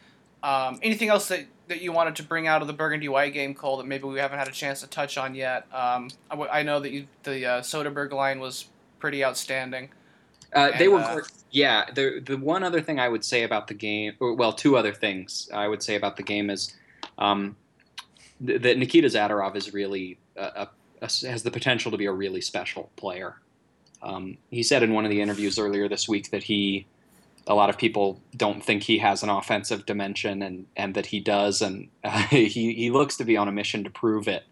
um, 0.43 0.79
anything 0.83 1.09
else 1.09 1.29
that, 1.29 1.47
that 1.69 1.83
you 1.83 1.93
wanted 1.93 2.17
to 2.17 2.23
bring 2.23 2.47
out 2.47 2.63
of 2.63 2.69
the 2.69 2.73
Burgundy 2.75 3.09
White 3.09 3.35
game, 3.35 3.55
Cole, 3.55 3.77
that 3.77 3.87
maybe 3.87 4.05
we 4.05 4.19
haven't 4.19 4.39
had 4.39 4.49
a 4.49 4.53
chance 4.53 4.81
to 4.81 4.87
touch 4.87 5.19
on 5.19 5.35
yet? 5.35 5.67
Um, 5.73 6.11
I, 6.31 6.35
w- 6.35 6.51
I 6.51 6.63
know 6.63 6.81
that 6.81 6.91
you, 6.93 7.07
the 7.25 7.45
uh, 7.45 7.61
Soderberg 7.61 8.13
line 8.13 8.41
was 8.41 8.67
pretty 9.01 9.25
outstanding. 9.25 9.91
Uh, 10.53 10.71
they 10.79 10.85
And, 10.87 10.95
were, 10.95 11.01
uh, 11.01 11.21
yeah. 11.51 11.87
The 11.95 12.21
the 12.25 12.37
one 12.37 12.63
other 12.63 12.81
thing 12.81 12.99
I 12.99 13.09
would 13.09 13.25
say 13.25 13.43
about 13.43 13.69
the 13.69 13.75
game, 13.75 14.15
or, 14.21 14.35
well, 14.35 14.53
two 14.53 14.77
other 14.77 14.93
things 14.93 15.49
I 15.53 15.69
would 15.69 15.83
say 15.83 15.95
about 15.97 16.17
the 16.17 16.23
game 16.23 16.51
is 16.51 16.75
um, 17.19 17.57
th- 18.45 18.63
that 18.63 18.79
Nikita 18.79 19.09
Zadorov 19.09 19.57
is 19.57 19.73
really 19.75 20.19
a, 20.37 20.43
a, 20.45 20.71
a- 21.03 21.29
has 21.29 21.43
the 21.43 21.51
potential 21.51 21.91
to 21.91 21.97
be 21.99 22.07
a 22.07 22.13
really 22.13 22.41
special 22.41 22.91
player. 22.97 23.37
Um, 24.03 24.39
he 24.51 24.63
said 24.63 24.83
in 24.83 24.93
one 24.95 25.05
of 25.05 25.11
the 25.11 25.21
interviews 25.21 25.59
earlier 25.59 25.89
this 25.89 26.09
week 26.09 26.31
that 26.31 26.45
he, 26.45 26.87
a 27.47 27.55
lot 27.55 27.69
of 27.71 27.79
people 27.79 28.21
don't 28.37 28.65
think 28.65 28.85
he 28.85 28.99
has 28.99 29.23
an 29.23 29.29
offensive 29.29 29.87
dimension, 29.87 30.43
and 30.43 30.67
and 30.77 30.95
that 30.95 31.07
he 31.07 31.21
does, 31.21 31.63
and 31.63 31.89
uh, 32.05 32.23
he 32.31 32.49
he 32.49 32.91
looks 32.91 33.17
to 33.19 33.25
be 33.25 33.37
on 33.37 33.49
a 33.49 33.53
mission 33.53 33.85
to 33.85 33.91
prove 33.91 34.29
it. 34.29 34.45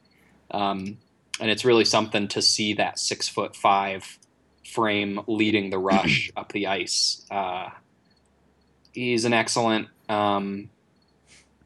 Um, 0.50 0.98
and 1.40 1.50
it's 1.50 1.64
really 1.64 1.84
something 1.84 2.28
to 2.28 2.40
see 2.42 2.74
that 2.74 2.98
six 2.98 3.28
foot 3.28 3.54
five 3.56 4.18
frame 4.72 5.20
leading 5.26 5.70
the 5.70 5.78
rush 5.78 6.30
up 6.36 6.52
the 6.52 6.66
ice. 6.66 7.24
Uh, 7.30 7.70
he's 8.92 9.24
an 9.24 9.32
excellent, 9.32 9.88
um, 10.08 10.68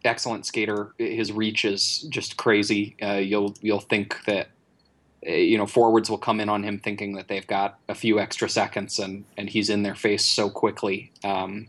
excellent 0.04 0.46
skater. 0.46 0.92
His 0.98 1.32
reach 1.32 1.64
is 1.64 2.00
just 2.10 2.36
crazy. 2.36 2.96
Uh, 3.02 3.14
you'll 3.14 3.54
you'll 3.60 3.80
think 3.80 4.16
that 4.26 4.48
uh, 5.26 5.30
you 5.32 5.58
know 5.58 5.66
forwards 5.66 6.08
will 6.10 6.18
come 6.18 6.40
in 6.40 6.48
on 6.48 6.62
him 6.62 6.78
thinking 6.78 7.14
that 7.14 7.28
they've 7.28 7.46
got 7.46 7.78
a 7.88 7.94
few 7.94 8.18
extra 8.20 8.48
seconds, 8.48 8.98
and 8.98 9.24
and 9.36 9.48
he's 9.50 9.70
in 9.70 9.82
their 9.82 9.94
face 9.94 10.24
so 10.24 10.48
quickly. 10.50 11.10
Um, 11.24 11.68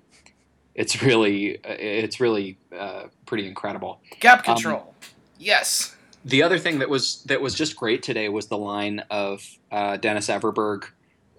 it's 0.76 1.02
really 1.04 1.60
it's 1.66 2.20
really 2.20 2.58
uh, 2.78 3.04
pretty 3.26 3.48
incredible. 3.48 4.00
Gap 4.20 4.40
Um, 4.48 4.56
control. 4.56 4.96
yes. 5.38 5.96
The 6.24 6.44
other 6.44 6.60
thing 6.60 6.78
that 6.80 6.90
was 6.90 7.24
that 7.24 7.42
was 7.42 7.56
just 7.56 7.76
great 7.76 8.04
today 8.04 8.30
was 8.30 8.46
the 8.48 8.58
line 8.58 9.00
of 9.10 9.44
uh, 9.72 9.98
Dennis 9.98 10.28
Everberg, 10.28 10.84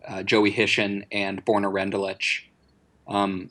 uh, 0.06 0.22
Joey 0.22 0.52
Hishon, 0.52 1.04
and 1.10 1.44
Borna 1.44 1.72
Rendulic. 1.72 2.42
Um, 3.06 3.50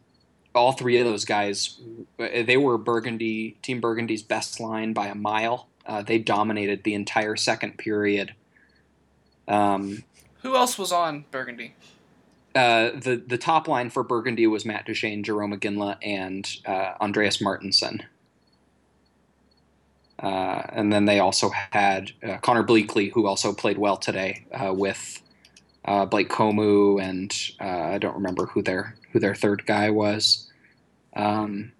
all 0.53 0.73
three 0.73 0.97
of 0.97 1.05
those 1.05 1.25
guys, 1.25 1.79
they 2.17 2.57
were 2.57 2.77
Burgundy 2.77 3.57
Team 3.61 3.79
Burgundy's 3.79 4.23
best 4.23 4.59
line 4.59 4.93
by 4.93 5.07
a 5.07 5.15
mile. 5.15 5.67
Uh, 5.85 6.01
they 6.01 6.17
dominated 6.17 6.83
the 6.83 6.93
entire 6.93 7.35
second 7.35 7.77
period. 7.77 8.35
Um, 9.47 10.03
Who 10.41 10.55
else 10.55 10.77
was 10.77 10.91
on 10.91 11.25
Burgundy? 11.31 11.73
uh, 12.55 12.91
the 12.91 13.21
the 13.25 13.37
top 13.37 13.67
line 13.67 13.89
for 13.89 14.03
Burgundy 14.03 14.47
was 14.47 14.65
Matt 14.65 14.85
Duchene, 14.85 15.23
Jarome 15.23 15.57
Iginla, 15.57 15.97
and 16.01 16.49
uh, 16.65 16.93
Andreas 16.99 17.41
Martinsen. 17.41 18.03
Uh, 20.19 20.63
and 20.69 20.93
then 20.93 21.05
they 21.05 21.19
also 21.19 21.49
had 21.71 22.11
uh, 22.23 22.37
Conner 22.37 22.63
Bleackley, 22.63 23.11
who 23.11 23.25
also 23.25 23.53
played 23.53 23.77
well 23.77 23.97
today 23.97 24.45
uh, 24.51 24.71
with 24.73 25.20
uh, 25.85 26.05
Blake 26.05 26.29
Comeau, 26.29 27.01
and 27.01 27.33
uh, 27.59 27.93
I 27.93 27.97
don't 27.97 28.15
remember 28.15 28.45
who 28.47 28.61
their 28.61 28.95
who 29.11 29.19
their 29.19 29.35
third 29.35 29.65
guy 29.65 29.89
was. 29.89 30.49
Um, 31.15 31.73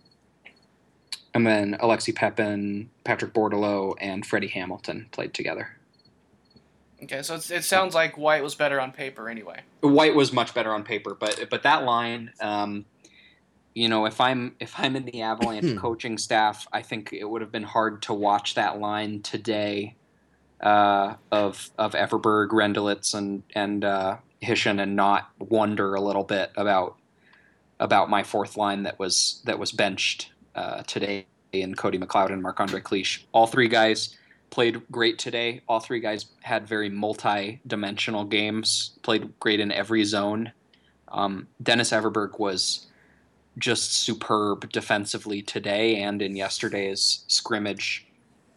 and 1.34 1.48
then 1.48 1.78
Alexi 1.80 2.14
Pepin, 2.14 2.90
Patrick 3.04 3.34
Bordeleau, 3.34 3.96
and 4.02 4.26
Freddie 4.26 4.48
Hamilton 4.48 5.08
played 5.12 5.34
together. 5.34 5.78
Okay, 7.04 7.22
so 7.24 7.36
it's, 7.36 7.50
it 7.50 7.64
sounds 7.64 7.96
like 7.96 8.18
White 8.18 8.44
was 8.44 8.54
better 8.54 8.80
on 8.80 8.92
paper 8.92 9.30
anyway. 9.30 9.62
White 9.80 10.14
was 10.14 10.34
much 10.34 10.54
better 10.54 10.74
on 10.74 10.84
paper, 10.84 11.16
but 11.16 11.48
but 11.50 11.64
that 11.64 11.84
line, 11.84 12.32
um, 12.42 12.86
you 13.74 13.88
know, 13.88 14.06
if 14.06 14.20
I'm 14.20 14.56
if 14.60 14.74
I'm 14.78 14.96
in 14.96 15.06
the 15.06 15.22
Avalanche 15.22 15.78
coaching 15.78 16.18
staff, 16.18 16.68
I 16.72 16.82
think 16.82 17.14
it 17.14 17.28
would 17.30 17.42
have 17.42 17.52
been 17.52 17.64
hard 17.64 18.02
to 18.04 18.14
watch 18.14 18.56
that 18.56 18.80
line 18.80 19.22
today 19.22 19.96
uh, 20.62 21.16
of 21.32 21.72
of 21.78 21.94
Everberg, 21.94 22.50
Rendulic, 22.50 23.14
and 23.14 23.44
and 23.56 23.84
uh, 23.84 24.18
and 24.42 24.96
not 24.96 25.30
wonder 25.40 25.96
a 25.96 26.02
little 26.02 26.24
bit 26.24 26.52
about 26.56 26.98
about 27.80 28.10
my 28.10 28.24
fourth 28.24 28.58
line 28.58 28.84
that 28.84 29.00
was 29.00 29.42
that 29.46 29.60
was 29.60 29.72
benched 29.72 30.32
uh, 30.56 30.84
today 30.84 31.26
in 31.52 31.76
Cody 31.76 31.98
McLeod 31.98 32.32
and 32.32 32.42
Marc 32.42 32.60
Andre 32.60 32.80
Cliche. 32.80 33.26
All 33.32 33.48
three 33.48 33.68
guys 33.68 34.16
played 34.52 34.82
great 34.92 35.18
today. 35.18 35.62
All 35.68 35.80
three 35.80 36.00
guys 36.00 36.28
had 36.42 36.68
very 36.68 36.90
multi-dimensional 36.90 38.26
games. 38.26 38.98
Played 39.02 39.40
great 39.40 39.60
in 39.60 39.72
every 39.72 40.04
zone. 40.04 40.52
Um, 41.08 41.48
Dennis 41.62 41.92
Everberg 41.92 42.40
was 42.40 42.88
just 43.58 43.94
superb 43.94 44.72
defensively 44.72 45.42
today 45.42 45.98
and 45.98 46.22
in 46.22 46.36
yesterday's 46.36 47.26
scrimmage. 47.28 48.08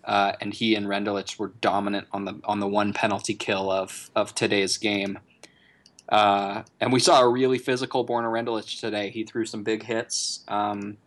Uh, 0.04 0.32
and 0.40 0.52
he 0.52 0.74
and 0.74 0.86
Rendulic 0.86 1.38
were 1.38 1.52
dominant 1.60 2.06
on 2.12 2.24
the 2.26 2.40
on 2.44 2.60
the 2.60 2.68
one 2.68 2.92
penalty 2.92 3.34
kill 3.34 3.70
of 3.70 4.10
of 4.14 4.34
today's 4.34 4.76
game. 4.76 5.18
Uh, 6.08 6.62
and 6.80 6.92
we 6.92 7.00
saw 7.00 7.22
a 7.22 7.28
really 7.28 7.58
physical 7.58 8.06
Borna 8.06 8.30
Rendulic 8.30 8.78
today. 8.78 9.08
He 9.08 9.24
threw 9.24 9.46
some 9.46 9.62
big 9.62 9.84
hits. 9.84 10.44
Um, 10.48 10.98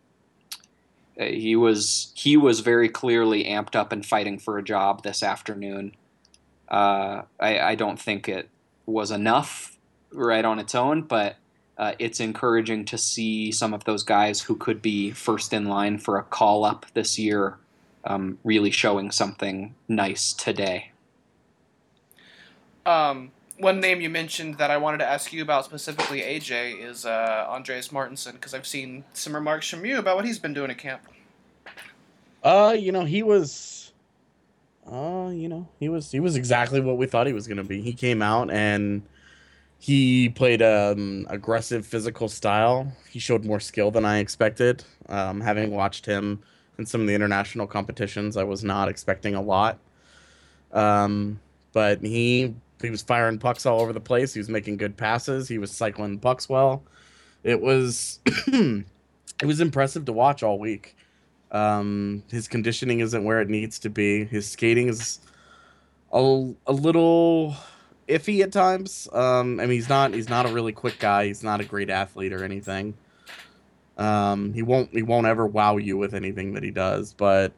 uh, 1.18 1.26
he 1.26 1.54
was 1.54 2.12
he 2.14 2.36
was 2.36 2.60
very 2.60 2.88
clearly 2.88 3.44
amped 3.44 3.76
up 3.76 3.92
and 3.92 4.04
fighting 4.04 4.38
for 4.38 4.58
a 4.58 4.62
job 4.62 5.04
this 5.04 5.22
afternoon. 5.22 5.94
Uh, 6.68 7.22
I, 7.38 7.60
I 7.60 7.74
don't 7.76 8.00
think 8.00 8.28
it 8.28 8.48
was 8.84 9.10
enough 9.10 9.76
right 10.12 10.44
on 10.44 10.58
its 10.58 10.74
own, 10.74 11.02
but 11.02 11.36
uh, 11.76 11.92
it's 11.98 12.18
encouraging 12.18 12.84
to 12.86 12.98
see 12.98 13.52
some 13.52 13.72
of 13.72 13.84
those 13.84 14.02
guys 14.02 14.42
who 14.42 14.56
could 14.56 14.82
be 14.82 15.12
first 15.12 15.52
in 15.52 15.66
line 15.66 15.98
for 15.98 16.18
a 16.18 16.22
call 16.22 16.64
up 16.64 16.86
this 16.94 17.18
year 17.18 17.58
um, 18.04 18.38
really 18.44 18.70
showing 18.70 19.10
something 19.10 19.74
nice 19.88 20.32
today. 20.32 20.92
Um, 22.86 23.32
one 23.58 23.80
name 23.80 24.00
you 24.00 24.08
mentioned 24.08 24.58
that 24.58 24.70
I 24.70 24.76
wanted 24.76 24.98
to 24.98 25.06
ask 25.06 25.32
you 25.32 25.42
about 25.42 25.64
specifically, 25.64 26.20
AJ, 26.20 26.80
is 26.80 27.04
uh, 27.04 27.46
Andreas 27.48 27.92
Martinsen 27.92 28.32
because 28.32 28.54
I've 28.54 28.66
seen 28.66 29.04
some 29.12 29.34
remarks 29.34 29.68
from 29.68 29.84
you 29.84 29.98
about 29.98 30.16
what 30.16 30.24
he's 30.24 30.38
been 30.38 30.54
doing 30.54 30.70
at 30.70 30.78
camp. 30.78 31.02
Uh, 32.42 32.74
you 32.78 32.92
know, 32.92 33.04
he 33.04 33.22
was 33.22 33.78
uh, 34.90 35.30
you 35.32 35.48
know, 35.48 35.68
he 35.78 35.88
was 35.88 36.10
he 36.10 36.20
was 36.20 36.36
exactly 36.36 36.80
what 36.80 36.96
we 36.96 37.06
thought 37.06 37.26
he 37.26 37.32
was 37.32 37.46
going 37.46 37.58
to 37.58 37.64
be. 37.64 37.82
He 37.82 37.92
came 37.92 38.22
out 38.22 38.50
and 38.50 39.02
he 39.78 40.28
played 40.28 40.62
um 40.62 41.26
aggressive 41.28 41.86
physical 41.86 42.28
style. 42.28 42.92
He 43.10 43.18
showed 43.18 43.44
more 43.44 43.60
skill 43.60 43.90
than 43.90 44.04
I 44.04 44.18
expected. 44.18 44.84
Um, 45.08 45.40
having 45.40 45.72
watched 45.72 46.06
him 46.06 46.42
in 46.78 46.86
some 46.86 47.00
of 47.00 47.06
the 47.06 47.14
international 47.14 47.66
competitions, 47.66 48.36
I 48.36 48.44
was 48.44 48.62
not 48.62 48.88
expecting 48.88 49.34
a 49.34 49.42
lot. 49.42 49.78
Um, 50.72 51.40
but 51.72 52.00
he 52.02 52.54
he 52.80 52.90
was 52.90 53.02
firing 53.02 53.38
pucks 53.38 53.66
all 53.66 53.80
over 53.80 53.92
the 53.92 54.00
place. 54.00 54.32
He 54.32 54.40
was 54.40 54.48
making 54.48 54.76
good 54.76 54.96
passes. 54.96 55.48
He 55.48 55.58
was 55.58 55.70
cycling 55.70 56.18
pucks 56.18 56.48
well. 56.48 56.82
It 57.42 57.60
was 57.60 58.20
it 58.46 58.84
was 59.44 59.60
impressive 59.60 60.04
to 60.06 60.12
watch 60.12 60.42
all 60.42 60.58
week. 60.58 60.96
Um, 61.50 62.22
his 62.30 62.46
conditioning 62.46 63.00
isn't 63.00 63.24
where 63.24 63.40
it 63.40 63.48
needs 63.48 63.78
to 63.80 63.90
be. 63.90 64.24
His 64.24 64.48
skating 64.48 64.88
is 64.88 65.18
a, 66.12 66.52
a 66.66 66.72
little 66.72 67.56
iffy 68.06 68.42
at 68.42 68.52
times. 68.52 69.08
Um, 69.12 69.58
I 69.58 69.64
mean, 69.64 69.72
he's 69.72 69.88
not 69.88 70.14
he's 70.14 70.28
not 70.28 70.46
a 70.46 70.52
really 70.52 70.72
quick 70.72 70.98
guy. 70.98 71.26
He's 71.26 71.42
not 71.42 71.60
a 71.60 71.64
great 71.64 71.90
athlete 71.90 72.32
or 72.32 72.44
anything. 72.44 72.94
Um, 73.98 74.52
he 74.52 74.62
won't 74.62 74.90
he 74.92 75.02
won't 75.02 75.26
ever 75.26 75.46
wow 75.46 75.76
you 75.76 75.96
with 75.96 76.14
anything 76.14 76.54
that 76.54 76.62
he 76.62 76.70
does. 76.70 77.12
But 77.12 77.52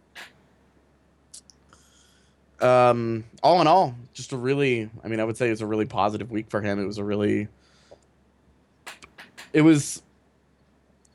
um, 2.61 3.25
all 3.43 3.61
in 3.61 3.67
all, 3.67 3.95
just 4.15 4.33
a 4.33 4.37
really 4.37 4.91
I 5.05 5.09
mean, 5.09 5.21
I 5.21 5.25
would 5.25 5.37
say 5.37 5.49
it 5.49 5.51
was 5.51 5.61
a 5.61 5.67
really 5.67 5.87
positive 5.87 6.31
week 6.31 6.51
for 6.51 6.63
him. 6.63 6.81
It 6.81 6.87
was 6.87 6.99
a 6.99 7.05
really 7.05 7.49
it 9.53 9.63
was 9.63 10.03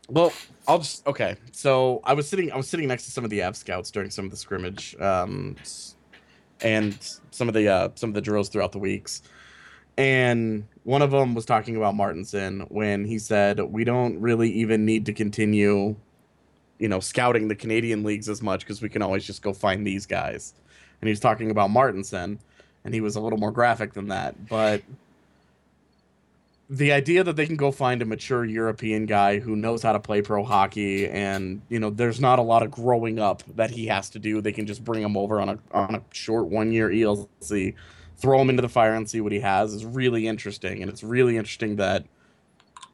well, 0.07 0.31
I'll 0.67 0.79
just 0.79 1.05
okay. 1.07 1.35
So 1.51 2.01
I 2.03 2.13
was 2.13 2.27
sitting 2.27 2.51
I 2.51 2.57
was 2.57 2.67
sitting 2.67 2.87
next 2.87 3.05
to 3.05 3.11
some 3.11 3.23
of 3.23 3.29
the 3.29 3.43
Av 3.43 3.55
scouts 3.55 3.89
during 3.91 4.09
some 4.09 4.25
of 4.25 4.31
the 4.31 4.37
scrimmage, 4.37 4.95
um, 4.99 5.55
and 6.61 6.97
some 7.31 7.47
of 7.47 7.53
the 7.53 7.67
uh, 7.67 7.89
some 7.95 8.09
of 8.09 8.13
the 8.13 8.21
drills 8.21 8.49
throughout 8.49 8.71
the 8.71 8.79
weeks. 8.79 9.23
And 9.97 10.67
one 10.83 11.01
of 11.01 11.11
them 11.11 11.33
was 11.33 11.45
talking 11.45 11.75
about 11.77 11.95
Martinsen 11.95 12.61
when 12.69 13.05
he 13.05 13.17
said 13.17 13.59
we 13.59 13.83
don't 13.83 14.19
really 14.19 14.51
even 14.51 14.85
need 14.85 15.05
to 15.05 15.13
continue, 15.13 15.95
you 16.79 16.87
know, 16.89 16.99
scouting 16.99 17.47
the 17.47 17.55
Canadian 17.55 18.03
leagues 18.03 18.27
as 18.27 18.41
much 18.41 18.61
because 18.61 18.81
we 18.81 18.89
can 18.89 19.01
always 19.01 19.25
just 19.25 19.41
go 19.41 19.53
find 19.53 19.87
these 19.87 20.05
guys. 20.05 20.53
And 21.01 21.07
he 21.07 21.11
was 21.11 21.19
talking 21.19 21.51
about 21.51 21.69
Martinsen, 21.71 22.39
and 22.83 22.93
he 22.93 23.01
was 23.01 23.15
a 23.15 23.21
little 23.21 23.39
more 23.39 23.51
graphic 23.51 23.93
than 23.93 24.09
that, 24.09 24.47
but 24.47 24.81
the 26.69 26.91
idea 26.91 27.23
that 27.23 27.35
they 27.35 27.45
can 27.45 27.55
go 27.55 27.71
find 27.71 28.01
a 28.01 28.05
mature 28.05 28.43
European 28.43 29.05
guy 29.05 29.39
who 29.39 29.55
knows 29.55 29.83
how 29.83 29.93
to 29.93 29.99
play 29.99 30.21
pro 30.21 30.43
hockey 30.43 31.07
and 31.07 31.61
you 31.69 31.79
know 31.79 31.89
there's 31.89 32.19
not 32.19 32.39
a 32.39 32.41
lot 32.41 32.63
of 32.63 32.71
growing 32.71 33.19
up 33.19 33.43
that 33.55 33.69
he 33.69 33.85
has 33.87 34.09
to 34.11 34.19
do. 34.19 34.41
They 34.41 34.51
can 34.51 34.65
just 34.65 34.83
bring 34.83 35.03
him 35.03 35.15
over 35.15 35.39
on 35.39 35.49
a 35.49 35.59
on 35.71 35.95
a 35.95 36.01
short 36.11 36.47
one 36.47 36.71
year 36.71 36.89
ELC, 36.89 37.75
throw 38.17 38.39
him 38.41 38.49
into 38.49 38.61
the 38.61 38.69
fire 38.69 38.93
and 38.93 39.09
see 39.09 39.21
what 39.21 39.31
he 39.31 39.39
has 39.39 39.73
is 39.73 39.85
really 39.85 40.27
interesting. 40.27 40.81
And 40.81 40.89
it's 40.89 41.03
really 41.03 41.37
interesting 41.37 41.77
that 41.77 42.05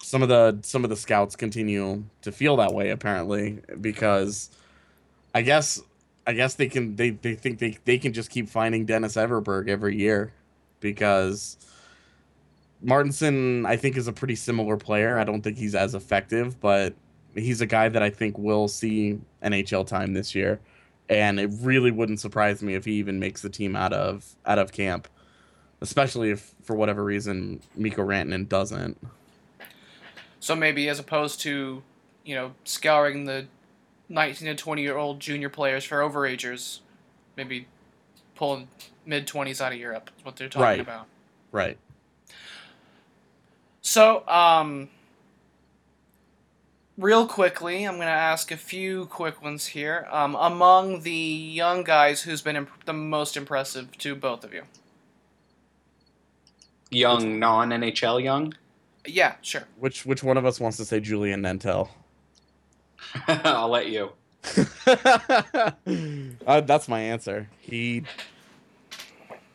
some 0.01 0.23
of 0.23 0.29
the 0.29 0.57
some 0.61 0.83
of 0.83 0.89
the 0.89 0.95
scouts 0.95 1.35
continue 1.35 2.03
to 2.23 2.31
feel 2.31 2.57
that 2.57 2.73
way 2.73 2.89
apparently 2.89 3.61
because 3.79 4.49
I 5.35 5.43
guess 5.43 5.81
I 6.25 6.33
guess 6.33 6.55
they 6.55 6.67
can 6.67 6.95
they, 6.95 7.11
they 7.11 7.35
think 7.35 7.59
they, 7.59 7.77
they 7.85 7.97
can 7.97 8.13
just 8.13 8.29
keep 8.29 8.49
finding 8.49 8.85
Dennis 8.85 9.15
Everberg 9.15 9.69
every 9.69 9.97
year 9.97 10.33
because 10.79 11.57
Martinsen, 12.83 13.65
I 13.65 13.77
think, 13.77 13.95
is 13.95 14.07
a 14.07 14.13
pretty 14.13 14.35
similar 14.35 14.77
player. 14.77 15.17
I 15.17 15.23
don't 15.23 15.41
think 15.41 15.57
he's 15.57 15.75
as 15.75 15.93
effective, 15.93 16.59
but 16.59 16.93
he's 17.35 17.61
a 17.61 17.65
guy 17.65 17.89
that 17.89 18.01
I 18.01 18.09
think 18.09 18.37
will 18.37 18.67
see 18.67 19.19
NHL 19.43 19.85
time 19.85 20.13
this 20.13 20.33
year, 20.33 20.59
and 21.11 21.41
it 21.41 21.49
really 21.59 21.91
wouldn't 21.91 22.21
surprise 22.21 22.63
me 22.63 22.73
if 22.73 22.85
he 22.85 22.93
even 22.93 23.19
makes 23.19 23.41
the 23.41 23.49
team 23.49 23.75
out 23.75 23.91
of 23.91 24.33
out 24.45 24.57
of 24.57 24.71
camp, 24.71 25.09
especially 25.81 26.31
if 26.31 26.55
for 26.63 26.73
whatever 26.75 27.03
reason 27.03 27.59
Mikko 27.75 28.01
Rantanen 28.01 28.47
doesn't. 28.47 28.97
So 30.39 30.55
maybe 30.55 30.87
as 30.87 30.99
opposed 30.99 31.41
to, 31.41 31.83
you 32.23 32.35
know, 32.35 32.53
scouring 32.63 33.25
the 33.25 33.45
19 34.07 34.47
to 34.47 34.55
20 34.55 34.81
year 34.81 34.97
old 34.97 35.19
junior 35.19 35.49
players 35.49 35.83
for 35.83 35.99
overagers, 35.99 36.79
maybe 37.35 37.67
pulling 38.35 38.69
mid 39.05 39.27
20s 39.27 39.59
out 39.59 39.73
of 39.73 39.77
Europe 39.77 40.09
is 40.17 40.23
what 40.25 40.37
they're 40.37 40.47
talking 40.47 40.63
Right. 40.63 40.79
about. 40.79 41.07
Right. 41.51 41.77
So, 43.81 44.25
um, 44.29 44.89
real 47.01 47.27
quickly, 47.27 47.83
I'm 47.83 47.95
going 47.95 48.07
to 48.07 48.13
ask 48.13 48.51
a 48.51 48.57
few 48.57 49.07
quick 49.07 49.41
ones 49.41 49.65
here. 49.67 50.07
Um, 50.11 50.35
among 50.35 51.01
the 51.01 51.11
young 51.11 51.83
guys, 51.83 52.21
who's 52.21 52.41
been 52.41 52.55
imp- 52.55 52.85
the 52.85 52.93
most 52.93 53.35
impressive 53.35 53.97
to 53.97 54.15
both 54.15 54.43
of 54.43 54.53
you? 54.53 54.63
Young, 56.91 57.39
non 57.39 57.69
NHL 57.69 58.23
young. 58.23 58.53
Yeah, 59.05 59.35
sure. 59.41 59.63
Which 59.79 60.05
which 60.05 60.23
one 60.23 60.37
of 60.37 60.45
us 60.45 60.59
wants 60.59 60.77
to 60.77 60.85
say 60.85 60.99
Julien 60.99 61.41
Nantel? 61.41 61.89
I'll 63.27 63.69
let 63.69 63.87
you. 63.89 64.11
uh, 66.45 66.61
that's 66.61 66.87
my 66.87 66.99
answer. 66.99 67.49
He, 67.59 68.03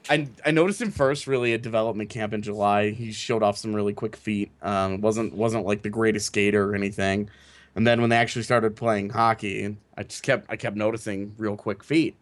I 0.09 0.29
I 0.45 0.51
noticed 0.51 0.81
him 0.81 0.91
first 0.91 1.27
really 1.27 1.53
at 1.55 1.63
development 1.63 2.11
camp 2.11 2.33
in 2.33 2.43
July. 2.43 2.91
He 2.91 3.13
showed 3.13 3.43
off 3.43 3.59
some 3.59 3.75
really 3.75 3.93
quick 3.93 4.17
feet. 4.17 4.51
Um, 4.63 5.01
wasn't 5.01 5.35
wasn't 5.35 5.67
like 5.67 5.83
the 5.83 5.91
greatest 5.91 6.27
skater 6.27 6.71
or 6.71 6.75
anything. 6.75 7.31
And 7.75 7.87
then 7.87 8.01
when 8.01 8.11
they 8.11 8.17
actually 8.17 8.43
started 8.43 8.75
playing 8.77 9.11
hockey, 9.11 9.77
I 9.97 10.03
just 10.03 10.23
kept 10.23 10.51
I 10.51 10.57
kept 10.57 10.77
noticing 10.77 11.35
real 11.39 11.57
quick 11.57 11.85
feet. 11.85 12.17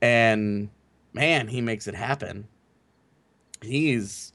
And 0.00 0.70
man, 1.12 1.48
he 1.48 1.60
makes 1.60 1.86
it 1.86 1.94
happen. 1.94 2.46
He's 3.62 4.32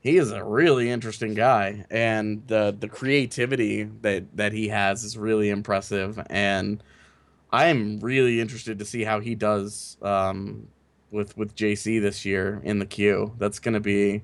he 0.00 0.16
is 0.16 0.30
a 0.30 0.42
really 0.42 0.90
interesting 0.90 1.34
guy 1.34 1.84
and 1.90 2.46
the 2.46 2.74
the 2.78 2.88
creativity 2.88 3.84
that 4.02 4.24
that 4.36 4.52
he 4.52 4.68
has 4.68 5.04
is 5.04 5.18
really 5.18 5.50
impressive 5.50 6.20
and 6.30 6.82
i'm 7.52 7.98
really 8.00 8.40
interested 8.40 8.78
to 8.78 8.84
see 8.84 9.02
how 9.04 9.20
he 9.20 9.34
does 9.34 9.96
um 10.02 10.68
with 11.10 11.36
with 11.36 11.54
jc 11.56 12.00
this 12.00 12.24
year 12.24 12.60
in 12.64 12.78
the 12.78 12.86
queue. 12.86 13.32
That's 13.38 13.58
gonna 13.58 13.80
be 13.80 14.22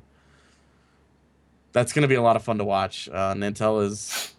that's 1.72 1.92
gonna 1.92 2.08
be 2.08 2.14
a 2.14 2.22
lot 2.22 2.36
of 2.36 2.42
fun 2.42 2.58
to 2.58 2.64
watch. 2.64 3.08
Uh 3.08 3.34
nantel 3.34 3.84
is 3.84 4.34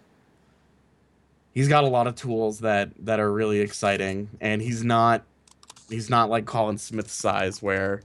he's 1.54 1.68
got 1.68 1.84
a 1.84 1.88
lot 1.88 2.06
of 2.06 2.16
tools 2.16 2.60
that 2.60 2.90
that 3.00 3.20
are 3.20 3.32
really 3.32 3.60
exciting 3.60 4.30
and 4.40 4.62
he's 4.62 4.84
not 4.84 5.24
he's 5.90 6.10
not 6.10 6.30
like 6.30 6.46
colin 6.46 6.78
smith 6.78 7.10
size 7.10 7.62
where 7.62 8.02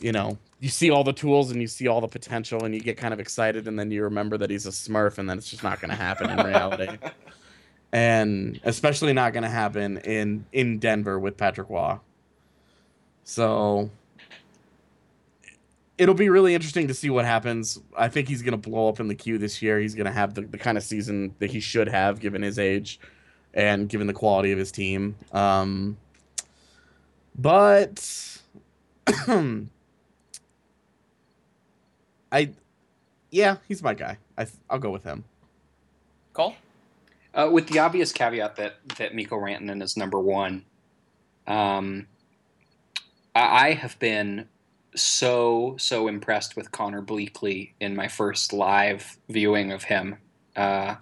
you 0.00 0.12
know 0.12 0.38
you 0.60 0.68
see 0.68 0.90
all 0.90 1.04
the 1.04 1.12
tools 1.12 1.50
and 1.50 1.60
you 1.60 1.66
see 1.66 1.88
all 1.88 2.00
the 2.00 2.08
potential 2.08 2.64
and 2.64 2.74
you 2.74 2.80
get 2.80 2.98
kind 2.98 3.14
of 3.14 3.20
excited 3.20 3.66
and 3.66 3.78
then 3.78 3.90
you 3.90 4.02
remember 4.02 4.36
that 4.36 4.50
he's 4.50 4.66
a 4.66 4.70
smurf 4.70 5.16
and 5.16 5.28
then 5.28 5.38
it's 5.38 5.50
just 5.50 5.62
not 5.62 5.80
going 5.80 5.88
to 5.88 5.96
happen 5.96 6.30
in 6.30 6.46
reality. 6.46 6.88
And 7.92 8.60
especially 8.62 9.12
not 9.12 9.32
going 9.32 9.42
to 9.42 9.48
happen 9.48 9.98
in 9.98 10.46
in 10.52 10.78
denver 10.78 11.18
with 11.18 11.36
patrick 11.36 11.68
roy 11.68 11.98
so 13.30 13.90
it'll 15.98 16.14
be 16.14 16.28
really 16.28 16.54
interesting 16.54 16.88
to 16.88 16.94
see 16.94 17.10
what 17.10 17.24
happens 17.24 17.80
i 17.96 18.08
think 18.08 18.28
he's 18.28 18.42
going 18.42 18.58
to 18.58 18.70
blow 18.70 18.88
up 18.88 19.00
in 19.00 19.08
the 19.08 19.14
queue 19.14 19.38
this 19.38 19.60
year 19.62 19.78
he's 19.78 19.94
going 19.94 20.06
to 20.06 20.12
have 20.12 20.34
the, 20.34 20.42
the 20.42 20.58
kind 20.58 20.76
of 20.76 20.84
season 20.84 21.34
that 21.38 21.50
he 21.50 21.60
should 21.60 21.88
have 21.88 22.20
given 22.20 22.42
his 22.42 22.58
age 22.58 23.00
and 23.54 23.88
given 23.88 24.06
the 24.06 24.12
quality 24.12 24.52
of 24.52 24.58
his 24.58 24.72
team 24.72 25.14
um 25.32 25.96
but 27.36 28.38
I, 32.32 32.50
yeah, 33.30 33.56
he's 33.66 33.82
my 33.82 33.94
guy. 33.94 34.18
I 34.36 34.46
I'll 34.68 34.78
go 34.78 34.90
with 34.90 35.04
him. 35.04 35.24
Cole? 36.32 36.54
Uh, 37.32 37.48
with 37.50 37.68
the 37.68 37.78
obvious 37.78 38.12
caveat 38.12 38.56
that 38.56 38.76
that 38.98 39.14
Mikko 39.14 39.36
Rantanen 39.36 39.82
is 39.82 39.96
number 39.96 40.18
one, 40.20 40.64
um, 41.46 42.06
I, 43.34 43.72
have 43.72 43.98
been 43.98 44.48
so 44.94 45.76
so 45.78 46.08
impressed 46.08 46.56
with 46.56 46.72
Conner 46.72 47.02
Bleackley 47.02 47.72
in 47.80 47.94
my 47.94 48.08
first 48.08 48.52
live 48.52 49.16
viewing 49.28 49.72
of 49.72 49.84
him. 49.84 50.18
Uh, 50.56 50.96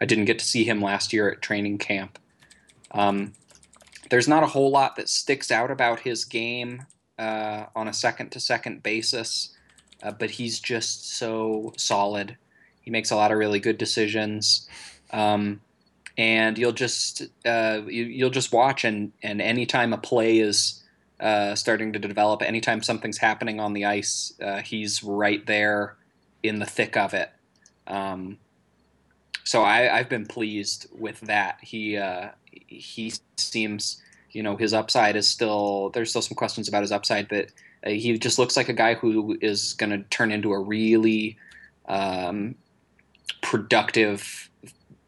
I 0.00 0.04
didn't 0.04 0.26
get 0.26 0.38
to 0.38 0.44
see 0.44 0.64
him 0.64 0.80
last 0.80 1.12
year 1.12 1.30
at 1.30 1.42
training 1.42 1.78
camp. 1.78 2.18
Um, 2.92 3.32
there's 4.10 4.28
not 4.28 4.44
a 4.44 4.48
whole 4.48 4.70
lot 4.70 4.96
that 4.96 5.08
sticks 5.08 5.50
out 5.50 5.70
about 5.70 6.00
his 6.00 6.24
game 6.24 6.86
uh, 7.18 7.66
on 7.74 7.88
a 7.88 7.92
second 7.92 8.30
to 8.30 8.40
second 8.40 8.82
basis, 8.82 9.54
uh, 10.02 10.12
but 10.12 10.30
he's 10.30 10.60
just 10.60 11.16
so 11.16 11.72
solid. 11.76 12.36
He 12.80 12.90
makes 12.90 13.10
a 13.10 13.16
lot 13.16 13.32
of 13.32 13.38
really 13.38 13.58
good 13.58 13.78
decisions. 13.78 14.68
Um, 15.10 15.60
and 16.18 16.56
you'll 16.56 16.72
just 16.72 17.22
uh, 17.44 17.82
you, 17.86 18.04
you'll 18.04 18.30
just 18.30 18.52
watch 18.52 18.84
and 18.84 19.12
and 19.22 19.42
anytime 19.42 19.92
a 19.92 19.98
play 19.98 20.38
is 20.38 20.82
uh, 21.20 21.54
starting 21.54 21.92
to 21.92 21.98
develop, 21.98 22.42
anytime 22.42 22.82
something's 22.82 23.18
happening 23.18 23.60
on 23.60 23.72
the 23.72 23.84
ice, 23.84 24.34
uh, 24.42 24.60
he's 24.60 25.02
right 25.02 25.44
there 25.46 25.96
in 26.42 26.58
the 26.58 26.66
thick 26.66 26.96
of 26.96 27.14
it. 27.14 27.30
Um, 27.86 28.38
so 29.44 29.62
I, 29.62 29.96
I've 29.96 30.08
been 30.08 30.26
pleased 30.26 30.88
with 30.92 31.20
that. 31.20 31.58
He 31.62 31.96
uh, 31.96 32.30
he 32.50 33.12
seems, 33.36 34.02
you 34.32 34.42
know, 34.42 34.56
his 34.56 34.74
upside 34.74 35.16
is 35.16 35.28
still 35.28 35.90
there's 35.90 36.10
still 36.10 36.22
some 36.22 36.34
questions 36.34 36.68
about 36.68 36.82
his 36.82 36.92
upside, 36.92 37.28
but 37.28 37.46
uh, 37.86 37.90
he 37.90 38.18
just 38.18 38.38
looks 38.38 38.56
like 38.56 38.68
a 38.68 38.72
guy 38.72 38.94
who 38.94 39.38
is 39.40 39.74
going 39.74 39.90
to 39.90 40.02
turn 40.08 40.32
into 40.32 40.52
a 40.52 40.58
really 40.58 41.38
um, 41.88 42.56
productive, 43.40 44.50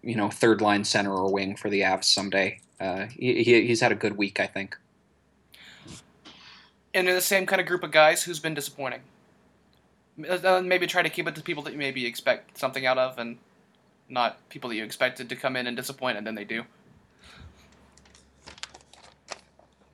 you 0.02 0.14
know, 0.14 0.30
third 0.30 0.60
line 0.60 0.84
center 0.84 1.12
or 1.12 1.32
wing 1.32 1.56
for 1.56 1.68
the 1.68 1.80
Avs 1.80 2.04
someday. 2.04 2.60
Uh, 2.80 3.06
he, 3.06 3.42
he's 3.42 3.80
had 3.80 3.90
a 3.90 3.96
good 3.96 4.16
week, 4.16 4.38
I 4.38 4.46
think. 4.46 4.76
And 6.98 7.08
in 7.08 7.14
the 7.14 7.20
same 7.20 7.46
kind 7.46 7.60
of 7.60 7.68
group 7.68 7.84
of 7.84 7.92
guys, 7.92 8.24
who's 8.24 8.40
been 8.40 8.54
disappointing? 8.54 9.02
Uh, 10.28 10.60
maybe 10.64 10.84
try 10.88 11.00
to 11.00 11.08
keep 11.08 11.28
it 11.28 11.36
to 11.36 11.42
people 11.42 11.62
that 11.62 11.72
you 11.72 11.78
maybe 11.78 12.04
expect 12.06 12.58
something 12.58 12.84
out 12.84 12.98
of, 12.98 13.18
and 13.18 13.38
not 14.08 14.36
people 14.48 14.68
that 14.68 14.74
you 14.74 14.82
expected 14.82 15.28
to 15.28 15.36
come 15.36 15.54
in 15.54 15.68
and 15.68 15.76
disappoint, 15.76 16.18
and 16.18 16.26
then 16.26 16.34
they 16.34 16.42
do. 16.42 16.64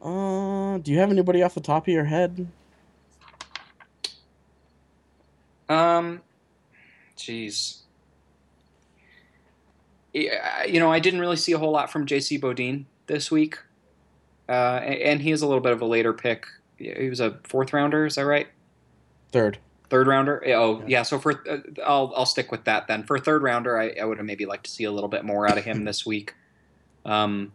Uh, 0.01 0.79
do 0.79 0.93
you 0.93 0.99
have 0.99 1.11
anybody 1.11 1.43
off 1.43 1.53
the 1.53 1.61
top 1.61 1.87
of 1.87 1.93
your 1.93 2.07
head? 2.07 2.47
Um, 5.69 6.23
jeez. 7.19 7.81
Yeah, 10.15 10.65
You 10.65 10.81
know, 10.81 10.91
I 10.91 11.01
didn't 11.01 11.21
really 11.21 11.37
see 11.37 11.53
a 11.53 11.59
whole 11.59 11.73
lot 11.73 11.93
from 11.93 12.07
J.C. 12.07 12.39
Beaudin 12.39 12.87
this 13.09 13.31
week, 13.31 13.59
uh, 14.49 14.81
and 14.81 15.21
he 15.21 15.33
is 15.33 15.43
a 15.43 15.47
little 15.47 15.61
bit 15.61 15.73
of 15.73 15.83
a 15.83 15.87
later 15.87 16.15
pick. 16.15 16.47
He 16.93 17.09
was 17.09 17.21
a 17.21 17.39
fourth 17.45 17.73
rounder, 17.73 18.07
is 18.07 18.15
that 18.17 18.27
right? 18.27 18.49
Third. 19.33 19.59
Third 19.91 20.07
rounder. 20.07 20.43
Oh, 20.49 20.81
Yeah. 20.81 20.85
yeah. 20.89 21.03
So 21.03 21.19
for 21.19 21.43
uh, 21.49 21.59
I'll 21.85 22.13
I'll 22.17 22.27
stick 22.27 22.51
with 22.51 22.65
that 22.65 22.87
then. 22.89 23.05
For 23.05 23.17
a 23.17 23.21
third 23.21 23.43
rounder, 23.43 23.79
I, 23.79 23.95
I 24.01 24.05
would 24.05 24.17
have 24.19 24.27
maybe 24.27 24.47
liked 24.47 24.65
to 24.65 24.71
see 24.71 24.85
a 24.85 24.91
little 24.93 25.09
bit 25.09 25.25
more 25.25 25.49
out 25.49 25.59
of 25.59 25.65
him 25.65 25.85
this 25.85 26.05
week. 26.07 26.35
Um, 27.05 27.53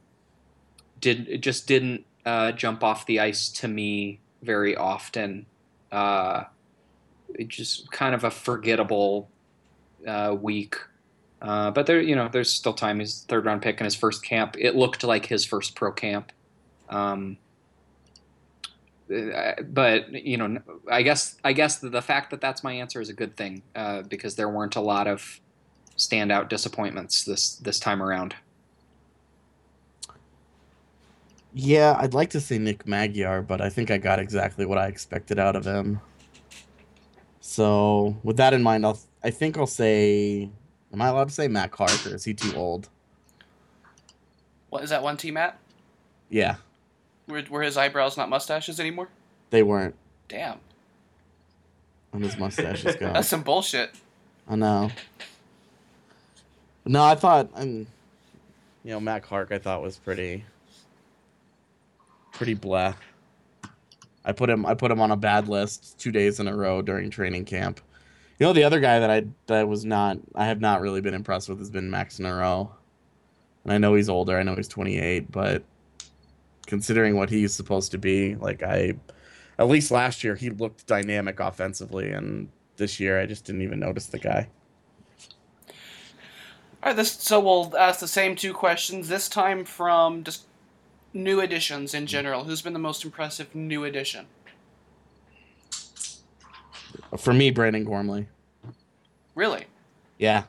did 1.01 1.27
it 1.27 1.39
just 1.39 1.67
didn't 1.67 2.05
uh, 2.25 2.51
jump 2.51 2.83
off 2.83 3.05
the 3.05 3.19
ice 3.19 3.49
to 3.49 3.67
me 3.67 4.19
very 4.43 4.75
often. 4.75 5.45
Uh, 5.91 6.43
it 7.35 7.47
just 7.47 7.91
kind 7.91 8.13
of 8.13 8.23
a 8.23 8.31
forgettable 8.31 9.29
uh, 10.07 10.35
week. 10.39 10.75
Uh, 11.41 11.71
but 11.71 11.85
there, 11.85 12.01
you 12.01 12.15
know, 12.15 12.27
there's 12.27 12.51
still 12.51 12.73
time. 12.73 12.99
His 12.99 13.25
third 13.27 13.45
round 13.45 13.61
pick 13.61 13.79
in 13.79 13.85
his 13.85 13.95
first 13.95 14.23
camp. 14.23 14.55
It 14.59 14.75
looked 14.75 15.03
like 15.03 15.25
his 15.25 15.45
first 15.45 15.75
pro 15.75 15.91
camp. 15.91 16.31
Um, 16.89 17.37
but 19.09 20.11
you 20.11 20.37
know, 20.37 20.59
I 20.89 21.01
guess 21.01 21.37
I 21.43 21.53
guess 21.53 21.79
the, 21.79 21.89
the 21.89 22.01
fact 22.01 22.31
that 22.31 22.41
that's 22.41 22.63
my 22.63 22.73
answer 22.73 23.01
is 23.01 23.09
a 23.09 23.13
good 23.13 23.35
thing 23.35 23.63
uh, 23.75 24.03
because 24.03 24.35
there 24.35 24.49
weren't 24.49 24.75
a 24.75 24.81
lot 24.81 25.07
of 25.07 25.39
standout 25.97 26.49
disappointments 26.49 27.23
this 27.23 27.55
this 27.55 27.79
time 27.79 28.01
around. 28.01 28.35
Yeah, 31.53 31.97
I'd 31.99 32.13
like 32.13 32.29
to 32.31 32.39
say 32.39 32.59
Nick 32.59 32.85
Magyar, 32.85 33.41
but 33.41 33.59
I 33.59 33.69
think 33.69 33.89
I 33.89 33.97
got 33.97 34.19
exactly 34.19 34.65
what 34.65 34.77
I 34.77 34.87
expected 34.87 35.39
out 35.39 35.55
of 35.55 35.65
him. 35.65 35.99
So, 37.41 38.15
with 38.23 38.37
that 38.37 38.53
in 38.53 38.61
mind, 38.61 38.85
I'll 38.85 38.99
I 39.23 39.31
think 39.31 39.57
I'll 39.57 39.65
say 39.65 40.49
Am 40.93 41.01
I 41.01 41.07
allowed 41.07 41.29
to 41.29 41.33
say 41.33 41.47
Matt 41.47 41.71
Clark 41.71 42.05
or 42.05 42.15
is 42.15 42.23
he 42.23 42.33
too 42.33 42.55
old? 42.55 42.89
What 44.69 44.83
is 44.83 44.89
that 44.89 45.03
one 45.03 45.17
team 45.17 45.37
at? 45.37 45.59
Yeah, 46.29 46.55
Where, 47.29 47.43
where 47.43 47.61
his 47.61 47.77
eyebrows 47.77 48.17
not 48.17 48.29
mustaches 48.29 48.79
anymore? 48.79 49.09
they 49.51 49.63
weren't. 49.63 49.95
Damn, 50.27 50.59
And 52.13 52.23
his 52.23 52.37
mustache 52.37 52.85
is 52.85 52.95
gone. 52.95 53.13
that's 53.13 53.27
some 53.27 53.41
bullshit. 53.41 53.91
I 54.47 54.55
know. 54.55 54.91
No, 56.85 57.03
I 57.03 57.15
thought 57.15 57.49
I'm 57.55 57.87
you 58.83 58.91
know, 58.91 58.99
Matt 58.99 59.23
Clark 59.23 59.51
I 59.51 59.59
thought 59.59 59.81
was 59.81 59.97
pretty 59.97 60.45
pretty 62.31 62.53
blah. 62.55 62.93
I 64.25 64.31
put 64.31 64.49
him 64.49 64.65
I 64.65 64.73
put 64.73 64.91
him 64.91 65.01
on 65.01 65.11
a 65.11 65.17
bad 65.17 65.47
list 65.47 65.99
two 65.99 66.11
days 66.11 66.39
in 66.39 66.47
a 66.47 66.55
row 66.55 66.81
during 66.81 67.09
training 67.09 67.45
camp. 67.45 67.81
You 68.39 68.45
know 68.45 68.53
the 68.53 68.63
other 68.63 68.79
guy 68.79 68.99
that 68.99 69.09
I 69.11 69.25
that 69.47 69.67
was 69.67 69.85
not 69.85 70.17
I 70.33 70.45
have 70.45 70.61
not 70.61 70.81
really 70.81 71.01
been 71.01 71.13
impressed 71.13 71.49
with 71.49 71.59
has 71.59 71.69
been 71.69 71.89
Max 71.89 72.17
Noreau. 72.17 72.69
And 73.63 73.73
I 73.73 73.77
know 73.77 73.93
he's 73.95 74.09
older, 74.09 74.37
I 74.37 74.43
know 74.43 74.55
he's 74.55 74.67
twenty 74.67 74.99
eight, 74.99 75.31
but 75.31 75.63
considering 76.69 77.15
what 77.15 77.31
he's 77.31 77.51
supposed 77.51 77.91
to 77.91 77.97
be, 77.97 78.35
like 78.35 78.61
I 78.61 78.93
at 79.57 79.67
least 79.67 79.89
last 79.89 80.23
year 80.23 80.35
he 80.35 80.51
looked 80.51 80.85
dynamic 80.85 81.39
offensively 81.39 82.11
and 82.11 82.47
this 82.77 82.99
year 82.99 83.19
I 83.19 83.25
just 83.25 83.43
didn't 83.43 83.63
even 83.63 83.79
notice 83.79 84.05
the 84.05 84.19
guy. 84.19 84.47
All 86.81 86.91
right, 86.91 86.95
this 86.95 87.11
so 87.11 87.39
we'll 87.39 87.75
ask 87.75 87.99
the 87.99 88.07
same 88.07 88.35
two 88.35 88.53
questions 88.53 89.09
this 89.09 89.27
time 89.27 89.65
from 89.65 90.23
just 90.23 90.45
new 91.11 91.41
additions 91.41 91.95
in 91.95 92.05
general. 92.05 92.43
Who's 92.43 92.61
been 92.61 92.73
the 92.73 92.79
most 92.79 93.03
impressive 93.03 93.55
new 93.55 93.83
addition? 93.83 94.27
For 97.17 97.33
me, 97.33 97.49
Brandon 97.49 97.83
Gormley. 97.83 98.27
Really? 99.33 99.65
Yeah. 100.19 100.43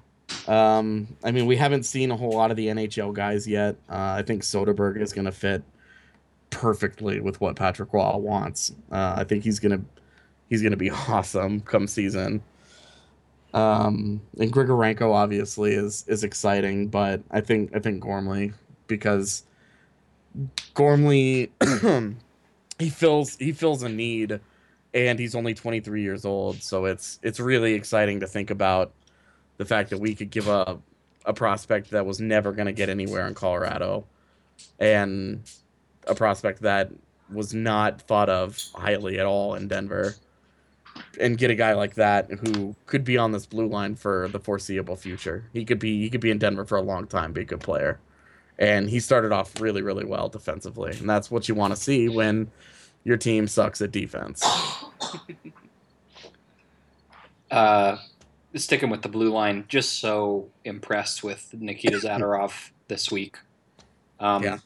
Um, 0.47 1.17
I 1.25 1.31
mean, 1.31 1.47
we 1.47 1.57
haven't 1.57 1.85
seen 1.85 2.11
a 2.11 2.17
whole 2.17 2.33
lot 2.33 2.51
of 2.51 2.59
the 2.59 2.67
NHL 2.67 3.15
guys 3.15 3.49
yet. 3.49 3.77
Uh, 3.89 4.17
I 4.19 4.23
think 4.23 4.43
Soderberg 4.43 5.01
is 5.01 5.15
going 5.15 5.25
to 5.25 5.33
fit 5.33 5.63
perfectly 6.51 7.21
with 7.21 7.41
what 7.41 7.57
Patrick 7.57 7.93
Roy 7.93 8.17
wants. 8.17 8.73
Uh, 8.91 9.15
I 9.17 9.25
think 9.25 9.45
he's 9.45 9.59
gonna 9.59 9.81
he's 10.49 10.63
gonna 10.63 10.77
be 10.77 10.91
awesome 11.09 11.61
come 11.61 11.87
season. 11.87 12.43
Um, 13.53 14.21
and 14.39 14.53
Grigorenko 14.53 15.13
obviously 15.13 15.75
is 15.75 16.05
is 16.07 16.23
exciting, 16.23 16.89
but 16.89 17.23
I 17.31 17.41
think 17.41 17.75
I 17.75 17.81
think 17.81 18.01
Gormley 18.01 18.53
because 18.87 19.45
Gormley 20.75 21.51
he 22.79 22.91
fills 22.91 23.37
he 23.37 23.53
fills 23.53 23.83
a 23.83 23.89
need, 23.89 24.41
and 24.95 25.19
he's 25.19 25.35
only 25.35 25.55
23 25.55 26.03
years 26.03 26.25
old, 26.25 26.63
so 26.63 26.85
it's 26.85 27.19
it's 27.23 27.41
really 27.41 27.75
exciting 27.75 28.21
to 28.21 28.27
think 28.27 28.51
about 28.51 28.93
the 29.57 29.65
fact 29.65 29.91
that 29.91 29.99
we 29.99 30.15
could 30.15 30.31
give 30.31 30.49
a 30.49 30.79
a 31.27 31.33
prospect 31.33 31.91
that 31.91 32.07
was 32.07 32.21
never 32.21 32.53
going 32.53 32.67
to 32.67 32.73
get 32.73 32.89
anywhere 32.89 33.27
in 33.27 33.35
Colorado, 33.35 34.07
and 34.79 35.43
a 36.11 36.15
prospect 36.15 36.63
that 36.63 36.91
was 37.33 37.55
not 37.55 38.03
thought 38.03 38.29
of 38.29 38.59
highly 38.75 39.19
at 39.19 39.27
all 39.27 39.55
in 39.55 39.69
Denver, 39.69 40.17
and 41.21 41.39
get 41.39 41.51
a 41.51 41.55
guy 41.55 41.75
like 41.75 41.95
that 41.95 42.31
who 42.31 42.75
could 42.87 43.05
be 43.05 43.17
on 43.17 43.33
this 43.33 43.47
blue 43.47 43.69
line 43.69 43.95
for 43.95 44.29
the 44.29 44.41
foreseeable 44.41 44.97
future. 44.97 45.45
He 45.53 45.65
could 45.65 45.79
be 45.79 46.01
he 46.01 46.11
could 46.11 46.21
be 46.21 46.31
in 46.31 46.39
Denver 46.39 46.65
for 46.65 46.77
a 46.77 46.83
long 46.83 47.07
time, 47.07 47.33
be 47.33 47.43
a 47.43 47.45
good 47.45 47.61
player, 47.61 48.01
and 48.59 48.91
he 48.91 49.01
started 49.01 49.33
off 49.33 49.61
really 49.61 49.83
really 49.83 50.05
well 50.05 50.29
defensively, 50.29 50.93
and 50.99 51.09
that's 51.09 51.31
what 51.31 51.49
you 51.49 51.55
want 51.55 51.75
to 51.75 51.81
see 51.81 52.09
when 52.09 52.51
your 53.05 53.17
team 53.17 53.47
sucks 53.47 53.81
at 53.81 53.93
defense. 53.93 54.45
Uh, 57.51 57.99
sticking 58.55 58.91
with 58.91 59.03
the 59.03 59.09
blue 59.09 59.31
line, 59.31 59.65
just 59.69 59.99
so 59.99 60.49
impressed 60.65 61.25
with 61.25 61.53
Nikita 61.53 61.97
Zadorov 62.05 62.71
this 62.89 63.11
week. 63.11 63.37
Um, 64.21 64.43
Yeah. 64.45 64.59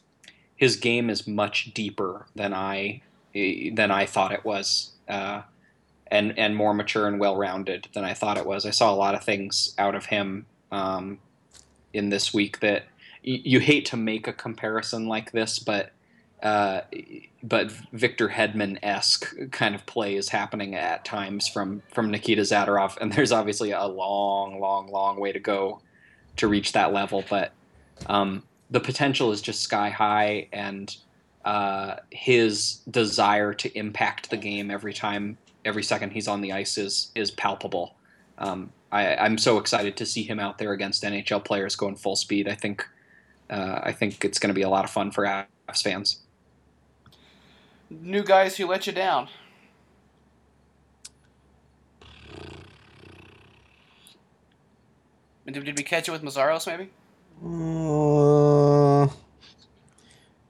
His 0.55 0.75
game 0.77 1.09
is 1.09 1.27
much 1.27 1.73
deeper 1.73 2.25
than 2.35 2.53
I 2.53 3.01
than 3.33 3.91
I 3.91 4.05
thought 4.05 4.31
it 4.31 4.45
was, 4.45 4.91
uh, 5.09 5.41
and 6.07 6.37
and 6.39 6.55
more 6.55 6.73
mature 6.73 7.07
and 7.07 7.19
well 7.19 7.35
rounded 7.35 7.89
than 7.93 8.05
I 8.05 8.13
thought 8.13 8.37
it 8.37 8.45
was. 8.45 8.65
I 8.65 8.69
saw 8.69 8.93
a 8.93 8.95
lot 8.95 9.15
of 9.15 9.23
things 9.23 9.75
out 9.77 9.95
of 9.95 10.05
him 10.05 10.45
um, 10.71 11.19
in 11.93 12.09
this 12.09 12.33
week 12.33 12.59
that 12.61 12.83
y- 13.25 13.41
you 13.43 13.59
hate 13.59 13.85
to 13.87 13.97
make 13.97 14.27
a 14.27 14.33
comparison 14.33 15.07
like 15.07 15.31
this, 15.33 15.59
but 15.59 15.91
uh, 16.41 16.81
but 17.43 17.71
Victor 17.91 18.29
Hedman 18.29 18.77
esque 18.83 19.51
kind 19.51 19.75
of 19.75 19.85
play 19.85 20.15
is 20.15 20.29
happening 20.29 20.75
at 20.75 21.03
times 21.03 21.47
from 21.47 21.81
from 21.93 22.11
Nikita 22.11 22.43
Zadorov, 22.43 22.97
and 23.01 23.11
there's 23.11 23.31
obviously 23.31 23.71
a 23.71 23.85
long, 23.85 24.59
long, 24.59 24.91
long 24.91 25.19
way 25.19 25.31
to 25.31 25.39
go 25.39 25.81
to 26.37 26.47
reach 26.47 26.73
that 26.73 26.93
level, 26.93 27.23
but 27.29 27.51
um, 28.07 28.43
the 28.69 28.79
potential 28.79 29.31
is 29.31 29.41
just 29.41 29.61
sky 29.61 29.89
high, 29.89 30.47
and 30.51 30.95
uh, 31.43 31.97
his 32.11 32.79
desire 32.89 33.53
to 33.53 33.77
impact 33.77 34.29
the 34.29 34.37
game 34.37 34.71
every 34.71 34.93
time, 34.93 35.37
every 35.63 35.83
second 35.83 36.11
he's 36.11 36.27
on 36.27 36.41
the 36.41 36.51
ice 36.51 36.77
is 36.77 37.11
is 37.15 37.31
palpable. 37.31 37.95
Um, 38.37 38.71
I, 38.91 39.15
I'm 39.15 39.37
so 39.37 39.57
excited 39.57 39.97
to 39.97 40.05
see 40.05 40.23
him 40.23 40.39
out 40.39 40.57
there 40.57 40.71
against 40.71 41.03
NHL 41.03 41.43
players 41.43 41.75
going 41.75 41.95
full 41.95 42.15
speed. 42.15 42.47
I 42.47 42.55
think 42.55 42.87
uh, 43.49 43.79
I 43.83 43.91
think 43.91 44.25
it's 44.25 44.39
going 44.39 44.49
to 44.49 44.55
be 44.55 44.63
a 44.63 44.69
lot 44.69 44.85
of 44.85 44.91
fun 44.91 45.11
for 45.11 45.23
Avs 45.23 45.83
fans. 45.83 46.19
New 47.89 48.23
guys 48.23 48.57
who 48.57 48.65
let 48.65 48.87
you 48.87 48.93
down. 48.93 49.29
Did, 55.45 55.63
did 55.63 55.77
we 55.77 55.83
catch 55.83 56.09
it 56.09 56.11
with 56.11 56.23
Meszaros 56.23 56.65
maybe? 56.65 56.89
Uh, 57.43 59.07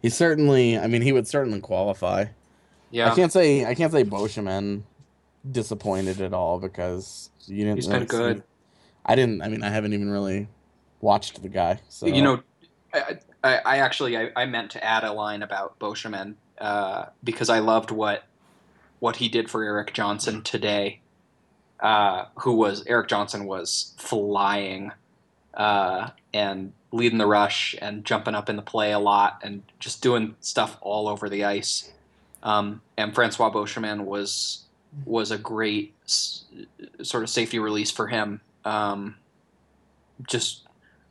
he 0.01 0.09
certainly. 0.09 0.77
I 0.77 0.87
mean, 0.87 1.01
he 1.01 1.11
would 1.11 1.27
certainly 1.27 1.59
qualify. 1.59 2.25
Yeah, 2.91 3.11
I 3.11 3.15
can't 3.15 3.31
say. 3.31 3.65
I 3.65 3.75
can't 3.75 3.91
say 3.91 4.03
Beauchemin 4.03 4.83
disappointed 5.49 6.21
at 6.21 6.33
all 6.33 6.59
because 6.59 7.29
you 7.47 7.63
didn't. 7.63 7.77
He's 7.77 7.87
been 7.87 7.95
really 7.95 8.07
see- 8.07 8.17
good. 8.17 8.43
I 9.05 9.15
didn't. 9.15 9.41
I 9.41 9.49
mean, 9.49 9.63
I 9.63 9.69
haven't 9.69 9.93
even 9.93 10.09
really 10.09 10.47
watched 11.01 11.41
the 11.41 11.49
guy. 11.49 11.79
So 11.89 12.07
You 12.07 12.21
know, 12.21 12.43
I, 12.93 13.17
I, 13.43 13.61
I 13.65 13.77
actually 13.77 14.17
I, 14.17 14.31
I 14.35 14.45
meant 14.45 14.71
to 14.71 14.83
add 14.83 15.03
a 15.03 15.13
line 15.13 15.43
about 15.43 15.77
Beauchemin 15.79 16.35
uh, 16.57 17.05
because 17.23 17.49
I 17.49 17.59
loved 17.59 17.91
what 17.91 18.23
what 18.99 19.17
he 19.17 19.29
did 19.29 19.49
for 19.49 19.63
Erik 19.63 19.93
Johnson 19.93 20.41
today. 20.41 21.01
Uh, 21.79 22.25
who 22.39 22.55
was 22.55 22.85
Erik 22.87 23.09
Johnson 23.09 23.45
was 23.45 23.93
flying 23.97 24.91
uh, 25.55 26.09
and 26.33 26.73
leading 26.91 27.17
the 27.17 27.25
rush 27.27 27.75
and 27.81 28.05
jumping 28.05 28.35
up 28.35 28.49
in 28.49 28.55
the 28.55 28.61
play 28.61 28.91
a 28.91 28.99
lot 28.99 29.39
and 29.43 29.63
just 29.79 30.01
doing 30.01 30.35
stuff 30.39 30.77
all 30.81 31.07
over 31.07 31.27
the 31.29 31.43
ice. 31.43 31.91
Um, 32.43 32.81
and 32.97 33.13
Francois 33.13 33.49
Beauchemin 33.51 34.01
was 34.05 34.61
was 35.05 35.31
a 35.31 35.37
great 35.37 35.93
s- 36.05 36.45
sort 37.01 37.23
of 37.23 37.29
safety 37.29 37.59
release 37.59 37.91
for 37.91 38.07
him. 38.07 38.39
Um, 38.63 39.15
just 40.27 40.63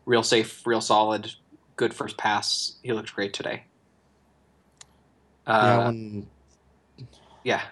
real 0.06 0.22
safe, 0.22 0.66
real 0.66 0.80
solid, 0.80 1.32
good 1.76 1.92
first 1.92 2.16
pass. 2.16 2.76
He 2.82 2.92
looked 2.92 3.14
great 3.14 3.34
today. 3.34 3.64
yeah, 5.46 5.78
Uh, 5.78 5.84
when, 5.86 6.26
yeah. 7.42 7.62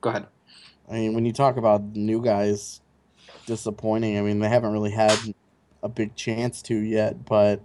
Go 0.00 0.10
ahead. 0.10 0.26
I 0.90 0.92
mean, 0.94 1.14
when 1.14 1.24
you 1.24 1.32
talk 1.32 1.56
about 1.56 1.82
new 1.96 2.20
guys 2.22 2.80
disappointing, 3.46 4.18
I 4.18 4.22
mean, 4.22 4.40
they 4.40 4.48
haven't 4.48 4.72
really 4.72 4.90
had 4.90 5.18
a 5.82 5.88
big 5.88 6.16
chance 6.16 6.62
to 6.62 6.74
yet, 6.74 7.24
but 7.24 7.60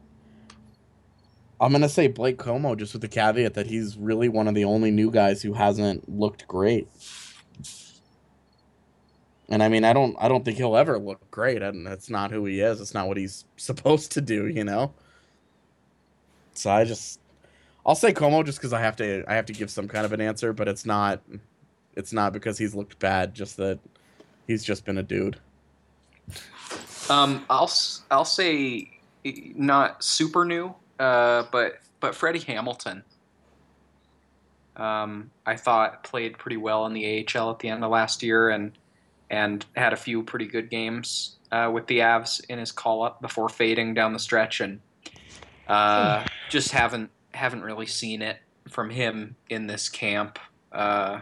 I'm 1.61 1.71
gonna 1.71 1.89
say 1.89 2.07
Blake 2.07 2.38
Comeau 2.38 2.77
just 2.77 2.93
with 2.93 3.01
the 3.01 3.07
caveat 3.07 3.53
that 3.55 3.67
he's 3.67 3.97
really 3.97 4.30
one 4.30 4.47
of 4.47 4.55
the 4.55 4.65
only 4.65 4.91
new 4.91 5.11
guys 5.11 5.41
who 5.41 5.53
hasn't 5.53 6.07
looked 6.09 6.47
great. 6.47 6.88
And 9.49 9.63
I 9.63 9.67
mean, 9.67 9.84
I 9.84 9.93
don't, 9.93 10.15
I 10.19 10.27
don't 10.27 10.45
think 10.45 10.57
he'll 10.57 10.77
ever 10.77 10.99
look 10.99 11.30
great, 11.32 11.61
and 11.63 11.86
that's 11.86 12.09
not 12.09 12.32
who 12.32 12.45
he 12.45 12.61
is. 12.61 12.80
It's 12.80 12.93
not 12.93 13.07
what 13.07 13.17
he's 13.17 13.45
supposed 13.57 14.11
to 14.13 14.21
do, 14.21 14.47
you 14.47 14.63
know. 14.63 14.93
So 16.53 16.69
I 16.69 16.84
just, 16.84 17.19
I'll 17.86 17.95
say 17.95 18.13
Comeau 18.13 18.45
just 18.45 18.59
because 18.59 18.73
I 18.73 18.82
have 18.82 18.95
to, 18.97 19.23
I 19.27 19.36
have 19.36 19.45
to 19.47 19.53
give 19.53 19.71
some 19.71 19.88
kind 19.88 20.05
of 20.05 20.13
an 20.13 20.21
answer, 20.21 20.53
but 20.53 20.67
it's 20.67 20.86
not, 20.86 21.21
it's 21.95 22.13
not 22.13 22.32
because 22.34 22.57
he's 22.57 22.75
looked 22.75 22.99
bad. 22.99 23.34
Just 23.34 23.57
that 23.57 23.80
he's 24.45 24.63
just 24.63 24.86
been 24.86 24.97
a 24.97 25.03
dude. 25.03 25.39
Um, 27.09 27.45
I'll 27.49 27.71
I'll 28.11 28.25
say 28.25 28.91
eh, 29.25 29.32
not 29.55 30.03
super 30.03 30.45
new, 30.45 30.75
uh, 30.99 31.43
but 31.51 31.80
but 31.99 32.15
Freddie 32.15 32.39
Hamilton. 32.39 33.03
Um, 34.75 35.32
I 35.45 35.57
thought 35.57 36.03
played 36.03 36.38
pretty 36.38 36.57
well 36.57 36.86
in 36.86 36.93
the 36.93 37.27
AHL 37.36 37.51
at 37.51 37.59
the 37.59 37.67
end 37.67 37.84
of 37.84 37.91
last 37.91 38.23
year 38.23 38.49
and 38.49 38.71
and 39.30 39.65
had 39.75 39.93
a 39.93 39.97
few 39.97 40.23
pretty 40.23 40.47
good 40.47 40.69
games 40.69 41.36
uh, 41.51 41.69
with 41.73 41.88
the 41.88 41.99
Avs 41.99 42.41
in 42.49 42.59
his 42.59 42.71
call 42.71 43.03
up 43.03 43.21
before 43.21 43.49
fading 43.49 43.93
down 43.93 44.13
the 44.13 44.19
stretch 44.19 44.61
and 44.61 44.80
uh, 45.67 46.25
just 46.49 46.71
haven't 46.71 47.11
haven't 47.34 47.61
really 47.61 47.86
seen 47.86 48.21
it 48.21 48.38
from 48.69 48.89
him 48.89 49.36
in 49.49 49.67
this 49.67 49.89
camp 49.89 50.39
uh, 50.71 51.21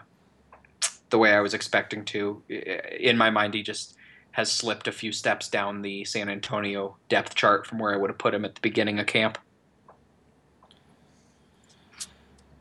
the 1.10 1.18
way 1.18 1.32
I 1.34 1.42
was 1.42 1.54
expecting 1.54 2.06
to. 2.06 2.42
In 2.48 3.18
my 3.18 3.30
mind, 3.30 3.54
he 3.54 3.64
just 3.64 3.97
has 4.38 4.52
slipped 4.52 4.88
a 4.88 4.92
few 4.92 5.12
steps 5.12 5.50
down 5.50 5.82
the 5.82 6.06
San 6.06 6.30
Antonio 6.30 6.96
depth 7.10 7.34
chart 7.34 7.66
from 7.66 7.80
where 7.80 7.92
I 7.92 7.98
would 7.98 8.12
have 8.12 8.20
put 8.20 8.36
him 8.36 8.46
at 8.46 8.54
the 8.54 8.62
beginning 8.62 9.00
of 9.00 9.08
camp. 9.08 9.40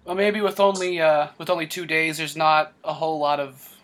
Well, 0.06 0.14
maybe 0.14 0.40
with 0.40 0.58
only 0.58 1.02
uh, 1.02 1.28
with 1.36 1.50
only 1.50 1.66
two 1.66 1.84
days, 1.84 2.16
there's 2.16 2.34
not 2.34 2.72
a 2.82 2.94
whole 2.94 3.18
lot 3.18 3.40
of 3.40 3.76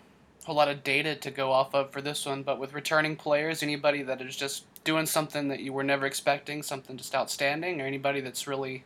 whole 0.45 0.55
lot 0.55 0.69
of 0.69 0.83
data 0.83 1.15
to 1.17 1.31
go 1.31 1.53
off 1.53 1.75
of 1.75 1.91
for 1.91 2.01
this 2.01 2.25
one. 2.25 2.43
But 2.43 2.59
with 2.59 2.73
returning 2.73 3.15
players, 3.15 3.63
anybody 3.63 4.03
that 4.05 4.23
is 4.23 4.37
just 4.37 4.65
doing 4.85 5.05
something 5.05 5.49
that 5.49 5.61
you 5.61 5.75
were 5.75 5.85
never 5.85 6.07
expecting, 6.07 6.63
something 6.63 6.97
just 6.97 7.15
outstanding, 7.15 7.79
or 7.79 7.85
anybody 7.85 8.23
that's 8.23 8.47
really 8.47 8.85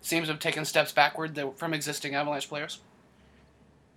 seems 0.00 0.28
to 0.28 0.32
have 0.32 0.40
taken 0.40 0.64
steps 0.64 0.92
backward 0.92 1.34
that, 1.34 1.58
from 1.58 1.74
existing 1.74 2.14
Avalanche 2.14 2.48
players. 2.48 2.80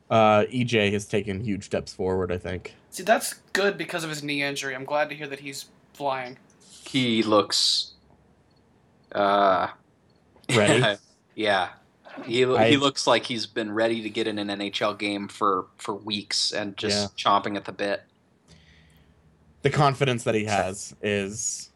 Uh, 0.09 0.43
EJ 0.51 0.91
has 0.91 1.05
taken 1.05 1.39
huge 1.39 1.63
steps 1.63 1.93
forward. 1.93 2.29
I 2.29 2.37
think. 2.37 2.75
See, 2.93 3.01
that's 3.01 3.33
good 3.53 3.75
because 3.77 4.03
of 4.03 4.11
his 4.11 4.21
knee 4.21 4.43
injury. 4.43 4.75
I'm 4.75 4.85
glad 4.85 5.09
to 5.09 5.15
hear 5.15 5.25
that 5.27 5.39
he's 5.39 5.65
flying. 5.93 6.37
He 6.85 7.23
looks 7.23 7.93
uh 9.11 9.67
Ready? 10.55 10.99
yeah. 11.35 11.69
He, 12.25 12.45
I- 12.45 12.69
he 12.69 12.77
looks 12.77 13.07
like 13.07 13.25
he's 13.25 13.47
been 13.47 13.71
ready 13.73 14.03
to 14.03 14.09
get 14.09 14.27
in 14.27 14.37
an 14.37 14.47
NHL 14.49 14.99
game 14.99 15.27
for, 15.27 15.65
for 15.77 15.95
weeks 15.95 16.51
and 16.51 16.77
just 16.77 17.17
chomping 17.17 17.55
at 17.55 17.65
the 17.65 17.71
bit. 17.71 18.03
the 19.63 19.71
confidence 19.71 20.23
that 20.25 20.35
he 20.35 20.45
has 20.45 20.95
is 21.01 21.71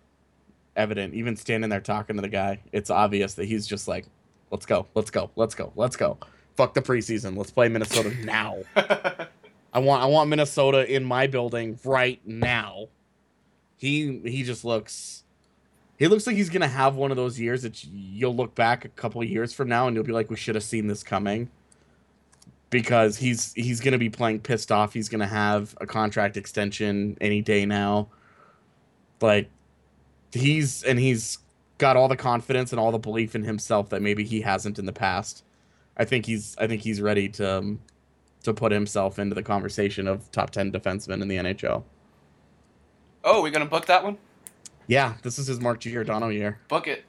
evident. 0.76 1.15
Even 1.15 1.36
standing 1.36 1.72
there 1.72 1.80
talking 1.82 2.15
to 2.18 2.22
the 2.22 2.30
guy, 2.30 2.59
it's 2.72 2.91
obvious 2.91 3.34
that 3.34 3.45
he's 3.45 3.65
just 3.65 3.88
like, 3.88 4.05
"Let's 4.51 4.68
go, 4.68 4.86
let's 4.93 5.09
go, 5.09 5.32
let's 5.36 5.55
go, 5.55 5.72
let's 5.76 5.95
go." 5.95 6.20
Fuck 6.55 6.76
the 6.76 6.82
preseason. 6.84 7.36
Let's 7.36 7.49
play 7.49 7.68
Minnesota 7.70 8.13
now. 8.24 8.57
I 9.74 9.80
want 9.80 10.03
I 10.03 10.05
want 10.05 10.30
Minnesota 10.30 10.91
in 10.91 11.03
my 11.03 11.28
building 11.28 11.80
right 11.84 12.20
now. 12.26 12.88
He 13.78 14.20
he 14.26 14.43
just 14.43 14.65
looks 14.65 15.24
he 15.97 16.07
looks 16.07 16.28
like 16.28 16.36
he's 16.36 16.49
gonna 16.49 16.68
have 16.68 16.95
one 16.95 17.11
of 17.11 17.18
those 17.18 17.39
years 17.39 17.63
that 17.63 17.84
you'll 17.84 18.36
look 18.36 18.55
back 18.55 18.86
a 18.86 18.89
couple 18.89 19.24
years 19.24 19.53
from 19.53 19.68
now 19.68 19.88
and 19.88 19.95
you'll 19.95 20.05
be 20.05 20.11
like, 20.11 20.30
we 20.30 20.36
should 20.36 20.55
have 20.55 20.63
seen 20.63 20.88
this 20.88 21.03
coming. 21.03 21.49
Because 22.70 23.18
he's 23.18 23.53
he's 23.53 23.80
gonna 23.80 23.97
be 23.97 24.09
playing 24.09 24.41
pissed 24.41 24.72
off. 24.72 24.93
He's 24.93 25.09
gonna 25.09 25.28
have 25.28 25.76
a 25.80 25.86
contract 25.86 26.38
extension 26.38 27.18
any 27.22 27.41
day 27.41 27.65
now. 27.65 28.09
Like 29.22 29.49
he's 30.32 30.84
and 30.84 30.99
he's 30.99 31.39
got 31.78 31.95
all 31.95 32.07
the 32.07 32.18
confidence 32.18 32.72
and 32.72 32.80
all 32.80 32.91
the 32.91 32.97
belief 32.97 33.36
in 33.36 33.43
himself 33.43 33.89
that 33.89 34.01
maybe 34.01 34.24
he 34.24 34.41
hasn't 34.41 34.80
in 34.80 34.86
the 34.86 34.93
past. 34.93 35.43
I 35.97 36.05
think 36.05 36.26
he's 36.26 36.55
I 36.59 36.68
think 36.68 36.82
he's 36.82 37.01
ready 37.01 37.30
to 37.30 37.57
um, 37.59 37.80
to 38.47 38.53
put 38.53 38.71
himself 38.71 39.19
into 39.19 39.35
the 39.35 39.43
conversation 39.43 40.07
of 40.07 40.31
top 40.31 40.49
10 40.49 40.71
defensemen 40.71 41.21
in 41.21 41.27
the 41.27 41.35
NHL. 41.37 41.83
oh, 43.23 43.41
we're 43.41 43.51
gonna 43.51 43.65
book 43.65 43.85
that 43.87 44.03
one? 44.03 44.17
Yeah, 44.87 45.15
this 45.21 45.37
is 45.37 45.47
his 45.47 45.59
Mark 45.59 45.79
Giordano 45.81 46.29
year. 46.29 46.59
Book 46.69 46.87
it. 46.87 47.03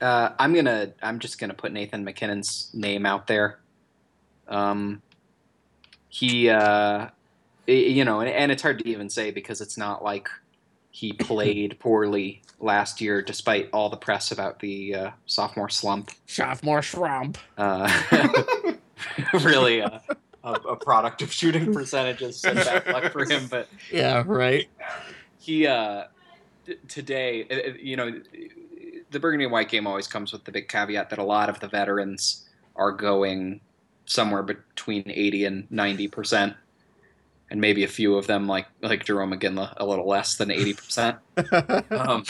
Uh, 0.00 0.30
I'm 0.38 0.52
gonna. 0.54 0.92
I'm 1.00 1.20
just 1.20 1.38
gonna 1.38 1.54
put 1.54 1.72
Nathan 1.72 2.04
MacKinnon's 2.04 2.70
name 2.74 3.06
out 3.06 3.28
there. 3.28 3.60
Um, 4.48 5.00
he, 6.08 6.48
uh, 6.50 7.06
i- 7.68 7.70
you 7.70 8.04
know, 8.04 8.18
and, 8.20 8.28
and 8.28 8.50
it's 8.50 8.62
hard 8.62 8.80
to 8.80 8.88
even 8.88 9.08
say 9.08 9.30
because 9.30 9.60
it's 9.60 9.78
not 9.78 10.02
like 10.02 10.28
he 10.90 11.12
played 11.12 11.76
poorly 11.80 12.42
last 12.58 13.00
year, 13.00 13.22
despite 13.22 13.68
all 13.72 13.88
the 13.88 13.96
press 13.96 14.32
about 14.32 14.58
the 14.58 14.94
uh, 14.96 15.10
sophomore 15.26 15.68
slump. 15.68 16.10
Sophomore 16.26 16.82
slump. 16.82 17.38
Uh, 17.56 17.88
really, 19.42 19.80
a, 19.80 20.02
a, 20.44 20.52
a 20.52 20.76
product 20.76 21.22
of 21.22 21.32
shooting 21.32 21.72
percentages 21.72 22.44
and 22.44 22.56
bad 22.56 22.86
luck 22.86 23.12
for 23.12 23.24
him, 23.24 23.46
but 23.50 23.68
Yeah, 23.90 24.22
right. 24.26 24.68
he 25.38 25.66
uh 25.66 26.04
t- 26.66 26.76
today 26.88 27.74
you 27.80 27.96
know 27.96 28.12
the 29.10 29.20
burgundy 29.20 29.44
and 29.44 29.52
white 29.52 29.68
game 29.68 29.86
always 29.86 30.06
comes 30.06 30.32
with 30.32 30.44
the 30.44 30.52
big 30.52 30.68
caveat 30.68 31.10
that 31.10 31.18
a 31.18 31.24
lot 31.24 31.48
of 31.48 31.60
the 31.60 31.68
veterans 31.68 32.48
are 32.76 32.92
going 32.92 33.60
somewhere 34.06 34.42
between 34.42 35.04
80 35.06 35.44
and 35.44 35.70
90 35.70 36.08
percent 36.08 36.54
and 37.50 37.60
maybe 37.60 37.84
a 37.84 37.88
few 37.88 38.16
of 38.16 38.26
them 38.26 38.46
like 38.46 38.66
like 38.82 39.04
jarome 39.04 39.38
iginla 39.38 39.74
a 39.76 39.86
little 39.86 40.08
less 40.08 40.36
than 40.36 40.50
80 40.50 40.74
percent 40.74 41.16
um, 41.90 42.24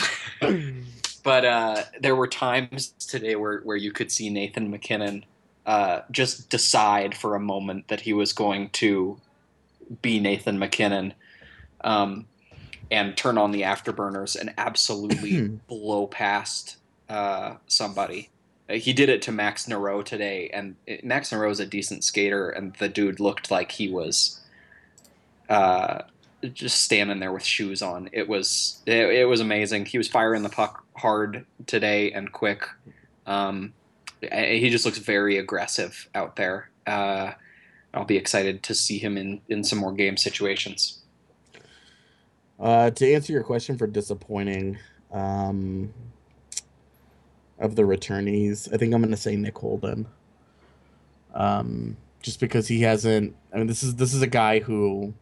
but 1.23 1.45
uh, 1.45 1.83
there 2.01 2.15
were 2.15 2.27
times 2.27 2.89
today 2.99 3.35
where, 3.35 3.61
where 3.61 3.77
you 3.77 3.91
could 3.91 4.11
see 4.11 4.29
nathan 4.29 4.69
mackinnon 4.69 5.25
uh, 5.65 6.01
just 6.11 6.49
decide 6.49 7.15
for 7.15 7.35
a 7.35 7.39
moment 7.39 7.87
that 7.87 8.01
he 8.01 8.13
was 8.13 8.33
going 8.33 8.69
to 8.69 9.19
be 10.01 10.19
nathan 10.19 10.59
mackinnon 10.59 11.13
um, 11.83 12.25
and 12.91 13.17
turn 13.17 13.37
on 13.37 13.51
the 13.51 13.61
afterburners 13.61 14.39
and 14.39 14.53
absolutely 14.57 15.47
blow 15.67 16.07
past 16.07 16.77
uh, 17.09 17.55
somebody. 17.67 18.29
Uh, 18.69 18.73
He 18.73 18.93
did 18.93 19.09
it 19.09 19.21
to 19.23 19.31
Max 19.31 19.65
Noreau 19.65 20.03
today, 20.03 20.49
and 20.53 20.75
it, 20.85 21.03
Max 21.03 21.31
Noreau 21.31 21.51
is 21.51 21.59
a 21.59 21.65
decent 21.65 22.03
skater, 22.03 22.49
and 22.49 22.73
the 22.75 22.89
dude 22.89 23.19
looked 23.19 23.51
like 23.51 23.71
he 23.71 23.89
was 23.89 24.41
uh, 25.49 26.03
just 26.53 26.81
standing 26.81 27.19
there 27.19 27.31
with 27.31 27.43
shoes 27.43 27.81
on. 27.81 28.09
It 28.11 28.27
was 28.27 28.81
it, 28.85 29.09
it 29.09 29.25
was 29.27 29.39
amazing. 29.39 29.85
He 29.85 29.97
was 29.97 30.07
firing 30.07 30.43
the 30.43 30.49
puck 30.49 30.85
hard 30.95 31.45
today 31.65 32.11
and 32.11 32.31
quick. 32.31 32.67
Um, 33.25 33.73
he 34.31 34.69
just 34.69 34.85
looks 34.85 34.97
very 34.97 35.37
aggressive 35.37 36.09
out 36.15 36.35
there. 36.35 36.69
Uh, 36.85 37.31
I'll 37.93 38.05
be 38.05 38.17
excited 38.17 38.63
to 38.63 38.75
see 38.75 38.97
him 38.97 39.17
in, 39.17 39.41
in 39.49 39.63
some 39.63 39.79
more 39.79 39.91
game 39.91 40.17
situations. 40.17 41.03
Uh, 42.59 42.89
to 42.91 43.13
answer 43.13 43.33
your 43.33 43.43
question 43.43 43.77
for 43.77 43.87
disappointing, 43.87 44.77
um, 45.11 45.93
of 47.59 47.75
the 47.75 47.83
returnees, 47.83 48.71
I 48.73 48.77
think 48.77 48.93
I'm 48.93 49.01
gonna 49.01 49.17
say 49.17 49.35
Nick 49.35 49.57
Holden. 49.57 50.07
Um, 51.33 51.97
just 52.21 52.39
because 52.39 52.67
he 52.67 52.81
hasn't. 52.81 53.35
I 53.53 53.57
mean, 53.57 53.67
this 53.67 53.83
is 53.83 53.95
this 53.95 54.13
is 54.13 54.21
a 54.21 54.27
guy 54.27 54.59
who, 54.59 55.13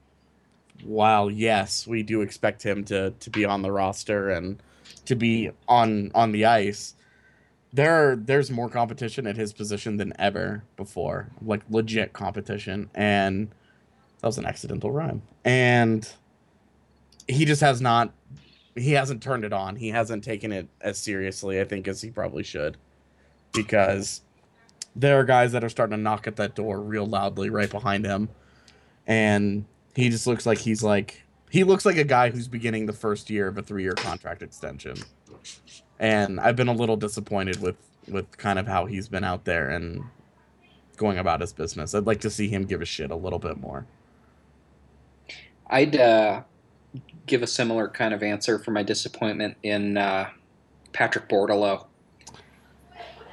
while 0.83 1.29
yes, 1.29 1.85
we 1.85 2.03
do 2.03 2.21
expect 2.21 2.63
him 2.63 2.83
to 2.85 3.11
to 3.11 3.29
be 3.29 3.45
on 3.45 3.61
the 3.61 3.71
roster 3.71 4.29
and 4.29 4.61
to 5.05 5.15
be 5.15 5.51
on 5.67 6.11
on 6.15 6.31
the 6.31 6.45
ice. 6.45 6.95
There, 7.73 8.15
there's 8.17 8.51
more 8.51 8.69
competition 8.69 9.25
at 9.27 9.37
his 9.37 9.53
position 9.53 9.97
than 9.97 10.13
ever 10.19 10.63
before, 10.75 11.29
like 11.41 11.61
legit 11.69 12.11
competition, 12.11 12.89
and 12.93 13.47
that 14.19 14.27
was 14.27 14.37
an 14.37 14.45
accidental 14.45 14.91
rhyme. 14.91 15.21
And 15.45 16.11
he 17.27 17.45
just 17.45 17.61
has 17.61 17.79
not 17.79 18.13
he 18.75 18.93
hasn't 18.93 19.21
turned 19.21 19.43
it 19.43 19.53
on. 19.53 19.75
He 19.75 19.89
hasn't 19.89 20.23
taken 20.23 20.51
it 20.51 20.67
as 20.79 20.97
seriously, 20.97 21.59
I 21.59 21.65
think, 21.65 21.87
as 21.87 22.01
he 22.01 22.09
probably 22.09 22.43
should. 22.43 22.77
Because 23.53 24.21
there 24.95 25.19
are 25.19 25.23
guys 25.23 25.51
that 25.51 25.63
are 25.63 25.69
starting 25.69 25.97
to 25.97 26.01
knock 26.01 26.27
at 26.27 26.37
that 26.37 26.55
door 26.55 26.79
real 26.79 27.05
loudly 27.05 27.49
right 27.49 27.69
behind 27.69 28.05
him. 28.05 28.29
And 29.07 29.65
he 29.95 30.09
just 30.09 30.25
looks 30.27 30.45
like 30.45 30.59
he's 30.59 30.83
like 30.83 31.23
he 31.49 31.65
looks 31.65 31.85
like 31.85 31.97
a 31.97 32.05
guy 32.05 32.29
who's 32.29 32.47
beginning 32.47 32.85
the 32.85 32.93
first 32.93 33.29
year 33.29 33.47
of 33.47 33.57
a 33.57 33.61
three 33.61 33.83
year 33.83 33.93
contract 33.93 34.41
extension. 34.41 34.95
And 35.99 36.39
I've 36.39 36.55
been 36.55 36.67
a 36.67 36.73
little 36.73 36.97
disappointed 36.97 37.61
with 37.61 37.75
with 38.07 38.37
kind 38.37 38.57
of 38.57 38.67
how 38.67 38.85
he's 38.85 39.07
been 39.07 39.23
out 39.23 39.45
there 39.45 39.69
and 39.69 40.03
going 40.97 41.17
about 41.17 41.41
his 41.41 41.53
business. 41.53 41.93
I'd 41.95 42.05
like 42.05 42.21
to 42.21 42.29
see 42.29 42.47
him 42.47 42.65
give 42.65 42.81
a 42.81 42.85
shit 42.85 43.11
a 43.11 43.15
little 43.15 43.39
bit 43.39 43.57
more. 43.57 43.85
I'd 45.67 45.95
uh, 45.95 46.43
give 47.25 47.41
a 47.41 47.47
similar 47.47 47.87
kind 47.87 48.13
of 48.13 48.21
answer 48.23 48.59
for 48.59 48.71
my 48.71 48.83
disappointment 48.83 49.57
in 49.63 49.97
uh, 49.97 50.29
Patrick 50.93 51.29
Bordeleau. 51.29 51.85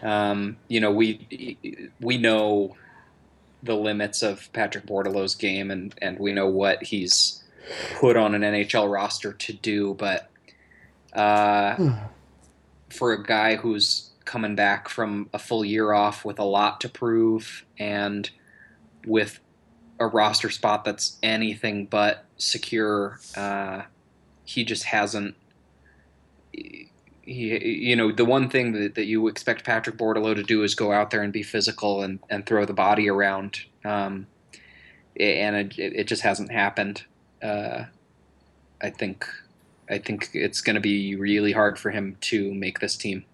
Um, 0.02 0.56
you 0.68 0.80
know, 0.80 0.92
we 0.92 1.58
we 2.00 2.18
know 2.18 2.76
the 3.62 3.74
limits 3.74 4.22
of 4.22 4.50
Patrick 4.52 4.86
Bordeleau's 4.86 5.34
game, 5.34 5.70
and 5.70 5.94
and 6.00 6.18
we 6.18 6.32
know 6.32 6.46
what 6.46 6.84
he's 6.84 7.42
put 7.96 8.16
on 8.16 8.34
an 8.34 8.42
NHL 8.42 8.90
roster 8.90 9.32
to 9.32 9.52
do. 9.52 9.94
But 9.94 10.30
uh, 11.12 11.94
for 12.90 13.12
a 13.12 13.22
guy 13.22 13.56
who's 13.56 14.10
coming 14.24 14.54
back 14.54 14.88
from 14.88 15.28
a 15.32 15.38
full 15.38 15.64
year 15.64 15.92
off 15.92 16.24
with 16.24 16.38
a 16.38 16.44
lot 16.44 16.80
to 16.82 16.88
prove 16.88 17.64
and 17.78 18.30
with 19.06 19.40
a 19.98 20.06
roster 20.06 20.50
spot 20.50 20.84
that's 20.84 21.16
anything 21.22 21.86
but 21.86 22.24
secure. 22.36 23.18
Uh, 23.36 23.82
he 24.44 24.64
just 24.64 24.84
hasn't. 24.84 25.34
He, 26.52 27.86
you 27.88 27.96
know, 27.96 28.10
the 28.12 28.24
one 28.24 28.48
thing 28.48 28.72
that, 28.72 28.94
that 28.94 29.04
you 29.04 29.28
expect 29.28 29.64
Patrick 29.64 29.96
Bordeleau 29.96 30.34
to 30.34 30.42
do 30.42 30.62
is 30.62 30.74
go 30.74 30.92
out 30.92 31.10
there 31.10 31.22
and 31.22 31.32
be 31.32 31.42
physical 31.42 32.02
and, 32.02 32.20
and 32.30 32.46
throw 32.46 32.64
the 32.64 32.72
body 32.72 33.08
around. 33.08 33.60
Um, 33.84 34.26
and 35.18 35.56
it, 35.56 35.78
it 35.78 36.04
just 36.04 36.22
hasn't 36.22 36.50
happened. 36.50 37.04
Uh, 37.42 37.84
I 38.80 38.90
think, 38.90 39.26
I 39.90 39.98
think 39.98 40.30
it's 40.34 40.60
going 40.60 40.74
to 40.74 40.80
be 40.80 41.16
really 41.16 41.52
hard 41.52 41.78
for 41.78 41.90
him 41.90 42.16
to 42.22 42.52
make 42.54 42.80
this 42.80 42.96
team. 42.96 43.24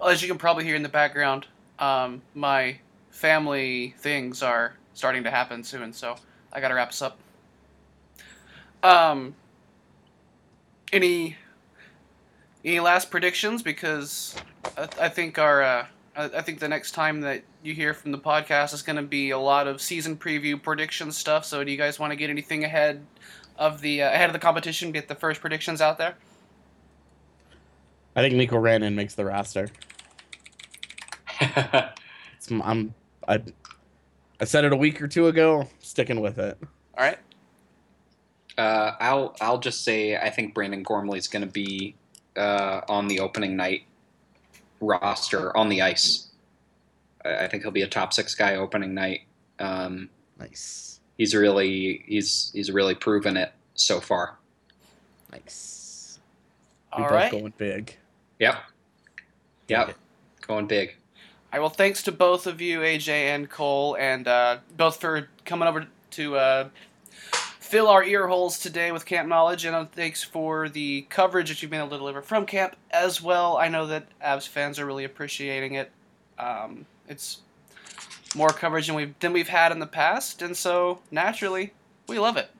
Well, 0.00 0.08
as 0.08 0.22
you 0.22 0.28
can 0.28 0.38
probably 0.38 0.64
hear 0.64 0.76
in 0.76 0.82
the 0.82 0.88
background, 0.88 1.46
um, 1.78 2.22
my 2.34 2.78
family 3.10 3.94
things 3.98 4.42
are 4.42 4.74
starting 4.94 5.24
to 5.24 5.30
happen 5.30 5.62
soon, 5.62 5.92
so 5.92 6.16
I 6.52 6.60
gotta 6.60 6.74
wrap 6.74 6.90
this 6.90 7.02
up. 7.02 7.18
Um, 8.82 9.34
any 10.90 11.36
any 12.64 12.80
last 12.80 13.10
predictions? 13.10 13.62
Because 13.62 14.34
I, 14.76 14.88
I 15.02 15.08
think 15.10 15.38
our 15.38 15.62
uh, 15.62 15.86
I, 16.16 16.24
I 16.24 16.42
think 16.42 16.60
the 16.60 16.68
next 16.68 16.92
time 16.92 17.20
that 17.20 17.42
you 17.62 17.74
hear 17.74 17.92
from 17.92 18.10
the 18.10 18.18
podcast 18.18 18.72
is 18.72 18.82
going 18.82 18.96
to 18.96 19.02
be 19.02 19.30
a 19.30 19.38
lot 19.38 19.66
of 19.66 19.82
season 19.82 20.16
preview 20.16 20.60
prediction 20.60 21.12
stuff. 21.12 21.44
So, 21.44 21.62
do 21.62 21.70
you 21.70 21.76
guys 21.76 21.98
want 21.98 22.12
to 22.12 22.16
get 22.16 22.30
anything 22.30 22.64
ahead 22.64 23.04
of 23.60 23.80
the 23.80 24.02
uh, 24.02 24.10
ahead 24.10 24.28
of 24.28 24.32
the 24.32 24.40
competition? 24.40 24.90
Get 24.90 25.06
the 25.06 25.14
first 25.14 25.40
predictions 25.40 25.80
out 25.80 25.98
there. 25.98 26.16
I 28.16 28.22
think 28.22 28.34
Mikko 28.34 28.56
Rantanen 28.56 28.94
makes 28.94 29.14
the 29.14 29.24
roster. 29.24 29.68
It's, 32.36 32.50
I'm 32.50 32.94
I 33.28 33.42
I 34.40 34.44
said 34.44 34.64
it 34.64 34.72
a 34.72 34.76
week 34.76 35.02
or 35.02 35.06
two 35.06 35.26
ago. 35.28 35.68
Sticking 35.80 36.22
with 36.22 36.38
it. 36.38 36.56
All 36.96 37.04
right. 37.04 37.18
Uh, 38.56 38.92
I'll 38.98 39.36
I'll 39.42 39.58
just 39.58 39.84
say 39.84 40.16
I 40.16 40.30
think 40.30 40.54
Brandon 40.54 40.82
Gormley 40.82 41.18
is 41.18 41.28
going 41.28 41.44
to 41.44 41.52
be 41.52 41.94
uh, 42.36 42.80
on 42.88 43.08
the 43.08 43.20
opening 43.20 43.56
night 43.56 43.82
roster 44.80 45.54
on 45.54 45.68
the 45.68 45.82
ice. 45.82 46.28
I, 47.24 47.44
I 47.44 47.48
think 47.48 47.62
he'll 47.62 47.72
be 47.72 47.82
a 47.82 47.88
top 47.88 48.14
six 48.14 48.34
guy 48.34 48.56
opening 48.56 48.94
night. 48.94 49.20
Um, 49.58 50.08
Nice, 50.38 50.99
he's 51.20 51.34
really 51.34 52.02
he's 52.06 52.50
he's 52.54 52.72
really 52.72 52.94
proven 52.94 53.36
it 53.36 53.52
so 53.74 54.00
far. 54.00 54.38
nice. 55.30 56.18
We 56.96 57.04
All 57.04 57.10
both 57.10 57.30
going 57.30 57.52
big. 57.58 57.96
Yep. 58.38 58.56
Yep. 59.68 59.88
it. 59.90 59.96
Going 60.46 60.66
big. 60.66 60.88
All 60.88 60.94
right. 61.52 61.60
Well, 61.60 61.68
thanks 61.68 62.02
to 62.04 62.12
both 62.12 62.46
of 62.46 62.62
you, 62.62 62.80
AJ 62.80 63.08
and 63.08 63.50
Cole, 63.50 63.98
and 64.00 64.26
uh, 64.26 64.58
both 64.78 64.98
for 64.98 65.28
coming 65.44 65.68
over 65.68 65.86
to 66.12 66.36
uh, 66.36 66.68
fill 67.60 67.88
our 67.88 68.02
ear 68.02 68.26
holes 68.26 68.58
today 68.58 68.90
with 68.90 69.04
camp 69.04 69.28
knowledge, 69.28 69.66
and 69.66 69.76
uh, 69.76 69.84
thanks 69.84 70.24
for 70.24 70.70
the 70.70 71.02
coverage 71.10 71.50
that 71.50 71.60
you've 71.60 71.70
been 71.70 71.80
able 71.80 71.90
to 71.90 71.98
deliver 71.98 72.22
from 72.22 72.46
camp 72.46 72.76
as 72.90 73.20
well. 73.20 73.58
I 73.58 73.68
know 73.68 73.86
that 73.88 74.06
Avs 74.20 74.48
fans 74.48 74.78
are 74.78 74.86
really 74.86 75.04
appreciating 75.04 75.74
it. 75.74 75.92
Um, 76.38 76.86
it's 77.08 77.42
more 78.34 78.50
coverage 78.50 78.86
than 78.86 78.96
we've 78.96 79.18
than 79.20 79.32
we've 79.32 79.48
had 79.48 79.72
in 79.72 79.78
the 79.78 79.86
past, 79.86 80.42
and 80.42 80.56
so 80.56 81.00
naturally 81.10 81.72
we 82.06 82.18
love 82.18 82.36
it. 82.36 82.50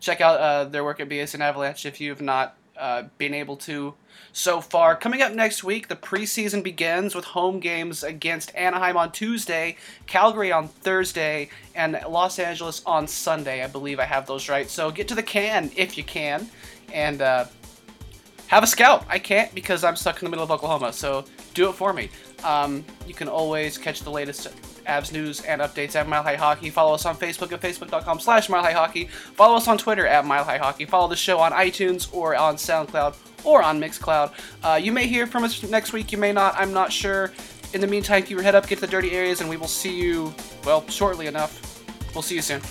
Check 0.00 0.20
out 0.20 0.40
uh, 0.40 0.64
their 0.64 0.84
work 0.84 1.00
at 1.00 1.08
BSN 1.08 1.40
Avalanche 1.40 1.86
if 1.86 2.00
you 2.00 2.10
have 2.10 2.20
not 2.20 2.56
uh, 2.76 3.04
been 3.18 3.34
able 3.34 3.56
to 3.56 3.94
so 4.32 4.60
far. 4.60 4.94
Coming 4.94 5.22
up 5.22 5.32
next 5.32 5.64
week, 5.64 5.88
the 5.88 5.96
preseason 5.96 6.62
begins 6.62 7.14
with 7.14 7.24
home 7.24 7.58
games 7.58 8.04
against 8.04 8.54
Anaheim 8.54 8.96
on 8.96 9.12
Tuesday, 9.12 9.76
Calgary 10.06 10.52
on 10.52 10.68
Thursday, 10.68 11.48
and 11.74 11.98
Los 12.08 12.38
Angeles 12.38 12.82
on 12.84 13.08
Sunday. 13.08 13.64
I 13.64 13.66
believe 13.66 13.98
I 13.98 14.04
have 14.04 14.26
those 14.26 14.48
right. 14.50 14.68
So 14.68 14.90
get 14.90 15.08
to 15.08 15.14
the 15.14 15.22
can 15.22 15.70
if 15.76 15.96
you 15.96 16.04
can, 16.04 16.48
and 16.92 17.22
uh, 17.22 17.46
have 18.48 18.62
a 18.62 18.66
scout. 18.66 19.06
I 19.08 19.18
can't 19.18 19.54
because 19.54 19.84
I'm 19.84 19.96
stuck 19.96 20.20
in 20.20 20.26
the 20.26 20.30
middle 20.30 20.44
of 20.44 20.50
Oklahoma, 20.50 20.92
so 20.92 21.24
do 21.54 21.70
it 21.70 21.72
for 21.72 21.92
me. 21.92 22.10
Um, 22.44 22.84
you 23.06 23.14
can 23.14 23.28
always 23.28 23.78
catch 23.78 24.00
the 24.00 24.10
latest 24.10 24.48
Avs 24.86 25.12
news 25.12 25.40
and 25.42 25.60
updates 25.60 25.94
at 25.94 26.08
Mile 26.08 26.22
High 26.22 26.36
Hockey. 26.36 26.70
Follow 26.70 26.94
us 26.94 27.04
on 27.04 27.16
Facebook 27.16 27.52
at 27.52 27.60
facebook.com 27.60 28.20
slash 28.20 28.48
Mile 28.48 28.62
High 28.62 28.72
Hockey. 28.72 29.06
Follow 29.06 29.56
us 29.56 29.68
on 29.68 29.78
Twitter 29.78 30.06
at 30.06 30.24
Mile 30.24 30.44
High 30.44 30.58
Hockey. 30.58 30.84
Follow 30.84 31.08
the 31.08 31.16
show 31.16 31.38
on 31.38 31.52
iTunes 31.52 32.12
or 32.14 32.36
on 32.36 32.56
SoundCloud 32.56 33.16
or 33.44 33.62
on 33.62 33.80
Mixcloud. 33.80 34.32
Uh, 34.62 34.76
you 34.76 34.92
may 34.92 35.06
hear 35.06 35.26
from 35.26 35.44
us 35.44 35.62
next 35.64 35.92
week. 35.92 36.12
You 36.12 36.18
may 36.18 36.32
not. 36.32 36.54
I'm 36.56 36.72
not 36.72 36.92
sure. 36.92 37.32
In 37.74 37.80
the 37.80 37.86
meantime, 37.86 38.22
keep 38.22 38.30
your 38.30 38.42
head 38.42 38.54
up, 38.54 38.66
get 38.66 38.76
to 38.76 38.80
the 38.82 38.86
dirty 38.86 39.10
areas, 39.12 39.40
and 39.40 39.50
we 39.50 39.56
will 39.56 39.66
see 39.66 39.94
you, 39.94 40.34
well, 40.64 40.86
shortly 40.88 41.26
enough. 41.26 41.62
We'll 42.14 42.22
see 42.22 42.36
you 42.36 42.42
soon. 42.42 42.62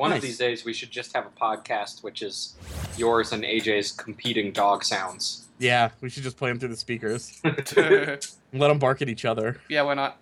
One 0.00 0.08
Nice. 0.12 0.16
of 0.16 0.22
these 0.22 0.38
days, 0.38 0.64
we 0.64 0.72
should 0.72 0.90
just 0.90 1.14
have 1.14 1.26
a 1.26 1.28
podcast, 1.28 2.02
which 2.02 2.22
is 2.22 2.54
yours 2.96 3.32
and 3.32 3.44
AJ's 3.44 3.92
competing 3.92 4.50
dog 4.50 4.82
sounds. 4.82 5.46
Yeah, 5.58 5.90
we 6.00 6.08
should 6.08 6.22
just 6.22 6.38
play 6.38 6.48
them 6.48 6.58
through 6.58 6.70
the 6.70 6.76
speakers. 6.78 7.38
Let 7.44 8.22
them 8.52 8.78
bark 8.78 9.02
at 9.02 9.10
each 9.10 9.26
other. 9.26 9.60
Yeah, 9.68 9.82
why 9.82 9.92
not? 9.92 10.16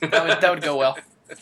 That 0.00 0.28
would, 0.28 0.40
that 0.40 0.48
would 0.48 0.62
go 0.62 0.76
well. 0.76 0.96